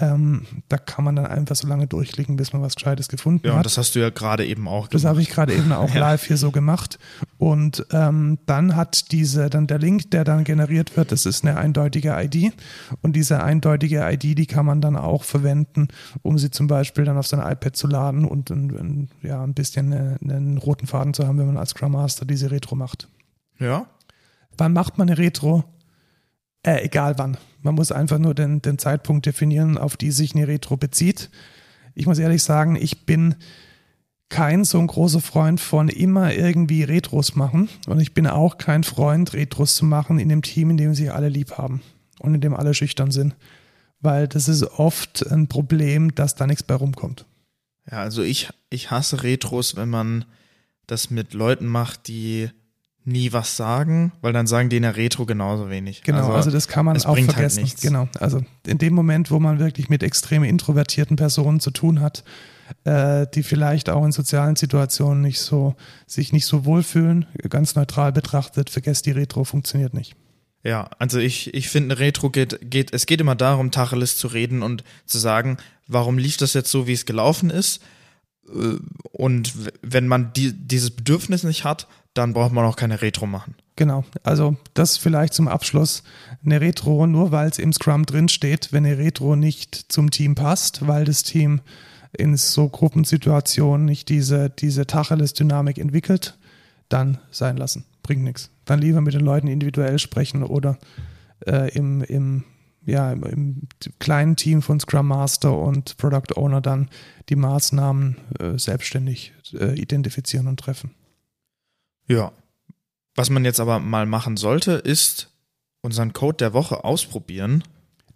Ähm, 0.00 0.46
da 0.68 0.78
kann 0.78 1.04
man 1.04 1.14
dann 1.16 1.26
einfach 1.26 1.54
so 1.54 1.68
lange 1.68 1.86
durchklicken, 1.86 2.36
bis 2.36 2.52
man 2.54 2.62
was 2.62 2.74
Gescheites 2.74 3.08
gefunden 3.08 3.46
Ja, 3.46 3.56
hat. 3.56 3.66
das 3.66 3.76
hast 3.76 3.94
du 3.94 3.98
ja 3.98 4.08
gerade 4.08 4.46
eben 4.46 4.66
auch 4.66 4.88
Das 4.88 5.04
habe 5.04 5.20
ich 5.20 5.28
gerade 5.28 5.54
eben 5.54 5.72
auch 5.72 5.94
live 5.94 6.24
hier 6.24 6.38
so 6.38 6.50
gemacht. 6.50 6.98
Und 7.36 7.84
ähm, 7.92 8.38
dann 8.46 8.76
hat 8.76 9.12
diese, 9.12 9.50
dann 9.50 9.66
der 9.66 9.78
Link, 9.78 10.10
der 10.10 10.24
dann 10.24 10.44
generiert 10.44 10.96
wird, 10.96 11.12
das 11.12 11.26
ist 11.26 11.44
eine 11.44 11.58
eindeutige 11.58 12.14
ID. 12.18 12.52
Und 13.02 13.14
diese 13.14 13.42
eindeutige 13.42 14.00
ID, 14.10 14.38
die 14.38 14.46
kann 14.46 14.64
man 14.64 14.80
dann 14.80 14.96
auch 14.96 15.24
verwenden, 15.24 15.88
um 16.22 16.38
sie 16.38 16.50
zum 16.50 16.66
Beispiel 16.66 17.04
dann 17.04 17.18
auf 17.18 17.26
sein 17.26 17.40
iPad 17.40 17.76
zu 17.76 17.86
laden 17.86 18.24
und 18.24 18.50
ein, 18.50 18.70
ein, 18.70 19.08
ja, 19.22 19.42
ein 19.42 19.54
bisschen 19.54 19.92
eine, 19.92 20.16
einen 20.22 20.56
roten 20.58 20.86
Faden 20.86 21.12
zu 21.12 21.26
haben, 21.26 21.38
wenn 21.38 21.46
man 21.46 21.58
als 21.58 21.70
Scrum 21.70 21.92
Master 21.92 22.24
diese 22.24 22.50
Retro 22.50 22.74
macht. 22.74 23.08
Ja? 23.58 23.86
Wann 24.56 24.72
macht 24.72 24.96
man 24.98 25.08
eine 25.08 25.18
Retro? 25.18 25.64
Äh, 26.62 26.84
egal 26.84 27.18
wann. 27.18 27.36
Man 27.62 27.74
muss 27.74 27.92
einfach 27.92 28.18
nur 28.18 28.34
den, 28.34 28.62
den 28.62 28.78
Zeitpunkt 28.78 29.26
definieren, 29.26 29.78
auf 29.78 29.96
die 29.96 30.10
sich 30.10 30.34
eine 30.34 30.48
Retro 30.48 30.76
bezieht. 30.76 31.30
Ich 31.94 32.06
muss 32.06 32.18
ehrlich 32.18 32.42
sagen, 32.42 32.76
ich 32.76 33.06
bin 33.06 33.34
kein 34.30 34.64
so 34.64 34.78
ein 34.78 34.86
großer 34.86 35.20
Freund 35.20 35.60
von 35.60 35.88
immer 35.88 36.32
irgendwie 36.32 36.84
Retros 36.84 37.34
machen. 37.34 37.68
Und 37.86 38.00
ich 38.00 38.14
bin 38.14 38.26
auch 38.26 38.58
kein 38.58 38.84
Freund, 38.84 39.34
Retros 39.34 39.74
zu 39.74 39.84
machen 39.84 40.18
in 40.18 40.28
dem 40.28 40.42
Team, 40.42 40.70
in 40.70 40.76
dem 40.76 40.94
sich 40.94 41.12
alle 41.12 41.28
lieb 41.28 41.58
haben 41.58 41.82
und 42.20 42.34
in 42.34 42.40
dem 42.40 42.54
alle 42.54 42.72
schüchtern 42.72 43.10
sind. 43.10 43.34
Weil 44.00 44.28
das 44.28 44.48
ist 44.48 44.62
oft 44.62 45.26
ein 45.30 45.48
Problem, 45.48 46.14
dass 46.14 46.36
da 46.36 46.46
nichts 46.46 46.62
bei 46.62 46.74
rumkommt. 46.74 47.26
Ja, 47.90 47.98
also 47.98 48.22
ich, 48.22 48.48
ich 48.70 48.90
hasse 48.90 49.22
Retros, 49.22 49.76
wenn 49.76 49.90
man 49.90 50.24
das 50.86 51.10
mit 51.10 51.34
Leuten 51.34 51.66
macht, 51.66 52.08
die 52.08 52.50
nie 53.10 53.32
was 53.32 53.56
sagen, 53.56 54.12
weil 54.20 54.32
dann 54.32 54.46
sagen 54.46 54.68
die 54.68 54.76
in 54.76 54.82
der 54.82 54.96
Retro 54.96 55.26
genauso 55.26 55.68
wenig. 55.70 56.02
Genau, 56.02 56.32
also, 56.32 56.50
das 56.50 56.68
kann 56.68 56.84
man 56.84 56.96
es 56.96 57.04
auch 57.06 57.14
bringt 57.14 57.28
halt 57.28 57.36
vergessen. 57.36 57.62
nichts. 57.62 57.82
Genau, 57.82 58.08
also 58.18 58.42
in 58.66 58.78
dem 58.78 58.94
Moment, 58.94 59.30
wo 59.30 59.38
man 59.38 59.58
wirklich 59.58 59.88
mit 59.88 60.02
extrem 60.02 60.44
introvertierten 60.44 61.16
Personen 61.16 61.60
zu 61.60 61.70
tun 61.70 62.00
hat, 62.00 62.24
äh, 62.84 63.26
die 63.34 63.42
vielleicht 63.42 63.90
auch 63.90 64.04
in 64.04 64.12
sozialen 64.12 64.56
Situationen 64.56 65.20
nicht 65.22 65.40
so, 65.40 65.74
sich 66.06 66.32
nicht 66.32 66.46
so 66.46 66.64
wohlfühlen, 66.64 67.26
ganz 67.48 67.74
neutral 67.74 68.12
betrachtet, 68.12 68.70
vergesst 68.70 69.06
die 69.06 69.10
Retro, 69.10 69.44
funktioniert 69.44 69.92
nicht. 69.92 70.14
Ja, 70.62 70.90
also 70.98 71.18
ich, 71.18 71.54
ich 71.54 71.68
finde, 71.68 71.94
eine 71.94 72.00
Retro 72.00 72.30
geht, 72.30 72.58
geht, 72.70 72.92
es 72.92 73.06
geht 73.06 73.20
immer 73.20 73.34
darum, 73.34 73.70
Tacheles 73.70 74.18
zu 74.18 74.28
reden 74.28 74.62
und 74.62 74.84
zu 75.06 75.18
sagen, 75.18 75.56
warum 75.86 76.18
lief 76.18 76.36
das 76.36 76.54
jetzt 76.54 76.70
so, 76.70 76.86
wie 76.86 76.92
es 76.92 77.06
gelaufen 77.06 77.50
ist. 77.50 77.80
Äh, 78.48 78.76
Und 79.12 79.52
wenn 79.82 80.06
man 80.06 80.32
die, 80.34 80.52
dieses 80.52 80.90
Bedürfnis 80.90 81.44
nicht 81.44 81.64
hat, 81.64 81.88
dann 82.14 82.32
braucht 82.32 82.52
man 82.52 82.64
auch 82.64 82.76
keine 82.76 83.02
Retro 83.02 83.26
machen. 83.26 83.54
Genau, 83.76 84.04
also 84.24 84.56
das 84.74 84.98
vielleicht 84.98 85.32
zum 85.32 85.48
Abschluss. 85.48 86.02
Eine 86.44 86.60
Retro, 86.60 87.06
nur 87.06 87.32
weil 87.32 87.48
es 87.48 87.58
im 87.58 87.72
Scrum 87.72 88.04
drin 88.04 88.28
steht, 88.28 88.72
wenn 88.72 88.84
eine 88.84 88.98
Retro 88.98 89.36
nicht 89.36 89.74
zum 89.88 90.10
Team 90.10 90.34
passt, 90.34 90.86
weil 90.86 91.04
das 91.04 91.22
Team 91.22 91.60
in 92.12 92.36
so 92.36 92.68
Gruppensituationen 92.68 93.86
nicht 93.86 94.08
diese, 94.08 94.50
diese 94.50 94.86
Tacheles-Dynamik 94.86 95.78
entwickelt, 95.78 96.36
dann 96.88 97.18
sein 97.30 97.56
lassen. 97.56 97.84
Bringt 98.02 98.24
nichts. 98.24 98.50
Dann 98.64 98.80
lieber 98.80 99.00
mit 99.00 99.14
den 99.14 99.20
Leuten 99.20 99.46
individuell 99.46 99.98
sprechen 99.98 100.42
oder 100.42 100.76
äh, 101.46 101.72
im, 101.74 102.02
im, 102.02 102.44
ja, 102.84 103.12
im, 103.12 103.22
im 103.22 103.62
kleinen 103.98 104.36
Team 104.36 104.60
von 104.62 104.80
Scrum 104.80 105.08
Master 105.08 105.56
und 105.56 105.96
Product 105.96 106.36
Owner 106.36 106.60
dann 106.60 106.90
die 107.28 107.36
Maßnahmen 107.36 108.16
äh, 108.40 108.58
selbstständig 108.58 109.32
äh, 109.54 109.78
identifizieren 109.80 110.48
und 110.48 110.58
treffen. 110.58 110.90
Ja. 112.10 112.32
Was 113.14 113.30
man 113.30 113.44
jetzt 113.44 113.60
aber 113.60 113.78
mal 113.78 114.04
machen 114.04 114.36
sollte, 114.36 114.72
ist 114.72 115.30
unseren 115.80 116.12
Code 116.12 116.38
der 116.38 116.52
Woche 116.52 116.84
ausprobieren. 116.84 117.62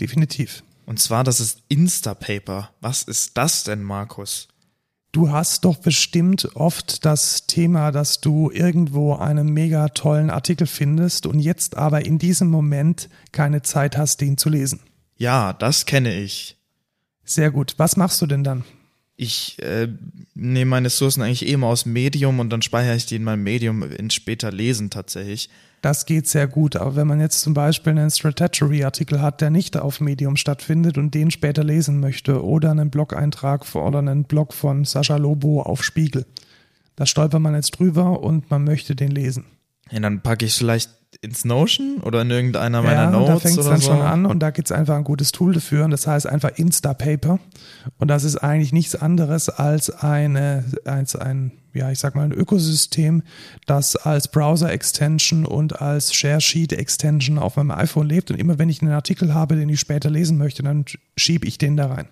Definitiv. 0.01 0.65
Und 0.85 0.99
zwar, 0.99 1.23
das 1.23 1.39
ist 1.39 1.63
Instapaper. 1.69 2.71
Was 2.81 3.05
ist 3.05 3.37
das 3.37 3.63
denn, 3.63 3.83
Markus? 3.85 4.49
Du 5.13 5.31
hast 5.31 5.65
doch 5.65 5.77
bestimmt 5.77 6.57
oft 6.57 7.05
das 7.05 7.47
Thema, 7.47 7.93
dass 7.93 8.21
du 8.21 8.51
irgendwo 8.51 9.15
einen 9.15 9.51
mega 9.51 9.89
tollen 9.91 10.29
Artikel 10.29 10.67
findest 10.67 11.27
und 11.27 11.39
jetzt 11.39 11.77
aber 11.77 12.05
in 12.05 12.19
diesem 12.19 12.49
Moment 12.49 13.09
keine 13.31 13.63
Zeit 13.63 13.97
hast, 13.97 14.21
den 14.21 14.37
zu 14.37 14.49
lesen. 14.49 14.81
Ja, 15.17 15.53
das 15.53 15.87
kenne 15.87 16.13
ich. 16.21 16.57
Sehr 17.25 17.53
gut. 17.53 17.75
Was 17.77 17.97
machst 17.97 18.21
du 18.21 18.27
denn 18.27 18.43
dann? 18.43 18.65
Ich 19.17 19.63
äh, 19.63 19.89
nehme 20.35 20.71
meine 20.71 20.87
Ressourcen 20.87 21.23
eigentlich 21.23 21.47
eh 21.47 21.53
immer 21.53 21.69
aus 21.69 21.87
Medium 21.87 22.41
und 22.41 22.51
dann 22.51 22.63
speichere 22.63 22.97
ich 22.97 23.07
die 23.07 23.17
in 23.17 23.25
meinem 23.25 23.45
Medium 23.45 23.83
in 23.83 24.11
später 24.11 24.51
Lesen 24.51 24.91
tatsächlich. 24.91 25.49
Das 25.83 26.07
geht 26.07 26.27
sehr 26.27 26.49
gut. 26.49 26.77
Aber 26.77 26.97
wenn 26.97 27.07
man 27.07 27.21
jetzt 27.21 27.43
zum 27.43 27.53
Beispiel 27.53 27.91
einen 27.93 28.11
Strategy-Artikel 28.11 29.21
hat, 29.21 29.41
der 29.41 29.51
nicht 29.51 29.77
auf 29.77 30.01
Medium 30.01 30.37
stattfindet 30.37 30.97
und 30.97 31.15
den 31.15 31.31
später 31.31 31.63
lesen 31.63 32.01
möchte, 32.01 32.43
oder 32.43 32.71
einen 32.71 32.91
Blog-Eintrag 32.91 33.75
oder 33.75 33.99
einen 33.99 34.25
Blog 34.25 34.55
von 34.55 34.85
Sascha 34.85 35.17
Lobo 35.17 35.61
auf 35.61 35.85
Spiegel, 35.85 36.25
da 36.97 37.07
stolpert 37.07 37.41
man 37.41 37.55
jetzt 37.55 37.73
drüber 37.73 38.23
und 38.23 38.51
man 38.51 38.65
möchte 38.65 38.97
den 38.97 39.11
lesen. 39.11 39.45
Ja, 39.91 40.01
dann 40.01 40.23
packe 40.23 40.47
ich 40.47 40.55
vielleicht 40.55 40.91
ins 41.25 41.45
Notion 41.45 41.99
oder 42.03 42.23
in 42.23 42.31
irgendeiner 42.31 42.83
meiner 42.83 43.05
ja, 43.05 43.11
Notes 43.11 43.29
und 43.29 43.35
da 43.35 43.41
fängt 43.41 43.59
es 43.59 43.67
dann 43.67 43.81
so. 43.81 43.91
schon 43.91 44.03
an 44.03 44.27
und 44.27 44.41
da 44.41 44.51
gibt 44.51 44.69
es 44.69 44.73
einfach 44.73 44.97
ein 44.97 45.05
gutes 45.05 45.33
Tool 45.33 45.55
dafür 45.55 45.85
und 45.85 45.91
das 45.91 46.07
heißt 46.07 46.27
einfach 46.27 46.51
Instapaper 46.57 47.39
und 47.99 48.09
das 48.09 48.25
ist 48.25 48.37
eigentlich 48.37 48.73
nichts 48.73 48.95
anderes 48.95 49.49
als 49.49 49.91
eine 49.91 50.65
als 50.85 51.17
ein 51.17 51.53
ja 51.73 51.91
ich 51.91 51.99
sag 51.99 52.15
mal 52.15 52.25
ein 52.25 52.33
Ökosystem, 52.33 53.23
das 53.67 53.97
als 53.97 54.29
Browser 54.29 54.71
Extension 54.71 55.45
und 55.45 55.81
als 55.81 56.15
Share 56.15 56.41
Sheet 56.41 56.73
Extension 56.73 57.39
auf 57.39 57.57
meinem 57.57 57.73
iPhone 57.73 58.07
lebt 58.07 58.31
und 58.31 58.39
immer 58.39 58.59
wenn 58.59 58.69
ich 58.69 58.83
einen 58.83 58.93
Artikel 58.93 59.35
habe, 59.35 59.57
den 59.57 59.69
ich 59.69 59.81
später 59.81 60.11
lesen 60.11 60.39
möchte, 60.39 60.63
dann 60.63 60.85
schiebe 61.17 61.47
ich 61.47 61.59
den 61.59 61.77
da 61.77 61.87
rein. 61.87 62.09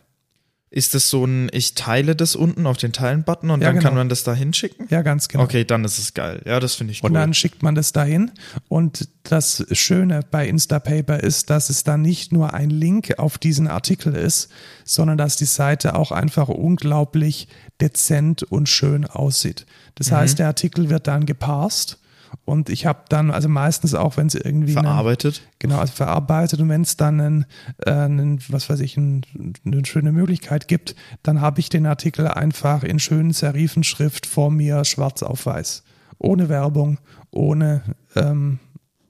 Ist 0.75 0.95
das 0.95 1.11
so 1.11 1.27
ein, 1.27 1.51
ich 1.53 1.75
teile 1.75 2.17
das 2.17 2.35
unten 2.35 2.67
auf 2.67 2.79
den 2.79 2.95
Teilen-Button 2.95 3.51
und 3.51 3.61
Ja, 3.61 3.67
dann 3.67 3.75
genau. 3.77 3.89
kann 3.89 3.95
man 3.95 4.09
das 4.09 4.25
da 4.25 4.33
hinschicken? 4.33 4.87
Ja, 4.89 5.03
ganz 5.03 5.29
genau. 5.29 5.45
Okay, 5.45 5.67
dann 5.67 5.85
ist 5.85 5.99
es 5.99 6.15
geil. 6.15 6.41
Ja, 6.47 6.61
das 6.61 6.77
finde 6.77 6.93
ich 6.95 7.03
cool. 7.03 7.09
Und 7.11 7.15
dann 7.15 7.35
schickt 7.35 7.63
man 7.63 7.75
das 7.75 7.93
dahin. 7.93 8.31
Und 8.69 9.07
das 9.25 9.67
Schöne 9.73 10.23
bei 10.31 10.49
Instapaper 10.49 11.21
ist, 11.23 11.51
dass 11.51 11.69
es 11.69 11.85
dann 11.85 12.01
nicht 12.01 12.33
nur 12.33 12.55
ein 12.55 12.71
Link 12.71 13.19
auf 13.19 13.37
diesen 13.37 13.69
Artikel 13.69 14.15
ist, 14.17 14.49
sondern 14.85 15.19
dass 15.19 15.37
die 15.37 15.45
Seite 15.45 15.95
auch 15.95 16.11
einfach 16.11 16.49
unglaublich 16.49 17.49
dezent 17.83 18.43
und 18.43 18.67
schön 18.69 19.05
aussieht. 19.05 19.67
Das 19.97 20.11
Mhm. 20.11 20.17
heißt, 20.17 20.39
der 20.39 20.47
Artikel 20.47 20.89
wird 20.89 21.07
dann 21.07 21.27
geparst. 21.27 21.99
Und 22.45 22.69
ich 22.69 22.87
habe 22.87 23.01
dann, 23.09 23.31
also 23.31 23.49
meistens 23.49 23.95
auch, 23.95 24.17
wenn 24.17 24.27
es 24.27 24.35
irgendwie 24.35 24.77
einen- 24.77 24.87
Verarbeitet. 24.87 25.43
Genau, 25.59 25.79
also 25.79 25.93
verarbeitet 25.93 26.61
und 26.61 26.69
wenn 26.69 26.83
es 26.83 26.97
dann 26.97 27.21
einen, 27.21 27.47
äh, 27.79 27.91
einen, 27.93 28.41
was 28.49 28.69
weiß 28.69 28.81
ich, 28.81 28.97
ein, 28.97 29.23
eine 29.65 29.85
schöne 29.85 30.13
Möglichkeit 30.13 30.69
gibt, 30.69 30.95
dann 31.23 31.41
habe 31.41 31.61
ich 31.61 31.69
den 31.69 31.87
Artikel 31.87 32.27
einfach 32.29 32.83
in 32.83 32.99
schönen 32.99 33.33
Serifenschrift 33.33 34.27
vor 34.27 34.51
mir 34.51 34.85
schwarz 34.85 35.23
auf 35.23 35.47
weiß. 35.47 35.83
Ohne 36.19 36.49
Werbung, 36.49 36.99
ohne, 37.31 37.83
ähm, 38.15 38.59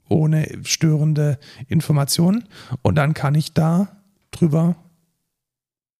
ohne 0.09 0.47
störende 0.63 1.39
Informationen. 1.67 2.45
Und 2.81 2.95
dann 2.95 3.13
kann 3.13 3.35
ich 3.35 3.53
da 3.53 3.97
drüber, 4.31 4.75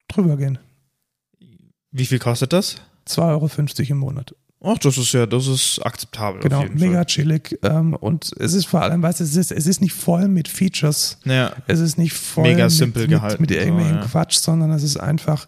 drüber 0.08 0.38
gehen. 0.38 0.60
Wie 1.92 2.06
viel 2.06 2.20
kostet 2.20 2.54
das? 2.54 2.78
2,50 3.08 3.82
Euro 3.82 3.92
im 3.92 3.98
Monat. 3.98 4.36
Ach, 4.66 4.78
das 4.78 4.98
ist 4.98 5.12
ja, 5.12 5.26
das 5.26 5.48
ist 5.48 5.80
akzeptabel. 5.86 6.42
Genau, 6.42 6.60
auf 6.60 6.64
jeden 6.64 6.80
mega 6.80 6.94
Fall. 6.96 7.06
chillig. 7.06 7.60
Ähm, 7.64 7.94
und 7.96 8.32
es 8.40 8.54
ist 8.54 8.66
vor 8.66 8.82
allem, 8.82 9.02
weißt 9.02 9.20
du, 9.20 9.26
es 9.26 9.36
ist, 9.36 9.52
es 9.52 9.68
ist 9.68 9.82
nicht 9.82 9.94
voll 9.94 10.30
mit 10.30 10.48
Features. 10.48 11.18
Ja, 11.26 11.54
Es 11.68 11.80
ist 11.80 11.98
nicht 11.98 12.14
voll 12.14 12.44
Mega 12.44 12.64
mit, 12.64 12.72
simpel 12.72 13.02
mit, 13.04 13.12
gehalten, 13.12 13.42
mit 13.42 13.52
irgendwelchen 13.52 13.96
so, 13.96 14.00
ja. 14.02 14.06
Quatsch, 14.08 14.38
sondern 14.38 14.72
es 14.72 14.84
ist 14.84 14.98
einfach 14.98 15.48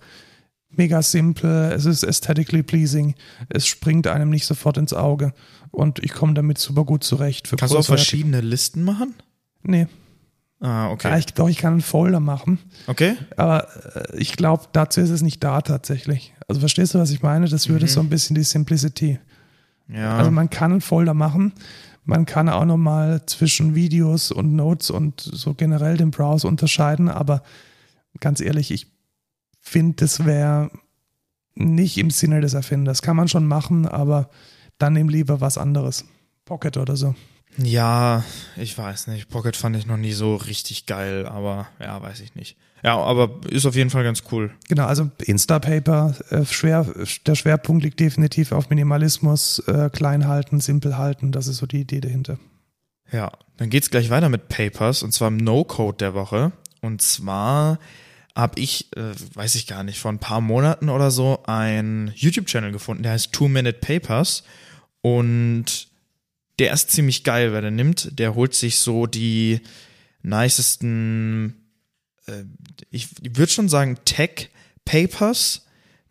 mega 0.69 1.01
simpel. 1.01 1.71
Es 1.71 1.85
ist 1.85 2.03
aesthetically 2.03 2.61
pleasing. 2.61 3.15
Es 3.47 3.65
springt 3.65 4.05
einem 4.07 4.29
nicht 4.29 4.45
sofort 4.45 4.77
ins 4.77 4.93
Auge. 4.93 5.33
Und 5.71 6.03
ich 6.03 6.11
komme 6.11 6.33
damit 6.33 6.57
super 6.57 6.83
gut 6.83 7.03
zurecht. 7.03 7.53
Kannst 7.57 7.73
du 7.73 7.77
auch 7.77 7.85
verschiedene 7.85 8.41
Listen 8.41 8.83
machen? 8.83 9.15
Nee, 9.63 9.87
Ah, 10.65 10.89
okay. 10.89 11.09
ja, 11.09 11.17
ich 11.17 11.27
glaube, 11.33 11.51
ich 11.51 11.57
kann 11.57 11.73
einen 11.73 11.81
Folder 11.81 12.19
machen. 12.19 12.57
Okay. 12.87 13.15
Aber 13.37 13.67
äh, 13.95 14.17
ich 14.17 14.33
glaube, 14.35 14.63
dazu 14.71 14.99
ist 15.01 15.09
es 15.11 15.21
nicht 15.21 15.43
da 15.43 15.61
tatsächlich. 15.61 16.33
Also 16.47 16.59
verstehst 16.59 16.93
du, 16.93 16.99
was 16.99 17.11
ich 17.11 17.21
meine? 17.21 17.47
Das 17.47 17.69
würde 17.69 17.85
Mhm. 17.85 17.89
so 17.89 17.99
ein 17.99 18.09
bisschen 18.09 18.35
die 18.35 18.43
Simplicity. 18.43 19.19
Ja. 19.87 20.17
Also 20.17 20.31
man 20.31 20.49
kann 20.49 20.71
einen 20.71 20.81
Folder 20.81 21.13
machen. 21.13 21.53
Man 22.03 22.25
kann 22.25 22.49
auch 22.49 22.65
nochmal 22.65 23.21
zwischen 23.25 23.75
Videos 23.75 24.31
und 24.31 24.55
Notes 24.55 24.89
und 24.89 25.21
so 25.21 25.53
generell 25.53 25.97
den 25.97 26.11
Browser 26.11 26.47
unterscheiden. 26.47 27.09
Aber 27.09 27.43
ganz 28.19 28.41
ehrlich, 28.41 28.71
ich 28.71 28.87
finde, 29.59 29.95
das 29.97 30.25
wäre 30.25 30.71
nicht 31.55 31.97
im 31.97 32.09
Sinne 32.09 32.41
des 32.41 32.53
Erfinders. 32.53 33.01
Kann 33.01 33.15
man 33.15 33.27
schon 33.27 33.45
machen, 33.47 33.87
aber 33.87 34.29
dann 34.77 34.93
nimm 34.93 35.09
lieber 35.09 35.41
was 35.41 35.57
anderes. 35.57 36.05
Pocket 36.45 36.77
oder 36.77 36.95
so. 36.95 37.15
Ja, 37.57 38.23
ich 38.57 38.77
weiß 38.77 39.07
nicht. 39.07 39.29
Pocket 39.29 39.55
fand 39.55 39.75
ich 39.77 39.85
noch 39.85 39.97
nie 39.97 40.11
so 40.11 40.35
richtig 40.35 40.85
geil, 40.85 41.25
aber 41.25 41.67
ja, 41.79 42.01
weiß 42.01 42.19
ich 42.19 42.35
nicht. 42.35 42.57
Ja, 42.83 42.97
aber 42.97 43.39
ist 43.49 43.65
auf 43.65 43.75
jeden 43.75 43.89
Fall 43.89 44.03
ganz 44.03 44.23
cool. 44.31 44.51
Genau, 44.67 44.85
also 44.85 45.09
Instapaper, 45.23 46.15
äh, 46.29 46.45
schwer, 46.45 46.85
der 47.25 47.35
Schwerpunkt 47.35 47.83
liegt 47.83 47.99
definitiv 47.99 48.51
auf 48.51 48.69
Minimalismus, 48.69 49.59
äh, 49.67 49.89
klein 49.91 50.27
halten, 50.27 50.59
simpel 50.59 50.97
halten. 50.97 51.31
Das 51.31 51.47
ist 51.47 51.57
so 51.57 51.65
die 51.65 51.81
Idee 51.81 52.01
dahinter. 52.01 52.37
Ja, 53.11 53.31
dann 53.57 53.69
geht's 53.69 53.89
gleich 53.89 54.09
weiter 54.09 54.29
mit 54.29 54.49
Papers 54.49 55.01
und 55.03 55.13
zwar 55.13 55.29
im 55.29 55.37
No-Code 55.37 55.97
der 55.97 56.13
Woche. 56.13 56.51
Und 56.81 57.01
zwar 57.01 57.79
habe 58.35 58.59
ich, 58.59 58.95
äh, 58.97 59.13
weiß 59.33 59.55
ich 59.55 59.65
gar 59.65 59.83
nicht, 59.83 59.97
vor 59.97 60.11
ein 60.11 60.19
paar 60.19 60.41
Monaten 60.41 60.89
oder 60.89 61.09
so 61.09 61.41
einen 61.45 62.11
YouTube-Channel 62.15 62.71
gefunden, 62.71 63.03
der 63.03 63.13
heißt 63.13 63.31
Two 63.31 63.47
Minute 63.47 63.79
Papers 63.79 64.43
und 65.01 65.87
der 66.59 66.73
ist 66.73 66.91
ziemlich 66.91 67.23
geil, 67.23 67.51
wer 67.53 67.61
der 67.61 67.71
nimmt. 67.71 68.17
Der 68.19 68.35
holt 68.35 68.53
sich 68.53 68.79
so 68.79 69.05
die 69.07 69.61
nicesten, 70.21 71.55
äh, 72.27 72.43
ich 72.89 73.09
würde 73.21 73.51
schon 73.51 73.69
sagen 73.69 73.97
Tech 74.05 74.49
Papers, 74.85 75.65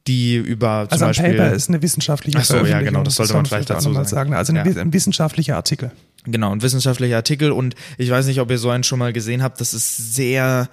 die 0.07 0.37
über 0.37 0.87
zum 0.89 0.93
Also 0.93 1.05
ein 1.05 1.09
Beispiel 1.11 1.31
Paper 1.31 1.53
ist 1.53 1.69
eine 1.69 1.81
wissenschaftliche 1.83 2.39
Ach 2.39 2.45
so, 2.45 2.65
ja, 2.67 2.81
genau, 2.83 3.03
das 3.03 3.15
sollte 3.17 3.33
man 3.33 3.43
muss 3.43 3.49
vielleicht 3.49 3.71
dazu 3.71 3.93
sagen. 3.93 4.07
sagen. 4.09 4.35
Also 4.35 4.53
ein, 4.55 4.57
Ja. 4.75 4.81
ein 4.83 4.93
wissenschaftlicher 4.93 5.57
Artikel. 5.57 5.93
Genau, 6.25 6.53
ein 6.53 6.63
wissenschaftlicher 6.63 7.17
Artikel 7.17 7.53
und 7.53 7.75
ich 7.99 8.11
weiß 8.11 8.27
nicht, 8.27 8.41
ob 8.41 8.51
ihr 8.51 8.59
so 8.59 8.71
einen 8.71 8.85
schon 8.85 8.99
mal 8.99 9.13
gesehen 9.13 9.43
habt, 9.43 9.61
das 9.61 9.73
ist 9.75 10.15
sehr 10.15 10.69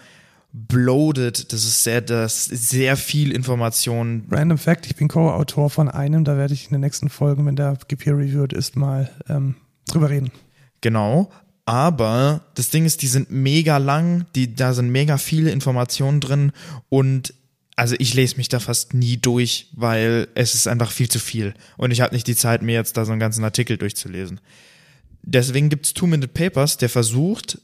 bloated, 0.54 1.54
das 1.54 1.64
ist 1.64 1.84
sehr, 1.84 2.02
das 2.02 2.48
ist 2.48 2.70
sehr 2.70 2.98
viel 2.98 3.32
Information. 3.32 4.26
Random 4.30 4.58
Fact, 4.58 4.86
ich 4.86 4.96
bin 4.96 5.08
Co-Autor 5.08 5.70
von 5.70 5.88
einem, 5.90 6.24
da 6.24 6.38
werde 6.38 6.54
ich 6.54 6.66
in 6.66 6.72
den 6.72 6.82
nächsten 6.82 7.10
Folgen, 7.10 7.46
wenn 7.46 7.56
der 7.56 7.78
gepeer-reviewed 7.88 8.54
ist, 8.54 8.76
mal 8.76 9.10
ähm, 9.30 9.56
drüber 9.88 10.10
reden. 10.10 10.32
Genau. 10.82 11.32
Aber 11.66 12.42
das 12.56 12.70
Ding 12.70 12.86
ist, 12.86 13.02
die 13.02 13.08
sind 13.08 13.32
mega 13.32 13.78
lang, 13.78 14.26
die, 14.36 14.56
da 14.56 14.74
sind 14.74 14.90
mega 14.90 15.18
viele 15.18 15.52
Informationen 15.52 16.20
drin 16.20 16.52
und 16.90 17.34
also 17.78 17.96
ich 17.98 18.14
lese 18.14 18.38
mich 18.38 18.50
da 18.50 18.60
fast 18.60 18.94
nie 18.94 19.18
durch, 19.18 19.70
weil 19.74 20.28
es 20.36 20.54
ist 20.54 20.68
einfach 20.68 20.92
viel 20.92 21.10
zu 21.10 21.20
viel. 21.20 21.54
Und 21.78 21.92
ich 21.92 22.02
habe 22.02 22.14
nicht 22.14 22.28
die 22.28 22.36
Zeit, 22.36 22.62
mir 22.62 22.76
jetzt 22.76 22.98
da 22.98 23.06
so 23.06 23.12
einen 23.12 23.20
ganzen 23.20 23.44
Artikel 23.44 23.78
durchzulesen. 23.78 24.42
Deswegen 25.24 25.70
gibt's 25.70 25.94
Two-Minute 25.94 26.28
Papers, 26.28 26.78
der 26.78 26.90
versucht, 26.90 27.62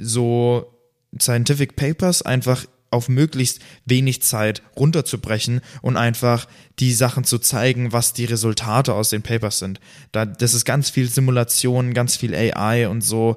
so 0.00 0.75
Scientific 1.20 1.76
Papers 1.76 2.22
einfach 2.22 2.66
auf 2.90 3.08
möglichst 3.08 3.60
wenig 3.84 4.22
Zeit 4.22 4.62
runterzubrechen 4.76 5.60
und 5.82 5.96
einfach 5.96 6.46
die 6.78 6.92
Sachen 6.92 7.24
zu 7.24 7.38
zeigen, 7.38 7.92
was 7.92 8.12
die 8.12 8.24
Resultate 8.24 8.94
aus 8.94 9.10
den 9.10 9.22
Papers 9.22 9.58
sind. 9.58 9.80
Da, 10.12 10.24
das 10.24 10.54
ist 10.54 10.64
ganz 10.64 10.90
viel 10.90 11.08
Simulation, 11.08 11.94
ganz 11.94 12.16
viel 12.16 12.34
AI 12.34 12.88
und 12.88 13.02
so. 13.02 13.36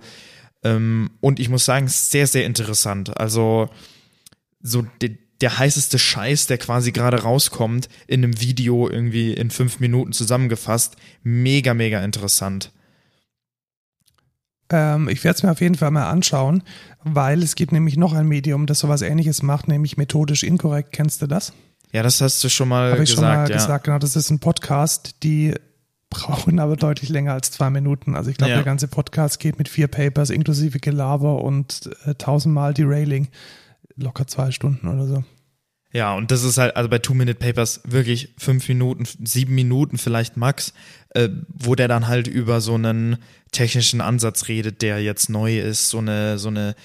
Ähm, 0.64 1.12
und 1.22 1.40
ich 1.40 1.50
muss 1.50 1.66
sagen, 1.66 1.88
sehr, 1.88 2.28
sehr 2.28 2.46
interessant. 2.46 3.18
Also 3.20 3.70
so 4.62 4.86
de, 5.02 5.18
der 5.42 5.58
heißeste 5.58 5.98
Scheiß, 5.98 6.48
der 6.48 6.58
quasi 6.58 6.92
gerade 6.92 7.22
rauskommt, 7.22 7.88
in 8.08 8.24
einem 8.24 8.42
Video 8.42 8.90
irgendwie 8.90 9.34
in 9.34 9.52
fünf 9.52 9.80
Minuten 9.80 10.12
zusammengefasst. 10.12 10.98
Mega, 11.24 11.74
mega 11.74 12.04
interessant. 12.04 12.72
Ähm, 14.72 15.10
ich 15.10 15.24
werde 15.24 15.38
es 15.38 15.44
mir 15.44 15.52
auf 15.52 15.62
jeden 15.62 15.76
Fall 15.76 15.92
mal 15.92 16.10
anschauen, 16.10 16.64
weil 17.04 17.42
es 17.44 17.56
gibt 17.56 17.72
nämlich 17.72 17.98
noch 17.98 18.14
ein 18.14 18.28
Medium, 18.28 18.66
das 18.66 18.80
sowas 18.80 19.02
ähnliches 19.02 19.42
macht, 19.44 19.68
nämlich 19.68 19.98
methodisch 19.98 20.44
inkorrekt. 20.44 20.92
Kennst 20.92 21.22
du 21.22 21.28
das? 21.28 21.54
Ja, 21.92 22.04
das 22.04 22.22
hast 22.22 22.44
du 22.44 22.50
schon 22.50 22.68
mal 22.70 22.92
Habe 22.92 23.04
ich 23.04 23.10
gesagt. 23.10 23.26
schon 23.28 23.36
mal 23.44 23.50
ja. 23.50 23.56
gesagt, 23.56 23.84
genau. 23.86 23.98
Das 24.00 24.16
ist 24.16 24.30
ein 24.30 24.40
Podcast, 24.40 25.24
die 25.24 25.56
brauchen 26.12 26.60
aber 26.60 26.76
deutlich 26.76 27.10
länger 27.10 27.34
als 27.34 27.52
zwei 27.52 27.70
Minuten. 27.70 28.16
Also 28.16 28.30
ich 28.30 28.38
glaube, 28.38 28.52
Ja. 28.52 28.58
der 28.58 28.66
ganze 28.66 28.88
Podcast 28.88 29.40
geht 29.40 29.58
mit 29.58 29.70
vier 29.70 29.88
Papers 29.88 30.30
inklusive 30.30 30.80
Gelaber 30.80 31.42
und 31.44 31.90
äh, 32.06 32.16
tausendmal 32.16 32.74
Derailing. 32.74 33.28
Locker 33.96 34.28
zwei 34.28 34.52
Stunden 34.52 34.88
oder 34.88 35.06
so. 35.08 35.24
Ja, 35.92 36.14
und 36.14 36.30
das 36.30 36.44
ist 36.44 36.58
halt, 36.60 36.76
also 36.76 36.88
bei 36.88 37.00
Two-Minute-Papers 37.00 37.82
wirklich 37.86 38.34
fünf 38.38 38.68
Minuten, 38.68 39.08
sieben 39.24 39.56
Minuten 39.56 39.98
vielleicht 39.98 40.38
max, 40.38 40.74
äh, 41.16 41.30
wo 41.48 41.74
der 41.74 41.88
dann 41.88 42.08
halt 42.08 42.28
über 42.28 42.62
so 42.62 42.76
einen 42.76 43.18
technischen 43.52 44.00
Ansatz 44.00 44.48
redet, 44.48 44.84
der 44.84 45.02
jetzt 45.02 45.30
neu 45.30 45.60
ist, 45.60 45.90
so 45.90 45.98
eine, 45.98 46.38
so 46.38 46.50
eine, 46.50 46.76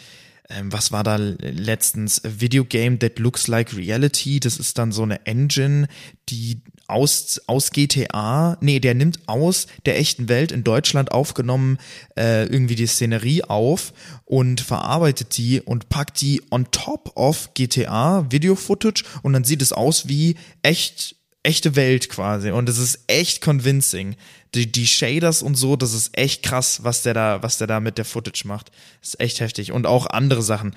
ähm, 0.49 0.73
was 0.73 0.91
war 0.91 1.05
da 1.05 1.17
letztens? 1.17 2.25
A 2.25 2.29
Video 2.39 2.65
Game 2.65 2.99
that 2.99 3.19
looks 3.19 3.47
like 3.47 3.77
reality. 3.77 4.41
Das 4.41 4.59
ist 4.59 4.79
dann 4.79 4.93
so 4.93 5.03
eine 5.03 5.27
Engine, 5.27 5.87
die 6.31 6.63
aus, 6.87 7.41
aus 7.47 7.71
GTA, 7.71 8.59
nee, 8.61 8.81
der 8.81 8.95
nimmt 8.95 9.21
aus 9.27 9.67
der 9.87 9.99
echten 9.99 10.29
Welt 10.29 10.53
in 10.53 10.65
Deutschland 10.65 11.13
aufgenommen 11.13 11.79
äh, 12.17 12.45
irgendwie 12.45 12.75
die 12.75 12.87
Szenerie 12.87 13.43
auf 13.45 13.93
und 14.25 14.61
verarbeitet 14.61 15.37
die 15.37 15.61
und 15.61 15.89
packt 15.89 16.21
die 16.21 16.43
on 16.51 16.71
top 16.71 17.13
of 17.17 17.51
GTA 17.55 18.31
Video 18.31 18.55
Footage 18.55 19.05
und 19.23 19.33
dann 19.33 19.45
sieht 19.45 19.63
es 19.63 19.73
aus 19.73 20.09
wie 20.09 20.37
echt 20.63 21.17
echte 21.43 21.77
Welt 21.77 22.09
quasi 22.09 22.51
und 22.51 22.69
es 22.69 22.79
ist 22.79 23.01
echt 23.07 23.41
convincing. 23.41 24.17
Die, 24.55 24.71
die 24.71 24.87
Shaders 24.87 25.43
und 25.43 25.57
so, 25.57 25.75
das 25.75 25.93
ist 25.93 26.17
echt 26.17 26.45
krass, 26.45 26.85
was 26.85 27.03
der 27.03 27.13
da, 27.13 27.43
was 27.43 27.59
der 27.59 27.67
da 27.67 27.81
mit 27.81 27.99
der 27.99 28.05
Footage 28.05 28.47
macht. 28.47 28.71
Das 29.01 29.11
ist 29.11 29.21
echt 29.21 29.41
heftig 29.41 29.73
und 29.73 29.87
auch 29.87 30.07
andere 30.07 30.43
Sachen 30.43 30.77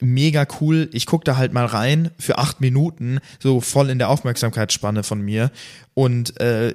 mega 0.00 0.46
cool. 0.60 0.88
Ich 0.92 1.06
guck 1.06 1.24
da 1.24 1.36
halt 1.36 1.52
mal 1.52 1.66
rein 1.66 2.10
für 2.18 2.38
acht 2.38 2.60
Minuten, 2.60 3.20
so 3.38 3.60
voll 3.60 3.90
in 3.90 3.98
der 3.98 4.08
Aufmerksamkeitsspanne 4.10 5.02
von 5.02 5.20
mir 5.20 5.50
und 5.94 6.38
äh, 6.40 6.74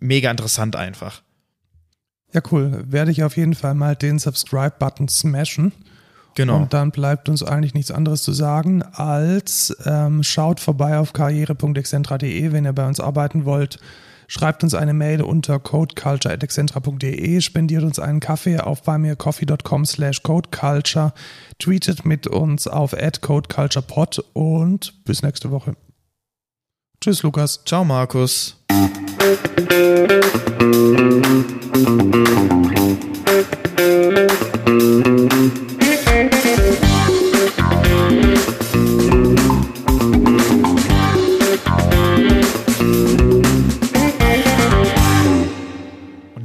mega 0.00 0.30
interessant 0.30 0.76
einfach. 0.76 1.22
Ja, 2.32 2.42
cool. 2.50 2.84
Werde 2.88 3.12
ich 3.12 3.22
auf 3.22 3.36
jeden 3.36 3.54
Fall 3.54 3.74
mal 3.74 3.94
den 3.94 4.18
Subscribe-Button 4.18 5.08
smashen. 5.08 5.72
Genau. 6.34 6.56
Und 6.56 6.74
dann 6.74 6.90
bleibt 6.90 7.28
uns 7.28 7.44
eigentlich 7.44 7.74
nichts 7.74 7.92
anderes 7.92 8.24
zu 8.24 8.32
sagen, 8.32 8.82
als 8.82 9.76
ähm, 9.86 10.24
schaut 10.24 10.58
vorbei 10.58 10.98
auf 10.98 11.12
karriere.excentra.de, 11.12 12.50
wenn 12.50 12.64
ihr 12.64 12.72
bei 12.72 12.86
uns 12.86 12.98
arbeiten 12.98 13.44
wollt. 13.44 13.78
Schreibt 14.28 14.62
uns 14.62 14.74
eine 14.74 14.94
Mail 14.94 15.22
unter 15.22 15.58
codeculture.excentra.de, 15.58 17.40
spendiert 17.40 17.82
uns 17.82 17.98
einen 17.98 18.20
Kaffee 18.20 18.58
auf 18.58 18.82
buymeacoffee.com 18.82 19.84
slash 19.84 20.22
codeculture, 20.22 21.12
tweetet 21.58 22.04
mit 22.04 22.26
uns 22.26 22.66
auf 22.66 22.92
codeculturepod 22.92 24.24
und 24.32 25.04
bis 25.04 25.22
nächste 25.22 25.50
Woche. 25.50 25.76
Tschüss, 27.00 27.22
Lukas. 27.22 27.62
Ciao, 27.64 27.84
Markus. 27.84 28.56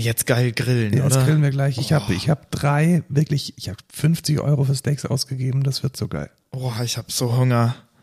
Jetzt 0.09 0.25
geil 0.25 0.51
grillen, 0.51 0.91
Jetzt 0.93 1.15
oder? 1.15 1.23
grillen 1.23 1.41
wir 1.43 1.51
gleich. 1.51 1.77
Ich 1.77 1.93
habe 1.93 2.13
ich 2.13 2.29
hab 2.29 2.49
drei, 2.51 3.03
wirklich, 3.09 3.53
ich 3.57 3.69
habe 3.69 3.77
50 3.93 4.39
Euro 4.39 4.63
für 4.63 4.75
Steaks 4.75 5.05
ausgegeben. 5.05 5.63
Das 5.63 5.83
wird 5.83 5.95
so 5.95 6.07
geil. 6.07 6.29
Oh, 6.51 6.71
ich 6.83 6.97
hab 6.97 7.11
so 7.11 7.37
Hunger. 7.37 7.75